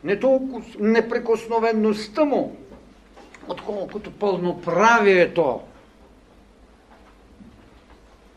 Не 0.05 0.19
толкова 0.19 0.61
непрекосновенността 0.79 2.25
му, 2.25 2.55
отколкото 3.47 4.11
пълноправието. 4.11 5.61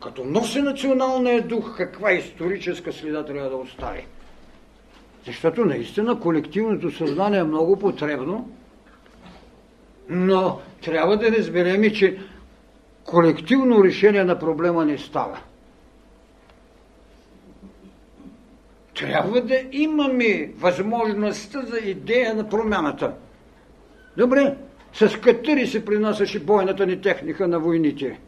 Като 0.03 0.25
носи 0.25 0.63
националния 0.63 1.43
дух, 1.43 1.77
каква 1.77 2.13
историческа 2.13 2.93
следа 2.93 3.25
трябва 3.25 3.51
да 3.51 3.57
остави. 3.57 4.07
Защото 5.27 5.65
наистина 5.65 6.21
колективното 6.21 6.91
съзнание 6.91 7.41
е 7.41 7.45
много 7.45 7.79
потребно, 7.79 8.51
но 10.09 10.61
трябва 10.83 11.17
да 11.17 11.33
разберем, 11.33 11.91
че 11.91 12.19
колективно 13.05 13.85
решение 13.85 14.25
на 14.25 14.39
проблема 14.39 14.85
не 14.85 14.99
става. 14.99 15.39
Трябва 18.99 19.41
да 19.41 19.61
имаме 19.73 20.51
възможността 20.57 21.63
за 21.63 21.79
идея 21.79 22.35
на 22.35 22.49
промяната. 22.49 23.13
Добре, 24.17 24.55
с 24.93 25.21
катери 25.21 25.67
се 25.67 25.85
принасяше 25.85 26.41
бойната 26.41 26.87
ни 26.87 27.01
техника 27.01 27.49
на 27.49 27.61
войните. 27.61 28.21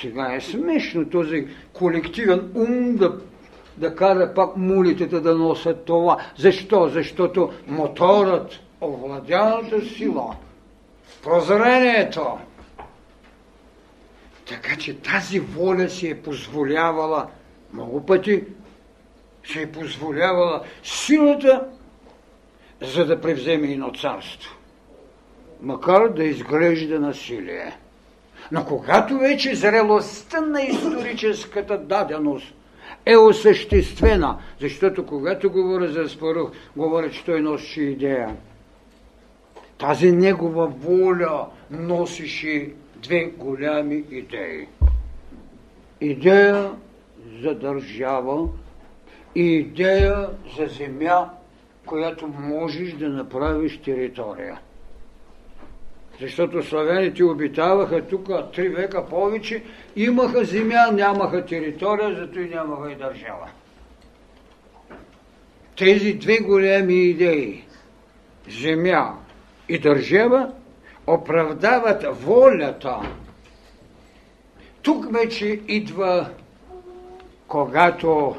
Сега 0.00 0.34
е 0.34 0.40
смешно 0.40 1.10
този 1.10 1.46
колективен 1.72 2.50
ум 2.54 2.96
да, 2.96 3.18
да 3.76 3.94
кара 3.94 4.34
пак 4.34 4.56
мулитите 4.56 5.20
да 5.20 5.34
носят 5.34 5.84
това. 5.84 6.18
Защо? 6.38 6.88
Защото 6.88 7.52
моторът, 7.66 8.60
овладяната 8.80 9.84
сила, 9.84 10.36
прозрението, 11.22 12.38
така 14.48 14.76
че 14.76 14.96
тази 14.96 15.40
воля 15.40 15.88
си 15.88 16.08
е 16.08 16.22
позволявала 16.22 17.26
много 17.72 18.06
пъти, 18.06 18.44
си 19.46 19.60
е 19.62 19.72
позволявала 19.72 20.62
силата, 20.82 21.66
за 22.82 23.06
да 23.06 23.20
превземе 23.20 23.72
едно 23.72 23.92
царство. 24.00 24.56
Макар 25.62 26.08
да 26.08 26.24
изглежда 26.24 27.00
насилие. 27.00 27.78
Но 28.52 28.64
когато 28.64 29.18
вече 29.18 29.54
зрелостта 29.54 30.40
на 30.40 30.62
историческата 30.62 31.78
даденост 31.78 32.54
е 33.06 33.16
осъществена, 33.16 34.38
защото 34.60 35.06
когато 35.06 35.50
говоря 35.50 35.88
за 35.88 36.08
Спарух, 36.08 36.50
говоря, 36.76 37.10
че 37.10 37.24
той 37.24 37.40
носеше 37.40 37.82
идея. 37.82 38.36
Тази 39.78 40.12
негова 40.12 40.66
воля 40.66 41.46
носеше 41.70 42.70
две 42.96 43.24
голями 43.24 44.04
идеи. 44.10 44.66
Идея 46.00 46.70
за 47.42 47.54
държава 47.54 48.48
идея 49.36 50.28
за 50.58 50.66
земя, 50.66 51.30
която 51.86 52.26
можеш 52.26 52.92
да 52.92 53.08
направиш 53.08 53.78
територия. 53.78 54.58
Защото 56.20 56.62
славяните 56.62 57.24
обитаваха 57.24 58.06
тук 58.06 58.28
три 58.54 58.68
века 58.68 59.06
повече, 59.06 59.62
имаха 59.96 60.44
земя, 60.44 60.90
нямаха 60.92 61.46
територия, 61.46 62.14
зато 62.14 62.40
и 62.40 62.48
нямаха 62.48 62.92
и 62.92 62.94
държава. 62.94 63.48
Тези 65.76 66.12
две 66.12 66.38
големи 66.38 66.94
идеи, 66.94 67.64
земя 68.60 69.14
и 69.68 69.78
държава, 69.78 70.52
оправдават 71.06 72.04
волята. 72.10 73.00
Тук 74.82 75.12
вече 75.12 75.60
идва, 75.68 76.30
когато 77.46 78.36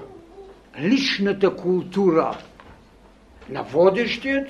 личната 0.80 1.56
култура 1.56 2.38
на 3.50 3.64
водещият 3.64 4.48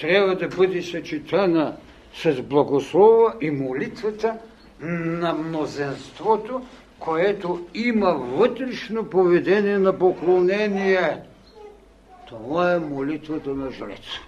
трябва 0.00 0.36
да 0.36 0.48
бъде 0.48 0.82
съчетана 0.82 1.76
с 2.14 2.42
благослова 2.42 3.34
и 3.40 3.50
молитвата 3.50 4.34
на 4.80 5.32
мнозенството, 5.34 6.62
което 6.98 7.66
има 7.74 8.12
вътрешно 8.12 9.04
поведение 9.04 9.78
на 9.78 9.98
поклонение. 9.98 11.22
Това 12.28 12.72
е 12.72 12.78
молитвата 12.78 13.50
на 13.50 13.70
жреца. 13.70 14.20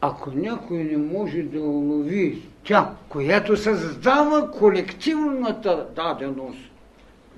Ако 0.00 0.30
някой 0.30 0.78
не 0.78 0.96
може 0.96 1.42
да 1.42 1.60
улови 1.60 2.42
тя, 2.64 2.90
която 3.08 3.56
създава 3.56 4.50
колективната 4.50 5.86
даденост, 5.96 6.71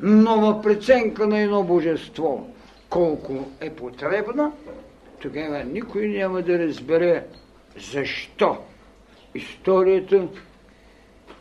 нова 0.00 0.62
преценка 0.62 1.26
на 1.26 1.40
едно 1.40 1.62
божество, 1.62 2.48
колко 2.90 3.50
е 3.60 3.70
потребна, 3.70 4.52
тогава 5.20 5.64
никой 5.64 6.08
няма 6.08 6.42
да 6.42 6.58
разбере 6.58 7.24
защо 7.92 8.58
историята 9.34 10.28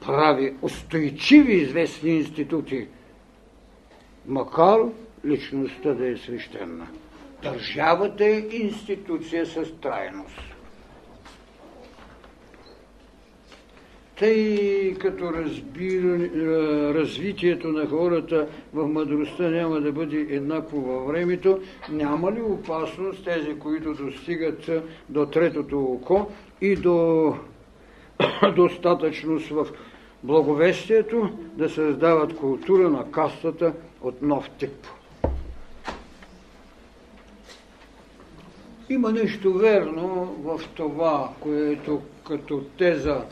прави 0.05 0.55
устойчиви 0.61 1.53
известни 1.53 2.09
институти, 2.09 2.87
макар 4.27 4.79
личността 5.25 5.93
да 5.93 6.07
е 6.09 6.17
свещена. 6.17 6.87
Държавата 7.43 8.25
е 8.25 8.47
институция 8.51 9.45
с 9.45 9.79
трайност. 9.81 10.52
Тъй 14.23 14.93
като 14.93 15.33
разбира, 15.33 16.29
развитието 16.93 17.67
на 17.67 17.87
хората 17.87 18.47
в 18.73 18.87
мъдростта 18.87 19.49
няма 19.49 19.81
да 19.81 19.91
бъде 19.91 20.17
еднакво 20.29 20.81
във 20.81 21.07
времето, 21.07 21.59
няма 21.91 22.31
ли 22.31 22.41
опасност 22.41 23.25
тези, 23.25 23.59
които 23.59 23.93
достигат 23.93 24.69
до 25.09 25.25
третото 25.25 25.79
око 25.79 26.27
и 26.61 26.75
до 26.75 27.35
достатъчност 28.55 29.49
в 29.49 29.67
благовестието, 30.23 31.29
да 31.53 31.69
създават 31.69 32.35
култура 32.35 32.89
на 32.89 33.11
кастата 33.11 33.73
от 34.01 34.21
нов 34.21 34.49
тип. 34.49 34.87
Има 38.89 39.11
нещо 39.11 39.53
верно 39.53 40.35
в 40.43 40.61
това, 40.75 41.29
което 41.39 42.01
като 42.27 42.61
теза 42.77 43.23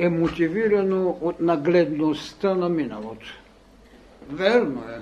е 0.00 0.08
мотивирано 0.08 1.18
от 1.20 1.40
нагледността 1.40 2.54
на 2.54 2.68
миналото. 2.68 3.26
Верно 4.30 4.82
е. 4.96 5.00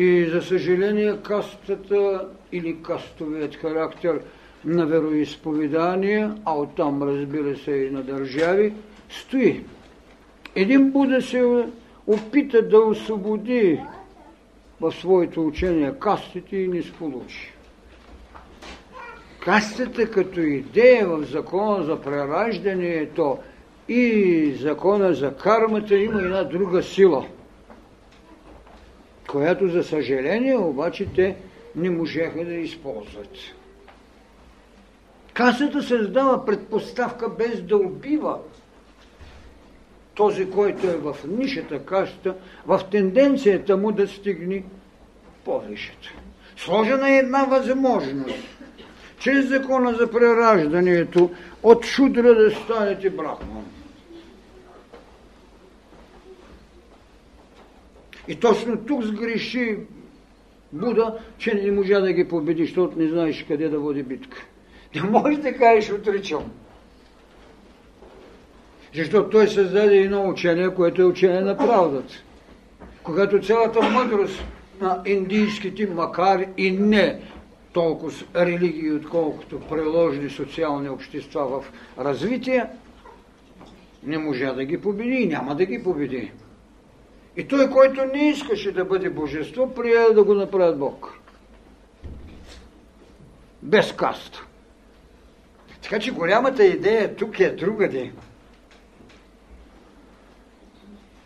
И 0.00 0.24
за 0.24 0.42
съжаление 0.42 1.16
кастата 1.22 2.28
или 2.52 2.82
кастовият 2.82 3.56
характер 3.56 4.20
на 4.64 4.86
вероисповедание, 4.86 6.30
а 6.44 6.54
оттам 6.58 7.02
разбира 7.02 7.56
се 7.56 7.70
и 7.70 7.90
на 7.90 8.02
държави, 8.02 8.72
стои. 9.10 9.64
Един 10.54 10.90
Буда 10.90 11.22
се 11.22 11.66
опита 12.06 12.68
да 12.68 12.78
освободи 12.78 13.80
в 14.80 14.92
своето 14.92 15.46
учение 15.46 15.92
кастите 15.98 16.56
и 16.56 16.68
не 16.68 16.82
сполучи. 16.82 17.52
Кастата 19.40 20.10
като 20.10 20.40
идея 20.40 21.08
в 21.08 21.22
закона 21.22 21.84
за 21.84 22.00
прераждането 22.00 23.38
и 23.88 24.52
закона 24.60 25.14
за 25.14 25.36
кармата 25.36 25.96
има 25.96 26.20
една 26.20 26.44
друга 26.44 26.82
сила, 26.82 27.26
която 29.30 29.68
за 29.68 29.82
съжаление 29.84 30.56
обаче 30.56 31.06
те 31.14 31.36
не 31.76 31.90
можеха 31.90 32.44
да 32.44 32.54
използват. 32.54 33.30
Касата 35.34 35.82
създава 35.82 36.44
предпоставка 36.44 37.28
без 37.28 37.62
да 37.62 37.76
убива 37.76 38.38
този, 40.14 40.50
който 40.50 40.86
е 40.86 40.96
в 40.96 41.16
нишата 41.28 41.78
каста, 41.78 42.34
в 42.66 42.80
тенденцията 42.90 43.76
му 43.76 43.92
да 43.92 44.08
стигне 44.08 44.64
по-висшата. 45.44 46.08
Сложена 46.56 47.10
е 47.10 47.18
една 47.18 47.44
възможност 47.44 48.58
чрез 49.18 49.48
закона 49.48 49.94
за 49.94 50.10
прераждането 50.10 51.30
от 51.62 51.84
шудра 51.84 52.34
да 52.34 52.50
станете 52.50 53.10
брахман. 53.10 53.64
И 58.28 58.36
точно 58.36 58.76
тук 58.76 59.02
сгреши 59.02 59.78
Буда, 60.72 61.18
че 61.38 61.54
не 61.54 61.72
можа 61.72 62.00
да 62.00 62.12
ги 62.12 62.28
победи, 62.28 62.62
защото 62.62 62.98
не 62.98 63.08
знаеш 63.08 63.44
къде 63.48 63.68
да 63.68 63.78
води 63.78 64.02
битка. 64.02 64.46
Не 64.94 65.02
можеш 65.02 65.38
да 65.38 65.52
кажеш 65.52 65.92
отричам. 65.92 66.44
Защото 68.94 69.30
той 69.30 69.48
създаде 69.48 69.96
едно 69.96 70.28
учение, 70.28 70.74
което 70.74 71.02
е 71.02 71.04
учение 71.04 71.40
на 71.40 71.56
правдата. 71.56 72.14
Когато 73.02 73.40
цялата 73.40 73.82
мъдрост 73.82 74.44
на 74.80 75.02
индийските, 75.06 75.86
макар 75.86 76.46
и 76.56 76.70
не 76.70 77.20
толкова 77.72 78.12
религии, 78.36 78.92
отколкото 78.92 79.60
приложили 79.60 80.30
социални 80.30 80.88
общества 80.88 81.60
в 81.60 81.72
развитие, 81.98 82.66
не 84.02 84.18
можа 84.18 84.52
да 84.52 84.64
ги 84.64 84.80
победи 84.80 85.16
и 85.16 85.28
няма 85.28 85.54
да 85.54 85.66
ги 85.66 85.82
победи. 85.82 86.32
И 87.36 87.48
той, 87.48 87.70
който 87.70 88.04
не 88.04 88.28
искаше 88.28 88.72
да 88.72 88.84
бъде 88.84 89.10
божество, 89.10 89.74
прия 89.74 90.14
да 90.14 90.24
го 90.24 90.34
направят 90.34 90.78
Бог. 90.78 91.14
Без 93.62 93.92
каста. 93.92 94.44
Така 95.82 95.98
че 95.98 96.10
голямата 96.10 96.64
идея 96.64 97.16
тук 97.16 97.40
е 97.40 97.50
другаде. 97.50 98.12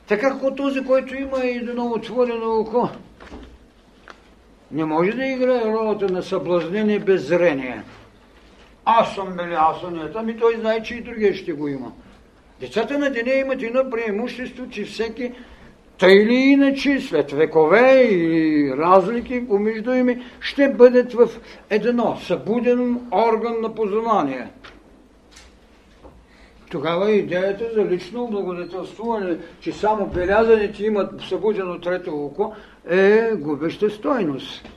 Така 0.06 0.30
като 0.30 0.54
този, 0.54 0.84
който 0.84 1.14
има 1.14 1.44
едно 1.44 1.86
отворено 1.86 2.60
око, 2.60 2.88
не 4.70 4.84
може 4.84 5.12
да 5.12 5.26
играе 5.26 5.64
ролята 5.64 6.06
на 6.06 6.22
съблазнение 6.22 6.98
без 6.98 7.22
зрение. 7.22 7.82
Аз 8.84 9.14
съм 9.14 9.36
били, 9.36 9.54
аз 9.54 9.80
съм 9.80 9.94
не. 9.94 10.10
Ами 10.14 10.38
той 10.38 10.56
знае, 10.56 10.82
че 10.82 10.94
и 10.94 11.00
другия 11.00 11.34
ще 11.34 11.52
го 11.52 11.68
има. 11.68 11.92
Децата 12.60 12.98
на 12.98 13.10
деня 13.10 13.32
имат 13.32 13.62
едно 13.62 13.90
преимущество, 13.90 14.68
че 14.70 14.84
всеки 14.84 15.32
тъй 16.02 16.22
или 16.22 16.34
иначе, 16.34 17.00
след 17.00 17.30
векове 17.30 18.02
и 18.02 18.72
разлики 18.78 19.48
помежду 19.48 19.92
ими, 19.92 20.22
ще 20.40 20.68
бъдат 20.68 21.12
в 21.12 21.28
едно 21.70 22.16
събуден 22.16 23.00
орган 23.12 23.60
на 23.60 23.74
познание. 23.74 24.48
Тогава 26.70 27.10
идеята 27.10 27.64
за 27.74 27.84
лично 27.84 28.26
благодетелствуване, 28.26 29.36
че 29.60 29.72
само 29.72 30.06
белязаните 30.06 30.84
имат 30.84 31.20
събудено 31.28 31.80
трето 31.80 32.24
око, 32.24 32.52
е 32.88 33.30
губеща 33.34 33.90
стойност. 33.90 34.68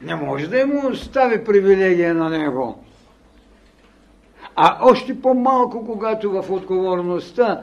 Не 0.00 0.14
може 0.14 0.46
да 0.46 0.66
му 0.66 0.88
остави 0.88 1.44
привилегия 1.44 2.14
на 2.14 2.30
него. 2.30 2.84
А 4.56 4.78
още 4.80 5.20
по-малко, 5.20 5.86
когато 5.86 6.30
в 6.30 6.50
отговорността 6.50 7.62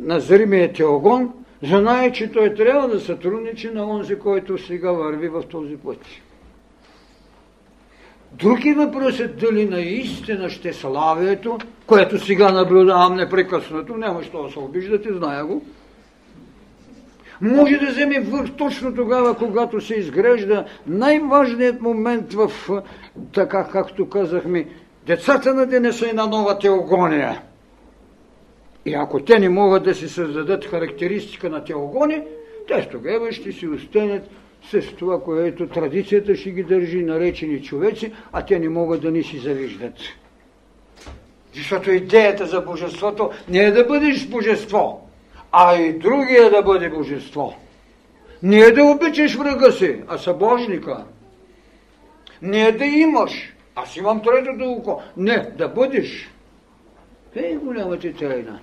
на 0.00 0.20
зримия 0.20 0.72
теогон, 0.72 1.43
знае, 1.64 2.12
че 2.12 2.32
той 2.32 2.54
трябва 2.54 2.88
да 2.88 3.00
сътрудничи 3.00 3.70
на 3.70 3.90
онзи, 3.90 4.18
който 4.18 4.58
сега 4.58 4.92
върви 4.92 5.28
в 5.28 5.42
този 5.42 5.76
път. 5.76 5.98
Други 8.32 8.72
въпросът 8.72 9.38
дали 9.38 9.64
наистина 9.68 10.50
ще 10.50 10.72
славието, 10.72 11.58
което 11.86 12.18
сега 12.18 12.52
наблюдавам 12.52 13.16
непрекъснато, 13.16 13.96
няма 13.96 14.22
що 14.22 14.42
да 14.42 14.52
се 14.52 14.58
обиждате, 14.58 15.12
зная 15.12 15.44
го, 15.44 15.62
може 17.40 17.76
да 17.76 17.86
вземе 17.86 18.20
върх 18.20 18.50
точно 18.50 18.94
тогава, 18.94 19.34
когато 19.34 19.80
се 19.80 19.94
изгрежда 19.94 20.64
най-важният 20.86 21.80
момент 21.80 22.32
в, 22.32 22.52
така 23.32 23.68
както 23.72 24.08
казахме, 24.08 24.68
децата 25.06 25.54
на 25.54 25.66
деня 25.66 25.92
са 25.92 26.08
една 26.08 26.26
нова 26.26 26.58
теогония. 26.58 27.42
И 28.86 28.94
ако 28.94 29.20
те 29.20 29.38
не 29.38 29.48
могат 29.48 29.84
да 29.84 29.94
си 29.94 30.08
създадат 30.08 30.64
характеристика 30.64 31.50
на 31.50 31.64
теогони, 31.64 32.22
те 32.68 32.88
тогава 32.90 33.32
ще 33.32 33.52
си 33.52 33.68
останат 33.68 34.22
с 34.70 34.82
това, 34.98 35.22
което 35.22 35.68
традицията 35.68 36.36
ще 36.36 36.50
ги 36.50 36.62
държи, 36.62 37.02
наречени 37.02 37.62
човеци, 37.62 38.12
а 38.32 38.44
те 38.44 38.58
не 38.58 38.68
могат 38.68 39.02
да 39.02 39.10
ни 39.10 39.22
си 39.22 39.38
завиждат. 39.38 39.94
Защото 41.54 41.90
идеята 41.90 42.46
за 42.46 42.60
божеството 42.60 43.30
не 43.48 43.58
е 43.58 43.70
да 43.70 43.84
бъдеш 43.84 44.26
божество, 44.26 45.08
а 45.52 45.76
и 45.76 45.92
другия 45.92 46.50
да 46.50 46.62
бъде 46.62 46.88
божество. 46.88 47.54
Не 48.42 48.58
е 48.58 48.70
да 48.70 48.84
обичаш 48.84 49.34
врага 49.34 49.72
си, 49.72 49.96
а 50.08 50.18
събожника. 50.18 51.04
Не 52.42 52.66
е 52.66 52.72
да 52.72 52.84
имаш, 52.84 53.54
аз 53.76 53.96
имам 53.96 54.22
третото 54.22 54.70
око. 54.70 55.02
Не, 55.16 55.50
да 55.58 55.68
бъдеш. 55.68 56.30
Е 57.34 57.54
голямата 57.54 58.12
тайна. 58.12 58.60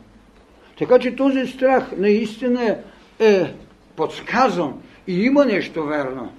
Така 0.81 0.99
че 0.99 1.15
този 1.15 1.47
страх 1.47 1.91
наистина 1.97 2.77
е 3.19 3.53
подсказан 3.95 4.73
и 5.07 5.23
има 5.23 5.45
нещо 5.45 5.83
верно. 5.83 6.31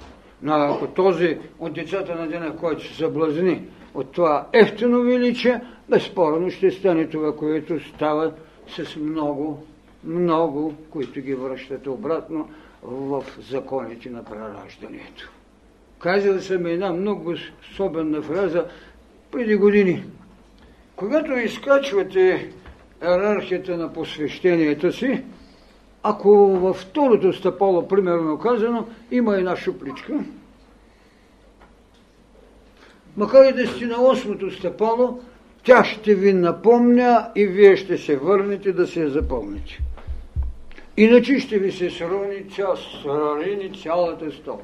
Но 0.43 0.53
ако 0.53 0.87
този 0.87 1.39
от 1.59 1.73
децата 1.73 2.15
на 2.15 2.29
деня, 2.29 2.57
който 2.57 2.87
се 2.87 2.95
съблазни 2.95 3.63
от 3.95 4.13
това 4.13 4.47
ефтино 4.53 5.03
величие, 5.03 5.61
безспорно 5.89 6.51
ще 6.51 6.71
стане 6.71 7.07
това, 7.07 7.37
което 7.37 7.81
става 7.81 8.33
с 8.69 8.97
много, 8.97 9.67
много, 10.05 10.75
които 10.91 11.21
ги 11.21 11.35
връщат 11.35 11.87
обратно 11.87 12.49
в 12.83 13.25
законите 13.51 14.11
на 14.11 14.25
прераждането. 14.25 15.31
Казал 15.99 16.41
съм 16.41 16.67
една 16.67 16.93
много 16.93 17.35
особена 17.73 18.23
фраза 18.23 18.65
преди 19.31 19.57
години. 19.57 20.05
Когато 20.97 21.33
изкачвате 21.33 22.53
иерархията 23.03 23.77
на 23.77 23.93
посвещенията 23.93 24.93
си, 24.93 25.23
ако 26.03 26.31
във 26.49 26.77
второто 26.77 27.33
стъпало, 27.33 27.89
примерно 27.89 28.39
казано, 28.39 28.87
има 29.11 29.37
една 29.37 29.57
шупличка, 29.57 30.25
макар 33.17 33.45
и 33.45 33.53
да 33.53 33.67
сте 33.67 33.87
на 33.87 34.03
осмото 34.03 34.51
стъпало, 34.51 35.21
тя 35.65 35.85
ще 35.85 36.15
ви 36.15 36.33
напомня 36.33 37.31
и 37.37 37.47
вие 37.47 37.77
ще 37.77 37.99
се 37.99 38.17
върнете 38.17 38.73
да 38.73 38.87
се 38.87 39.01
я 39.01 39.11
запомните. 39.11 39.79
Иначе 40.97 41.39
ще 41.39 41.59
ви 41.59 41.73
се 41.73 41.91
срани 41.91 42.51
цял, 42.51 42.77
срани 42.77 43.83
цялата 43.83 44.33
стълба. 44.33 44.63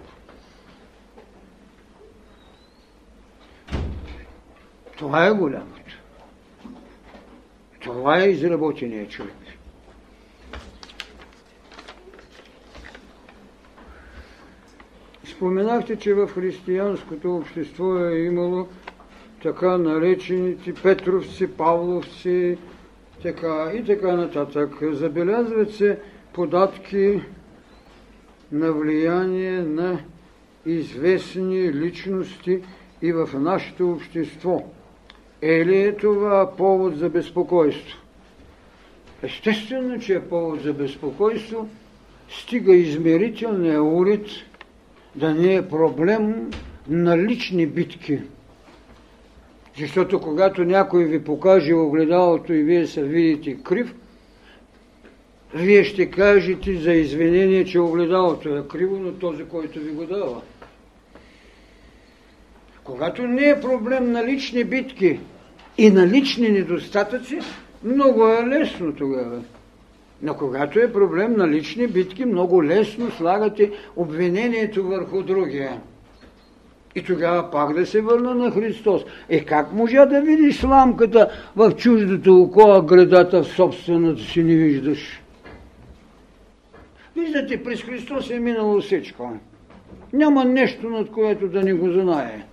Това 4.99 5.27
е 5.27 5.33
голямото. 5.33 5.78
Това 7.81 8.23
е 8.23 8.29
изработения 8.29 9.09
човек. 9.09 9.35
Споменахте, 15.25 15.97
че 15.97 16.15
в 16.15 16.27
християнското 16.27 17.37
общество 17.37 17.99
е 17.99 18.19
имало 18.19 18.67
така 19.43 19.79
наречените 19.79 20.75
Петровци, 20.75 21.47
Павловци, 21.47 22.59
така 23.23 23.73
и 23.75 23.85
така 23.85 24.17
нататък. 24.17 24.71
Забелязват 24.83 25.75
се 25.75 25.99
податки 26.33 27.23
на 28.53 28.73
влияние 28.73 29.63
на 29.63 30.01
известни 30.67 31.73
личности 31.73 32.63
и 33.03 33.13
в 33.13 33.29
нашето 33.35 33.91
общество. 33.91 34.63
Е 35.43 35.67
ли 35.67 35.77
е 35.81 35.97
това 35.97 36.57
повод 36.57 36.99
за 36.99 37.09
безпокойство? 37.09 37.99
Естествено, 39.23 40.01
че 40.01 40.15
е 40.15 40.29
повод 40.29 40.63
за 40.63 40.73
безпокойство, 40.73 41.69
стига 42.31 42.75
измерителния 42.75 43.83
уред 43.83 44.27
да 45.15 45.35
не 45.35 45.55
е 45.55 45.69
проблем 45.69 46.51
на 46.89 47.19
лични 47.19 47.67
битки. 47.67 48.21
Защото 49.79 50.21
когато 50.21 50.65
някой 50.65 51.05
ви 51.05 51.25
покаже 51.25 51.75
огледалото 51.75 52.53
и 52.53 52.63
вие 52.63 52.87
се 52.87 53.03
видите 53.03 53.63
крив, 53.63 53.95
вие 55.55 55.85
ще 55.85 56.11
кажете 56.11 56.77
за 56.77 56.93
извинение, 56.93 57.65
че 57.65 57.81
огледалото 57.81 58.57
е 58.57 58.69
криво, 58.69 58.99
но 58.99 59.13
този, 59.13 59.45
който 59.45 59.81
ви 59.81 59.91
го 59.91 60.05
дава. 60.05 60.43
Когато 62.89 63.27
не 63.27 63.49
е 63.49 63.61
проблем 63.61 64.13
на 64.13 64.27
лични 64.27 64.65
битки 64.65 65.21
и 65.79 65.91
на 65.91 66.07
лични 66.07 66.49
недостатъци, 66.49 67.39
много 67.85 68.29
е 68.29 68.47
лесно 68.47 68.93
тогава. 68.93 69.43
Но 70.23 70.35
когато 70.35 70.81
е 70.81 70.93
проблем 70.93 71.37
на 71.37 71.49
лични 71.49 71.87
битки, 71.87 72.25
много 72.25 72.65
лесно 72.65 73.11
слагате 73.11 73.73
обвинението 73.97 74.85
върху 74.85 75.23
другия. 75.23 75.81
И 76.95 77.03
тогава 77.03 77.51
пак 77.51 77.75
да 77.75 77.87
се 77.87 78.01
върна 78.01 78.35
на 78.35 78.51
Христос. 78.51 79.03
Е 79.29 79.45
как 79.45 79.73
можа 79.73 80.07
да 80.07 80.21
видиш 80.21 80.61
сламката 80.61 81.31
в 81.57 81.73
чуждото 81.73 82.43
око, 82.43 82.61
а 82.61 82.83
градата 82.83 83.43
в 83.43 83.49
собствената 83.49 84.23
си 84.23 84.43
не 84.43 84.57
виждаш? 84.57 85.23
Виждате, 87.17 87.63
през 87.63 87.83
Христос 87.83 88.31
е 88.31 88.39
минало 88.39 88.81
всичко. 88.81 89.33
Няма 90.13 90.45
нещо, 90.45 90.91
над 90.91 91.11
което 91.11 91.49
да 91.49 91.63
не 91.63 91.75
го 91.75 91.93
знае. 91.93 92.45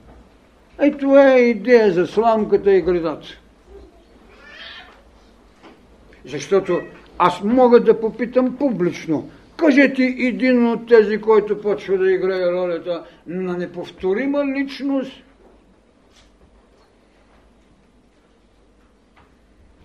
Ей, 0.80 0.97
това 0.97 1.34
е 1.34 1.39
идея 1.39 1.91
за 1.91 2.07
сламката 2.07 2.73
и 2.73 2.82
градата. 2.82 3.28
Защото 6.26 6.82
аз 7.17 7.43
мога 7.43 7.80
да 7.80 7.99
попитам 7.99 8.57
публично. 8.57 9.30
Кажете 9.57 10.03
един 10.03 10.67
от 10.67 10.88
тези, 10.88 11.21
който 11.21 11.61
почва 11.61 11.97
да 11.97 12.11
играе 12.11 12.51
ролята 12.51 13.05
на 13.28 13.57
неповторима 13.57 14.45
личност, 14.45 15.23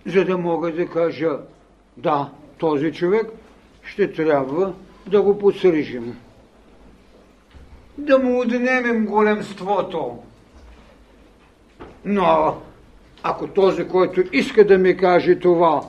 за 0.05 0.25
да 0.25 0.37
мога 0.37 0.71
да 0.71 0.87
кажа, 0.87 1.37
да, 1.97 2.29
този 2.57 2.93
човек 2.93 3.27
ще 3.83 4.11
трябва 4.13 4.73
да 5.07 5.21
го 5.21 5.39
посрижим. 5.39 6.17
Да 7.97 8.19
му 8.19 8.41
отнемем 8.41 9.05
големството. 9.05 10.17
Но 12.05 12.57
ако 13.23 13.47
този, 13.47 13.87
който 13.87 14.23
иска 14.31 14.67
да 14.67 14.77
ми 14.77 14.97
каже 14.97 15.39
това, 15.39 15.81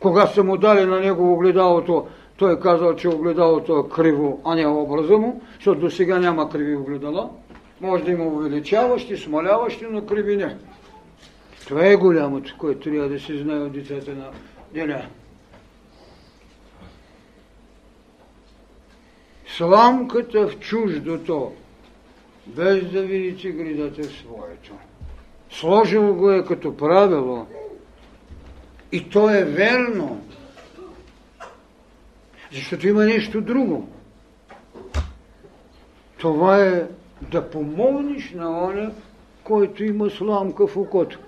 кога 0.00 0.26
са 0.26 0.44
му 0.44 0.56
дали 0.56 0.86
на 0.86 1.00
него 1.00 1.32
огледалото, 1.32 2.06
той 2.36 2.52
е 2.52 2.60
казал, 2.60 2.96
че 2.96 3.08
огледалото 3.08 3.78
е 3.78 3.94
криво, 3.94 4.40
а 4.44 4.54
не 4.54 4.66
образа 4.66 5.18
му, 5.18 5.42
защото 5.54 5.80
до 5.80 5.90
сега 5.90 6.18
няма 6.18 6.50
криви 6.50 6.76
огледала. 6.76 7.30
Може 7.80 8.04
да 8.04 8.10
има 8.10 8.24
увеличаващи, 8.24 9.16
смаляващи, 9.16 9.86
но 9.90 10.06
криви 10.06 10.36
не. 10.36 10.56
Това 11.68 11.86
е 11.86 11.96
голямото, 11.96 12.54
което 12.58 12.90
трябва 12.90 13.08
да 13.08 13.20
се 13.20 13.38
знае 13.38 13.58
от 13.58 13.72
децата 13.72 14.10
на 14.10 14.30
деня. 14.74 15.06
Сламката 19.56 20.48
в 20.48 20.58
чуждото, 20.58 21.52
без 22.48 22.90
да 22.90 23.02
видите 23.02 23.50
градата 23.50 24.02
в 24.02 24.12
своето. 24.12 24.72
Сложил 25.50 26.14
го 26.14 26.30
е 26.30 26.44
като 26.44 26.76
правило– 26.76 27.46
и 28.92 29.08
то 29.08 29.30
е 29.30 29.44
верно. 29.44 30.20
Защото 32.52 32.88
има 32.88 33.04
нещо 33.04 33.40
друго. 33.40 33.88
Това 36.18 36.66
е 36.66 36.86
да 37.30 37.50
помогнеш 37.50 38.30
на 38.30 38.64
оня, 38.64 38.92
който 39.44 39.84
има 39.84 40.10
сламка 40.10 40.66
в 40.66 40.76
окото. 40.76 41.18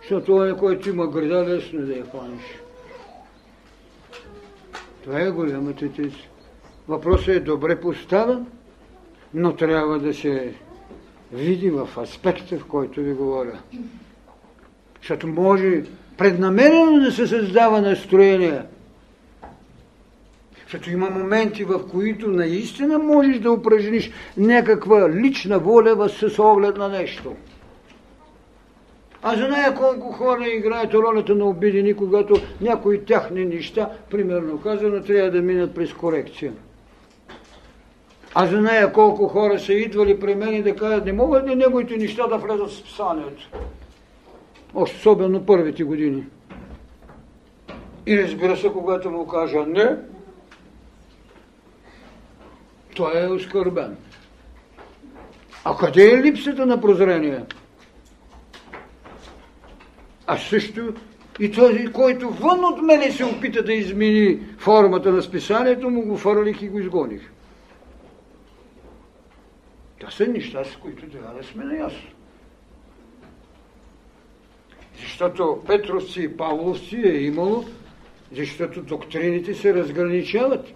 Защото 0.00 0.34
оня, 0.34 0.56
който 0.56 0.88
има 0.88 1.06
града, 1.06 1.46
лесно 1.46 1.86
да 1.86 1.92
я 1.92 2.04
хванеш. 2.04 2.42
Това 5.04 5.20
е 5.20 5.30
голямата 5.30 5.92
теза. 5.92 6.16
Въпросът 6.88 7.28
е 7.28 7.40
добре 7.40 7.80
поставен, 7.80 8.46
но 9.34 9.56
трябва 9.56 9.98
да 9.98 10.14
се 10.14 10.54
види 11.32 11.70
в 11.70 11.88
аспекта, 11.98 12.58
в 12.58 12.64
който 12.64 13.00
ви 13.00 13.12
говоря. 13.12 13.58
Защото 15.00 15.26
може 15.26 15.82
преднамерено 16.18 17.00
да 17.04 17.12
се 17.12 17.26
създава 17.26 17.80
настроение. 17.80 18.62
Защото 20.62 20.90
има 20.90 21.10
моменти, 21.10 21.64
в 21.64 21.80
които 21.90 22.28
наистина 22.28 22.98
можеш 22.98 23.38
да 23.38 23.52
упражниш 23.52 24.10
някаква 24.36 25.10
лична 25.10 25.58
воля 25.58 26.08
с 26.08 26.38
оглед 26.38 26.76
на 26.76 26.88
нещо. 26.88 27.34
А 29.22 29.36
за 29.36 29.48
нея 29.48 29.74
колко 29.74 30.12
хора 30.12 30.48
играят 30.48 30.94
ролята 30.94 31.34
на 31.34 31.44
обидени, 31.44 31.94
когато 31.94 32.34
някои 32.60 33.04
тяхни 33.04 33.44
неща, 33.44 33.90
примерно 34.10 34.60
казано, 34.60 35.02
трябва 35.02 35.30
да 35.30 35.42
минат 35.42 35.74
през 35.74 35.92
корекция. 35.92 36.52
А 38.34 38.46
за 38.46 38.60
нея 38.60 38.92
колко 38.92 39.28
хора 39.28 39.60
са 39.60 39.72
идвали 39.72 40.20
при 40.20 40.34
мен 40.34 40.54
и 40.54 40.62
да 40.62 40.76
кажат, 40.76 41.04
не 41.04 41.12
могат 41.12 41.48
ли 41.48 41.54
неговите 41.54 41.96
неща 41.96 42.26
да 42.26 42.38
влезат 42.38 42.70
в 42.70 42.82
писанието? 42.82 43.50
Още 44.74 44.96
особено 44.96 45.46
първите 45.46 45.84
години. 45.84 46.24
И 48.06 48.22
разбира 48.22 48.56
се, 48.56 48.72
когато 48.72 49.10
му 49.10 49.26
кажа 49.26 49.64
не, 49.66 49.96
той 52.96 53.24
е 53.24 53.28
оскърбен. 53.28 53.96
А 55.64 55.76
къде 55.76 56.10
е 56.10 56.22
липсата 56.22 56.66
на 56.66 56.80
прозрение? 56.80 57.40
А 60.26 60.38
също 60.38 60.94
и 61.40 61.50
този, 61.50 61.86
който 61.86 62.30
вън 62.30 62.64
от 62.64 62.82
мене 62.82 63.10
се 63.10 63.24
опита 63.24 63.62
да 63.62 63.72
измени 63.72 64.38
формата 64.58 65.12
на 65.12 65.22
списанието, 65.22 65.90
му 65.90 66.02
го 66.02 66.16
фърлих 66.16 66.62
и 66.62 66.68
го 66.68 66.78
изгоних. 66.78 67.32
Това 70.02 70.12
са 70.12 70.26
неща, 70.26 70.64
с 70.64 70.76
които 70.76 71.06
трябва 71.06 71.38
да 71.38 71.44
сме 71.44 71.64
наясно. 71.64 72.10
Защото 75.00 75.62
Петровци 75.66 76.22
и 76.22 76.36
Павловци 76.36 76.96
е 76.96 77.22
имало, 77.22 77.64
защото 78.32 78.82
доктрините 78.82 79.54
се 79.54 79.74
разграничават. 79.74 80.66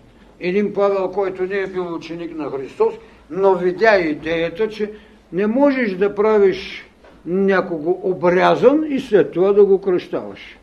Един 0.40 0.74
Павел, 0.74 1.10
който 1.10 1.42
не 1.42 1.58
е 1.58 1.66
бил 1.66 1.94
ученик 1.94 2.36
на 2.36 2.50
Христос, 2.50 2.94
но 3.30 3.54
видя 3.54 3.98
идеята, 3.98 4.68
че 4.68 4.92
не 5.32 5.46
можеш 5.46 5.92
да 5.92 6.14
правиш 6.14 6.84
някого 7.24 8.00
обрязан 8.02 8.84
и 8.92 9.00
след 9.00 9.32
това 9.32 9.52
да 9.52 9.64
го 9.64 9.80
кръщаваш. 9.80 10.58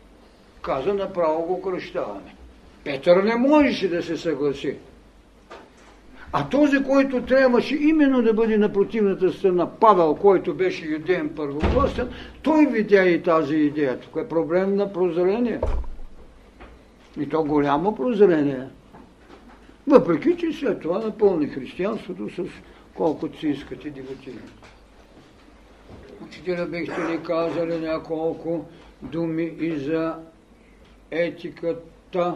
Каза, 0.62 0.94
направо 0.94 1.42
го 1.42 1.62
кръщаваме. 1.62 2.34
Петър 2.84 3.22
не 3.22 3.36
можеше 3.36 3.88
да 3.88 4.02
се 4.02 4.16
съгласи. 4.16 4.76
А 6.36 6.48
този, 6.48 6.84
който 6.84 7.22
трябваше 7.22 7.76
именно 7.76 8.22
да 8.22 8.34
бъде 8.34 8.58
на 8.58 8.72
противната 8.72 9.32
страна, 9.32 9.70
Павел, 9.70 10.14
който 10.14 10.54
беше 10.54 10.86
юдеен 10.86 11.28
първокласен, 11.28 12.08
той 12.42 12.66
видя 12.66 13.04
и 13.04 13.22
тази 13.22 13.56
идея. 13.56 14.00
Тук 14.00 14.16
е 14.16 14.28
проблем 14.28 14.76
на 14.76 14.92
прозрение. 14.92 15.60
И 17.20 17.28
то 17.28 17.44
голямо 17.44 17.94
прозрение. 17.94 18.66
Въпреки, 19.86 20.36
че 20.36 20.52
след 20.52 20.80
това 20.80 20.98
напълни 20.98 21.48
християнството 21.48 22.30
с 22.30 22.48
колкото 22.94 23.38
си 23.38 23.48
искате 23.48 23.90
дивотини. 23.90 24.38
Учителя 26.26 26.66
бихте 26.66 27.00
ли 27.00 27.22
казали 27.22 27.78
няколко 27.78 28.64
думи 29.02 29.52
и 29.60 29.76
за 29.76 30.14
етиката 31.10 32.34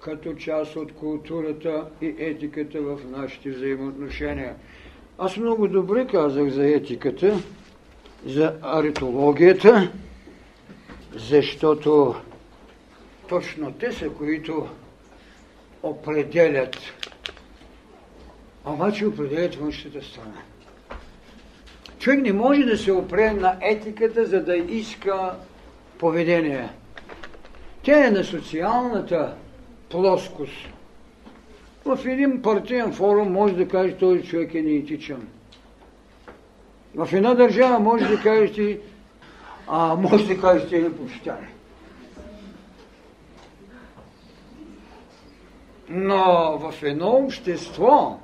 като 0.00 0.34
част 0.34 0.76
от 0.76 0.92
културата 0.92 1.84
и 2.02 2.14
етиката 2.18 2.82
в 2.82 2.98
нашите 3.10 3.50
взаимоотношения. 3.50 4.54
Аз 5.18 5.36
много 5.36 5.68
добре 5.68 6.06
казах 6.06 6.48
за 6.48 6.66
етиката, 6.66 7.38
за 8.26 8.54
аритологията, 8.62 9.92
защото 11.14 12.14
точно 13.28 13.72
те 13.72 13.92
са, 13.92 14.08
които 14.10 14.68
определят, 15.82 16.76
обаче 18.64 19.06
определят 19.06 19.54
външната 19.54 20.02
страна. 20.02 20.42
Човек 21.98 22.20
не 22.20 22.32
може 22.32 22.62
да 22.62 22.78
се 22.78 22.92
опре 22.92 23.32
на 23.32 23.56
етиката, 23.60 24.26
за 24.26 24.44
да 24.44 24.56
иска 24.56 25.34
поведение. 25.98 26.68
Тя 27.82 28.06
е 28.06 28.10
на 28.10 28.24
социалната 28.24 29.34
плоскост. 29.90 30.68
В 31.84 32.06
един 32.06 32.42
партиен 32.42 32.92
форум 32.92 33.32
може 33.32 33.54
да 33.54 33.68
каже, 33.68 33.96
този 33.96 34.22
човек 34.22 34.54
е 34.54 34.62
неетичен. 34.62 35.28
В 36.94 37.08
една 37.12 37.34
държава 37.34 37.78
може 37.78 38.08
да 38.08 38.20
кажете, 38.20 38.80
а 39.66 39.94
може 39.94 40.26
да 40.26 40.40
кажете 40.40 40.76
е 40.76 40.80
непочитание. 40.80 41.48
Но 45.88 46.58
в 46.58 46.82
едно 46.82 47.08
общество, 47.08 48.18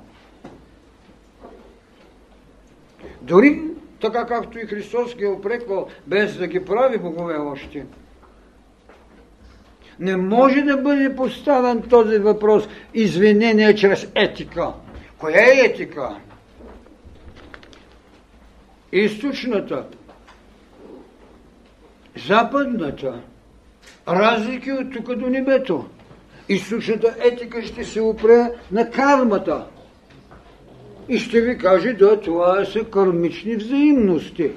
дори 3.21 3.61
така 4.01 4.25
както 4.25 4.59
и 4.59 4.65
Христос 4.65 5.15
ги 5.15 5.23
е 5.23 5.27
опреквал, 5.27 5.87
без 6.07 6.37
да 6.37 6.47
ги 6.47 6.65
прави 6.65 6.97
богове 6.97 7.37
още, 7.37 7.85
не 9.99 10.17
може 10.17 10.61
да 10.61 10.77
бъде 10.77 11.15
поставен 11.15 11.81
този 11.81 12.17
въпрос 12.17 12.67
извинение 12.93 13.75
чрез 13.75 14.07
етика. 14.15 14.67
Коя 15.17 15.41
е 15.41 15.65
етика? 15.65 16.15
Източната, 18.91 19.83
западната, 22.27 23.21
разлики 24.07 24.71
от 24.71 24.93
тук 24.93 25.15
до 25.15 25.29
небето. 25.29 25.85
Източната 26.49 27.15
етика 27.19 27.63
ще 27.63 27.83
се 27.83 28.01
опре 28.01 28.51
на 28.71 28.91
кармата. 28.91 29.65
И 31.09 31.19
ще 31.19 31.41
ви 31.41 31.57
каже, 31.57 31.93
да, 31.93 32.19
това 32.19 32.65
са 32.65 32.83
кармични 32.83 33.55
взаимности. 33.55 34.51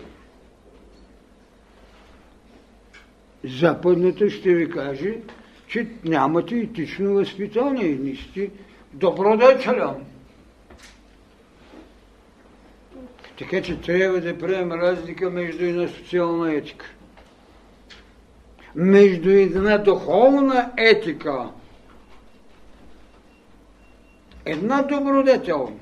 Западната 3.44 4.30
ще 4.30 4.54
ви 4.54 4.70
каже, 4.70 5.14
че 5.68 5.86
нямате 6.04 6.56
етично 6.56 7.14
възпитание 7.14 7.98
не 8.00 8.16
сте 8.16 8.50
добродетелен. 8.92 10.04
Така 13.38 13.62
че 13.62 13.80
трябва 13.80 14.20
да 14.20 14.38
правим 14.38 14.72
разлика 14.72 15.30
между 15.30 15.64
една 15.64 15.88
социална 15.88 16.54
етика. 16.54 16.86
Между 18.74 19.30
една 19.30 19.78
духовна 19.78 20.70
етика. 20.76 21.48
Една 24.44 24.82
добродетел, 24.82 25.72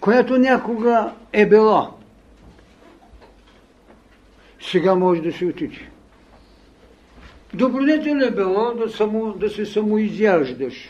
която 0.00 0.38
някога 0.38 1.12
е 1.32 1.46
била 1.46 1.95
сега 4.70 4.94
може 4.94 5.20
да 5.20 5.32
се 5.32 5.46
отиде. 5.46 5.88
Добродетел 7.54 8.16
е 8.26 8.30
било 8.30 8.74
да, 8.74 8.90
само, 8.90 9.32
да 9.32 9.50
се 9.50 9.66
самоизяждаш. 9.66 10.88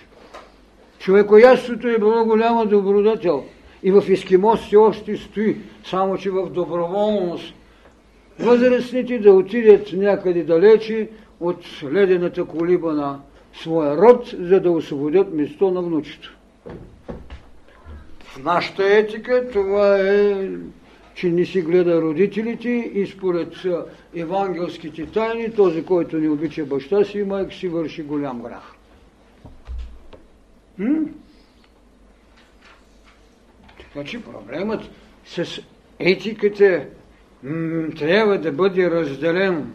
Човекояството 0.99 1.89
е 1.89 1.99
било 1.99 2.24
голяма 2.24 2.66
добродетел. 2.66 3.45
И 3.83 3.93
в 3.93 4.05
ескимосите 4.09 4.77
още 4.77 5.16
стои, 5.16 5.57
само 5.85 6.18
че 6.18 6.31
в 6.31 6.51
доброволност. 6.51 7.55
Възрастните 8.39 9.18
да 9.18 9.33
отидат 9.33 9.93
някъде 9.93 10.43
далече 10.43 11.09
от 11.41 11.64
ледената 11.93 12.45
колиба 12.45 12.93
на 12.93 13.20
своя 13.55 13.97
род, 13.97 14.35
за 14.41 14.61
да 14.61 14.70
освободят 14.70 15.35
место 15.35 15.70
на 15.70 15.83
внучето. 15.83 16.37
В 18.18 18.45
нашата 18.45 18.85
етика 18.85 19.49
това 19.53 19.99
е 19.99 20.49
че 21.17 21.31
не 21.31 21.47
си 21.47 21.62
гледа 21.62 22.03
родителите 22.03 22.69
и 22.69 23.07
според 23.07 23.55
евангелските 24.14 25.07
тайни, 25.07 25.55
този, 25.55 25.85
който 25.85 26.19
не 26.19 26.29
обича 26.31 26.64
баща 26.64 27.05
си 27.05 27.19
и 27.19 27.25
майка 27.25 27.55
си, 27.55 27.69
върши 27.69 28.03
голям 28.03 28.43
грах. 28.43 28.73
М? 30.79 30.99
Така 33.79 34.05
че 34.05 34.23
проблемът 34.25 34.91
с 35.27 35.62
етиката 35.99 36.87
м- 37.43 37.89
трябва 37.99 38.39
да 38.39 38.53
бъде 38.53 38.91
разделен. 38.91 39.73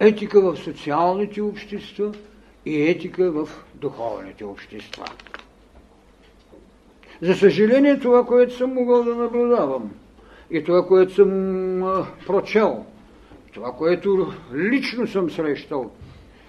Етика 0.00 0.40
в 0.40 0.56
социалните 0.56 1.42
общества 1.42 2.12
и 2.66 2.82
етика 2.82 3.32
в 3.32 3.48
духовните 3.74 4.44
общества. 4.44 5.04
За 7.22 7.34
съжаление, 7.34 7.98
това, 7.98 8.26
което 8.26 8.56
съм 8.56 8.74
могъл 8.74 9.04
да 9.04 9.14
наблюдавам 9.14 9.90
и 10.50 10.64
това, 10.64 10.86
което 10.86 11.14
съм 11.14 11.82
а, 11.82 12.06
прочел, 12.26 12.84
това, 13.54 13.72
което 13.72 14.32
лично 14.54 15.06
съм 15.06 15.30
срещал, 15.30 15.90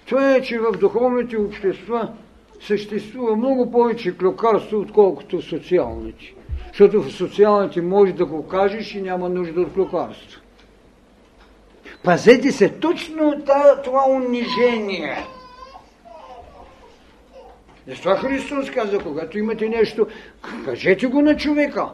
това 0.06 0.34
е, 0.34 0.42
че 0.42 0.58
в 0.58 0.72
духовните 0.72 1.36
общества 1.36 2.12
съществува 2.60 3.36
много 3.36 3.70
повече 3.70 4.16
клюкарство, 4.18 4.78
отколкото 4.78 5.40
в 5.40 5.44
социалните. 5.44 6.34
Защото 6.68 7.02
в 7.02 7.12
социалните 7.12 7.82
може 7.82 8.12
да 8.12 8.26
го 8.26 8.48
кажеш 8.48 8.94
и 8.94 9.02
няма 9.02 9.28
нужда 9.28 9.60
от 9.60 9.72
клюкарство. 9.72 10.40
Пазете 12.04 12.52
се 12.52 12.68
точно 12.68 13.42
това 13.84 14.04
унижение– 14.08 15.26
затова 17.88 18.16
Христос 18.16 18.70
каза, 18.70 18.98
когато 18.98 19.38
имате 19.38 19.68
нещо, 19.68 20.06
кажете 20.64 21.06
го 21.06 21.22
на 21.22 21.36
човека. 21.36 21.88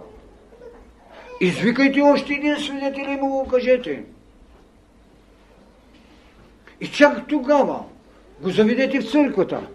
Извикайте 1.41 2.01
още 2.01 2.34
един 2.34 2.57
свидетел 2.57 3.11
и 3.11 3.16
му 3.16 3.28
го 3.28 3.49
кажете. 3.49 4.05
И 6.80 6.86
чак 6.86 7.28
тогава 7.28 7.84
го 8.41 8.51
заведете 8.51 9.01
в 9.01 9.11
църквата. 9.11 9.68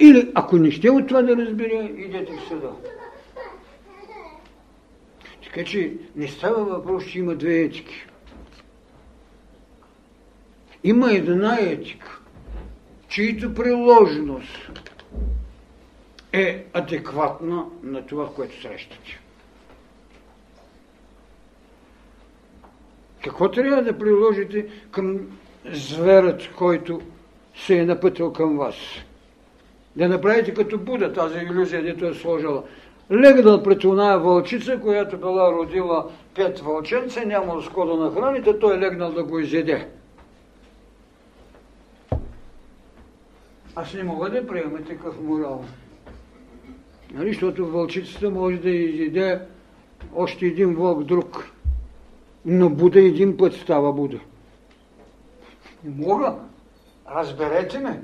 Или, 0.00 0.30
ако 0.34 0.56
не 0.56 0.70
ще 0.70 0.90
от 0.90 1.08
това 1.08 1.22
да 1.22 1.36
разбере, 1.36 1.92
идете 1.96 2.32
в 2.32 2.48
съда. 2.48 2.72
Така 5.44 5.64
че 5.64 5.92
не 6.16 6.28
става 6.28 6.64
въпрос, 6.64 7.06
че 7.06 7.18
има 7.18 7.34
две 7.34 7.60
етики. 7.60 8.06
Има 10.84 11.12
една 11.12 11.58
етика 11.60 12.15
чието 13.08 13.54
приложеност 13.54 14.70
е 16.32 16.64
адекватна 16.72 17.64
на 17.82 18.06
това, 18.06 18.28
което 18.34 18.62
срещате. 18.62 19.20
Какво 23.24 23.50
трябва 23.50 23.82
да 23.82 23.98
приложите 23.98 24.66
към 24.90 25.20
зверът, 25.72 26.54
който 26.56 27.00
се 27.54 27.78
е 27.78 27.84
напътил 27.84 28.32
към 28.32 28.58
вас? 28.58 28.74
Да 29.96 30.08
направите 30.08 30.54
като 30.54 30.78
Буда 30.78 31.12
тази 31.12 31.38
иллюзия, 31.38 31.82
дето 31.82 32.06
е 32.06 32.14
сложила. 32.14 32.62
Легнал 33.12 33.62
пред 33.62 33.84
оная 33.84 34.18
вълчица, 34.18 34.80
която 34.80 35.16
била 35.16 35.52
родила 35.52 36.06
пет 36.34 36.58
вълченца, 36.58 37.24
нямал 37.24 37.62
скода 37.62 37.96
на 37.96 38.10
храните, 38.10 38.58
той 38.58 38.76
е 38.76 38.80
легнал 38.80 39.12
да 39.12 39.24
го 39.24 39.38
изеде. 39.38 39.88
Аз 43.76 43.94
не 43.94 44.04
мога 44.04 44.30
да 44.30 44.46
приема 44.46 44.78
такъв 44.78 45.20
морал. 45.22 45.64
Нали, 47.14 47.28
защото 47.28 47.66
вълчицата 47.66 48.30
може 48.30 48.56
да 48.56 48.70
изяде 48.70 49.40
още 50.14 50.46
един 50.46 50.74
вълк 50.74 51.04
друг. 51.04 51.50
Но 52.44 52.70
Буда 52.70 53.00
един 53.00 53.36
път 53.36 53.54
става 53.54 53.92
Буда. 53.92 54.18
Не 55.84 56.06
мога. 56.06 56.34
Разберете 57.14 57.78
ме. 57.78 58.02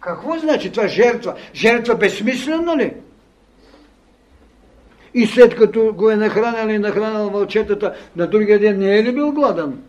Какво 0.00 0.38
значи 0.38 0.72
това 0.72 0.88
жертва? 0.88 1.34
Жертва 1.54 1.94
безсмислена 1.94 2.76
ли? 2.76 2.94
И 5.14 5.26
след 5.26 5.54
като 5.54 5.94
го 5.94 6.10
е 6.10 6.16
нахранил 6.16 6.74
и 6.74 6.78
нахранил 6.78 7.30
вълчетата, 7.30 7.96
на 8.16 8.26
другия 8.26 8.58
ден 8.58 8.78
не 8.78 8.98
е 8.98 9.04
ли 9.04 9.12
бил 9.12 9.32
гладен? 9.32 9.82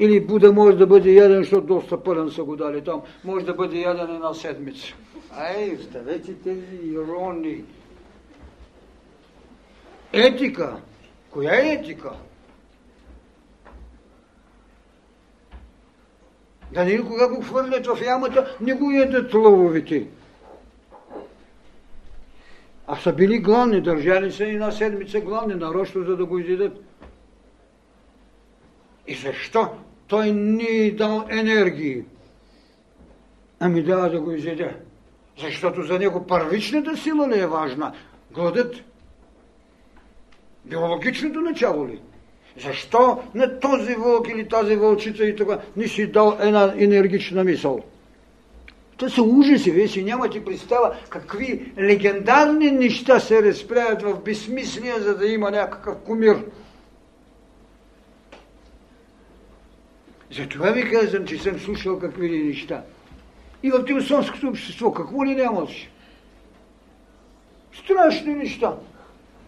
Или 0.00 0.20
Буда 0.20 0.52
може 0.52 0.76
да 0.76 0.86
бъде 0.86 1.12
яден, 1.12 1.38
защото 1.38 1.66
доста 1.66 2.02
пълен 2.02 2.30
са 2.30 2.44
го 2.44 2.56
дали 2.56 2.84
там. 2.84 3.02
Може 3.24 3.44
да 3.44 3.54
бъде 3.54 3.78
яден 3.78 4.14
една 4.14 4.34
седмица. 4.34 4.94
Ай, 5.32 5.76
оставете 5.80 6.34
тези 6.34 6.76
иронии. 6.84 7.64
Етика. 10.12 10.76
Коя 11.30 11.54
е 11.54 11.72
етика? 11.72 12.12
Да 16.72 16.84
не 16.84 16.98
кога 16.98 17.28
го 17.28 17.42
хвърлят 17.42 17.86
в 17.86 17.98
ямата, 18.04 18.56
не 18.60 18.74
го 18.74 18.90
ядат 18.90 19.34
лъвовите. 19.34 20.06
А 22.86 22.96
са 22.96 23.12
били 23.12 23.38
главни, 23.38 23.80
държали 23.80 24.32
се 24.32 24.44
една 24.44 24.70
седмица 24.70 25.20
главни, 25.20 25.54
нарочно, 25.54 26.04
за 26.04 26.16
да 26.16 26.24
го 26.24 26.38
изядат. 26.38 26.84
И 29.06 29.14
защо? 29.14 29.68
Той 30.08 30.32
не 30.32 30.64
е 30.64 30.90
дал 30.90 31.24
енергии. 31.30 32.02
Ами 33.60 33.82
дава 33.82 34.10
да 34.10 34.20
го 34.20 34.32
изеде. 34.32 34.76
Защото 35.40 35.82
за 35.82 35.98
него 35.98 36.26
първичната 36.26 36.96
сила 36.96 37.28
ли 37.28 37.40
е 37.40 37.46
важна? 37.46 37.92
Гладът. 38.30 38.76
Биологичното 40.64 41.40
начало 41.40 41.88
ли? 41.88 42.00
Защо 42.64 43.22
на 43.34 43.60
този 43.60 43.94
вълк 43.94 44.28
или 44.28 44.48
тази 44.48 44.76
вълчица 44.76 45.24
и 45.24 45.36
това 45.36 45.58
не 45.76 45.88
си 45.88 46.06
дал 46.06 46.36
една 46.40 46.74
енергична 46.78 47.44
мисъл? 47.44 47.80
Това 48.96 49.10
са 49.10 49.22
ужаси, 49.22 49.70
вие 49.70 49.88
си 49.88 50.04
нямате 50.04 50.44
представа 50.44 50.96
какви 51.08 51.72
легендарни 51.78 52.70
неща 52.70 53.20
се 53.20 53.42
разправят 53.42 54.02
в 54.02 54.22
безсмислия, 54.24 55.00
за 55.00 55.16
да 55.16 55.26
има 55.26 55.50
някакъв 55.50 55.96
кумир. 56.06 56.44
Затова 60.36 60.70
ви 60.70 60.90
казвам, 60.90 61.26
че 61.26 61.38
съм 61.38 61.58
слушал 61.58 61.98
какви 61.98 62.28
ли 62.28 62.44
неща. 62.44 62.82
И 63.62 63.70
в 63.70 63.84
тимсонското 63.84 64.48
общество 64.48 64.92
какво 64.92 65.24
ли 65.24 65.34
нямаше? 65.34 65.90
Страшни 67.72 68.34
неща. 68.34 68.74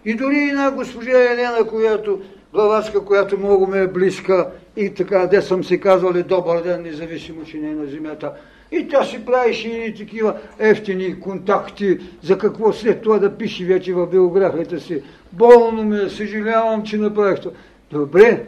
И 0.05 0.15
дори 0.15 0.39
една 0.39 0.70
госпожа 0.70 1.32
Елена, 1.32 1.66
която, 1.66 2.20
главацка, 2.52 3.05
която 3.05 3.39
много 3.39 3.66
ме 3.66 3.78
е 3.78 3.86
близка 3.86 4.51
и 4.77 4.94
така, 4.94 5.27
де 5.27 5.43
съм 5.43 5.65
си 5.65 5.81
казвал 5.81 6.15
и 6.15 6.23
добър 6.23 6.62
ден, 6.62 6.82
независимо, 6.82 7.44
че 7.44 7.57
не 7.57 7.70
е 7.70 7.74
на 7.74 7.86
земята. 7.86 8.32
И 8.73 8.89
тя 8.89 9.05
си 9.05 9.24
правише 9.24 9.69
и 9.69 9.94
такива 9.94 10.39
ефтини 10.59 11.20
контакти, 11.20 11.98
за 12.23 12.39
какво 12.39 12.73
след 12.73 13.02
това 13.02 13.19
да 13.19 13.36
пише 13.36 13.65
вече 13.65 13.94
в 13.94 14.07
биографията 14.07 14.81
си. 14.81 15.02
Болно 15.32 15.85
ме, 15.85 16.09
съжалявам, 16.09 16.82
че 16.82 16.97
направих 16.97 17.40
това. 17.40 17.55
Добре, 17.90 18.47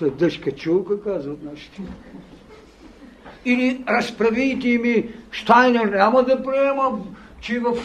дъжка 0.00 0.52
чулка, 0.52 1.02
казват 1.02 1.42
нашите. 1.42 1.82
Или 3.44 3.84
разправите 3.88 4.78
ми, 4.78 5.08
Штайнер 5.30 5.84
няма 5.84 6.22
да 6.22 6.42
приема, 6.42 7.00
че 7.40 7.60
в 7.60 7.76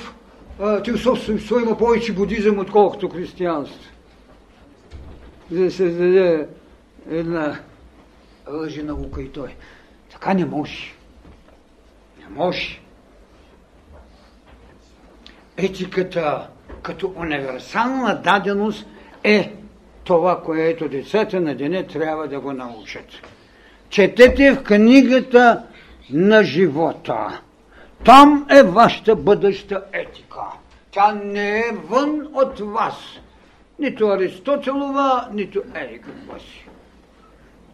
теософството 0.83 1.59
има 1.59 1.77
повече 1.77 2.13
будизъм, 2.13 2.59
отколкото 2.59 3.09
християнство. 3.09 3.91
За 5.51 5.63
да 5.63 5.71
се 5.71 5.77
създаде 5.77 6.47
една 7.09 7.59
лъжи 8.51 8.83
наука 8.83 9.21
и 9.21 9.29
той. 9.29 9.55
Така 10.11 10.33
не 10.33 10.45
може. 10.45 10.93
Не 12.19 12.35
може. 12.35 12.79
Етиката 15.57 16.47
като 16.81 17.13
универсална 17.15 18.21
даденост 18.21 18.85
е 19.23 19.53
това, 20.07 20.41
което 20.41 20.89
децата 20.89 21.41
на 21.41 21.55
деня 21.55 21.87
трябва 21.87 22.27
да 22.27 22.39
го 22.39 22.53
научат. 22.53 23.05
Четете 23.89 24.51
в 24.51 24.63
книгата 24.63 25.63
на 26.09 26.43
живота. 26.43 27.41
Там 28.05 28.47
е 28.49 28.63
вашата 28.63 29.15
бъдеща 29.15 29.83
етика. 29.93 30.41
Тя 30.91 31.11
не 31.11 31.59
е 31.59 31.71
вън 31.89 32.27
от 32.33 32.59
вас. 32.59 32.95
Нито 33.79 34.07
Аристотелова, 34.07 35.27
нито 35.33 35.63
какво 36.05 36.39
си. 36.39 36.67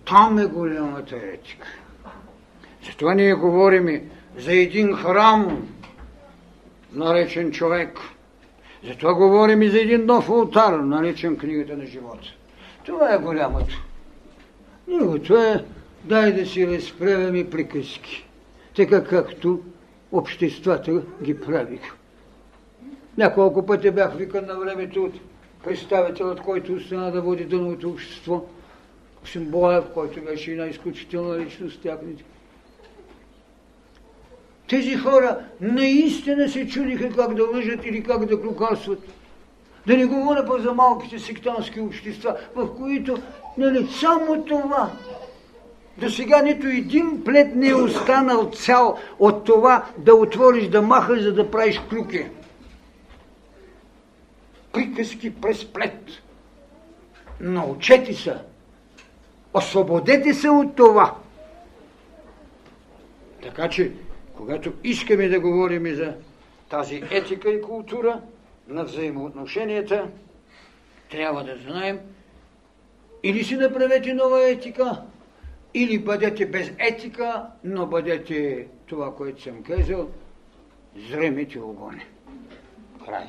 Там 0.06 0.40
е 0.40 0.46
голямата 0.46 1.16
етика. 1.16 1.68
Затова 2.86 3.14
ние 3.14 3.34
говорим 3.34 4.10
за 4.38 4.54
един 4.54 4.96
храм, 4.96 5.68
наречен 6.94 7.52
човек– 7.52 8.00
затова 8.88 9.14
говорим 9.14 9.62
и 9.62 9.70
за 9.70 9.80
един 9.80 10.06
нов 10.06 10.30
ултар, 10.30 10.74
наречен 10.74 11.38
книгата 11.38 11.78
на 11.78 11.86
живота. 11.86 12.28
Това 12.86 13.14
е 13.14 13.18
голямото. 13.18 13.84
Другото 14.88 15.38
е, 15.38 15.66
дай 16.04 16.34
да 16.34 16.46
си 16.46 16.68
разправяме 16.68 17.50
приказки, 17.50 18.28
така 18.76 19.04
както 19.04 19.60
обществата 20.12 21.02
ги 21.24 21.40
правиха. 21.40 21.96
Няколко 23.18 23.66
пъти 23.66 23.92
бях 23.92 24.16
викан 24.16 24.46
на 24.46 24.60
времето 24.60 25.04
от 25.04 25.14
представителът, 25.64 26.42
който 26.42 26.74
остана 26.74 27.12
да 27.12 27.22
води 27.22 27.46
дъното 27.46 27.90
общество, 27.90 28.46
Симбоев, 29.26 29.84
който 29.94 30.22
беше 30.22 30.52
една 30.52 30.66
изключителна 30.66 31.40
личност 31.40 31.82
тяхните. 31.82 32.24
Тези 34.70 34.96
хора 34.96 35.40
наистина 35.62 36.50
се 36.50 36.68
чудиха 36.68 37.10
как 37.10 37.34
да 37.34 37.44
лъжат 37.44 37.86
или 37.86 38.04
как 38.04 38.26
да 38.26 38.42
клюкарстват. 38.42 39.00
Да 39.88 39.98
не 39.98 40.06
говоря 40.06 40.46
па 40.46 40.60
за 40.60 40.74
малките 40.74 41.20
сектански 41.20 41.80
общества, 41.80 42.38
в 42.56 42.76
които 42.78 43.18
нали, 43.58 43.88
само 44.00 44.46
това. 44.46 44.92
До 45.98 46.10
сега 46.10 46.42
нито 46.42 46.68
един 46.68 47.24
плет 47.24 47.56
не 47.56 47.68
е 47.68 47.76
останал 47.76 48.52
цял 48.52 48.98
от 49.20 49.44
това 49.44 49.86
да 49.98 50.16
отвориш, 50.16 50.68
да 50.68 50.82
махаш, 50.82 51.22
за 51.22 51.34
да 51.34 51.52
правиш 51.52 51.82
клюки. 51.90 52.26
Приказки 54.72 55.36
през 55.36 55.66
плет. 55.66 56.10
Научете 57.40 58.14
се. 58.14 58.36
Освободете 59.54 60.34
се 60.34 60.50
от 60.50 60.76
това. 60.76 61.16
Така 63.44 63.70
че 63.70 63.92
когато 64.38 64.74
искаме 64.84 65.28
да 65.28 65.40
говорим 65.40 65.96
за 65.96 66.16
тази 66.70 67.04
етика 67.12 67.52
и 67.52 67.62
култура 67.62 68.22
на 68.68 68.84
взаимоотношенията, 68.84 70.08
трябва 71.10 71.44
да 71.44 71.58
знаем 71.58 72.00
или 73.24 73.44
си 73.44 73.56
направете 73.56 74.14
нова 74.14 74.50
етика, 74.50 75.02
или 75.74 76.00
бъдете 76.00 76.46
без 76.46 76.72
етика, 76.80 77.46
но 77.64 77.86
бъдете 77.86 78.68
това, 78.86 79.16
което 79.16 79.42
съм 79.42 79.64
казал, 79.64 80.10
зремите 81.10 81.60
огони. 81.60 82.06
Край. 83.06 83.28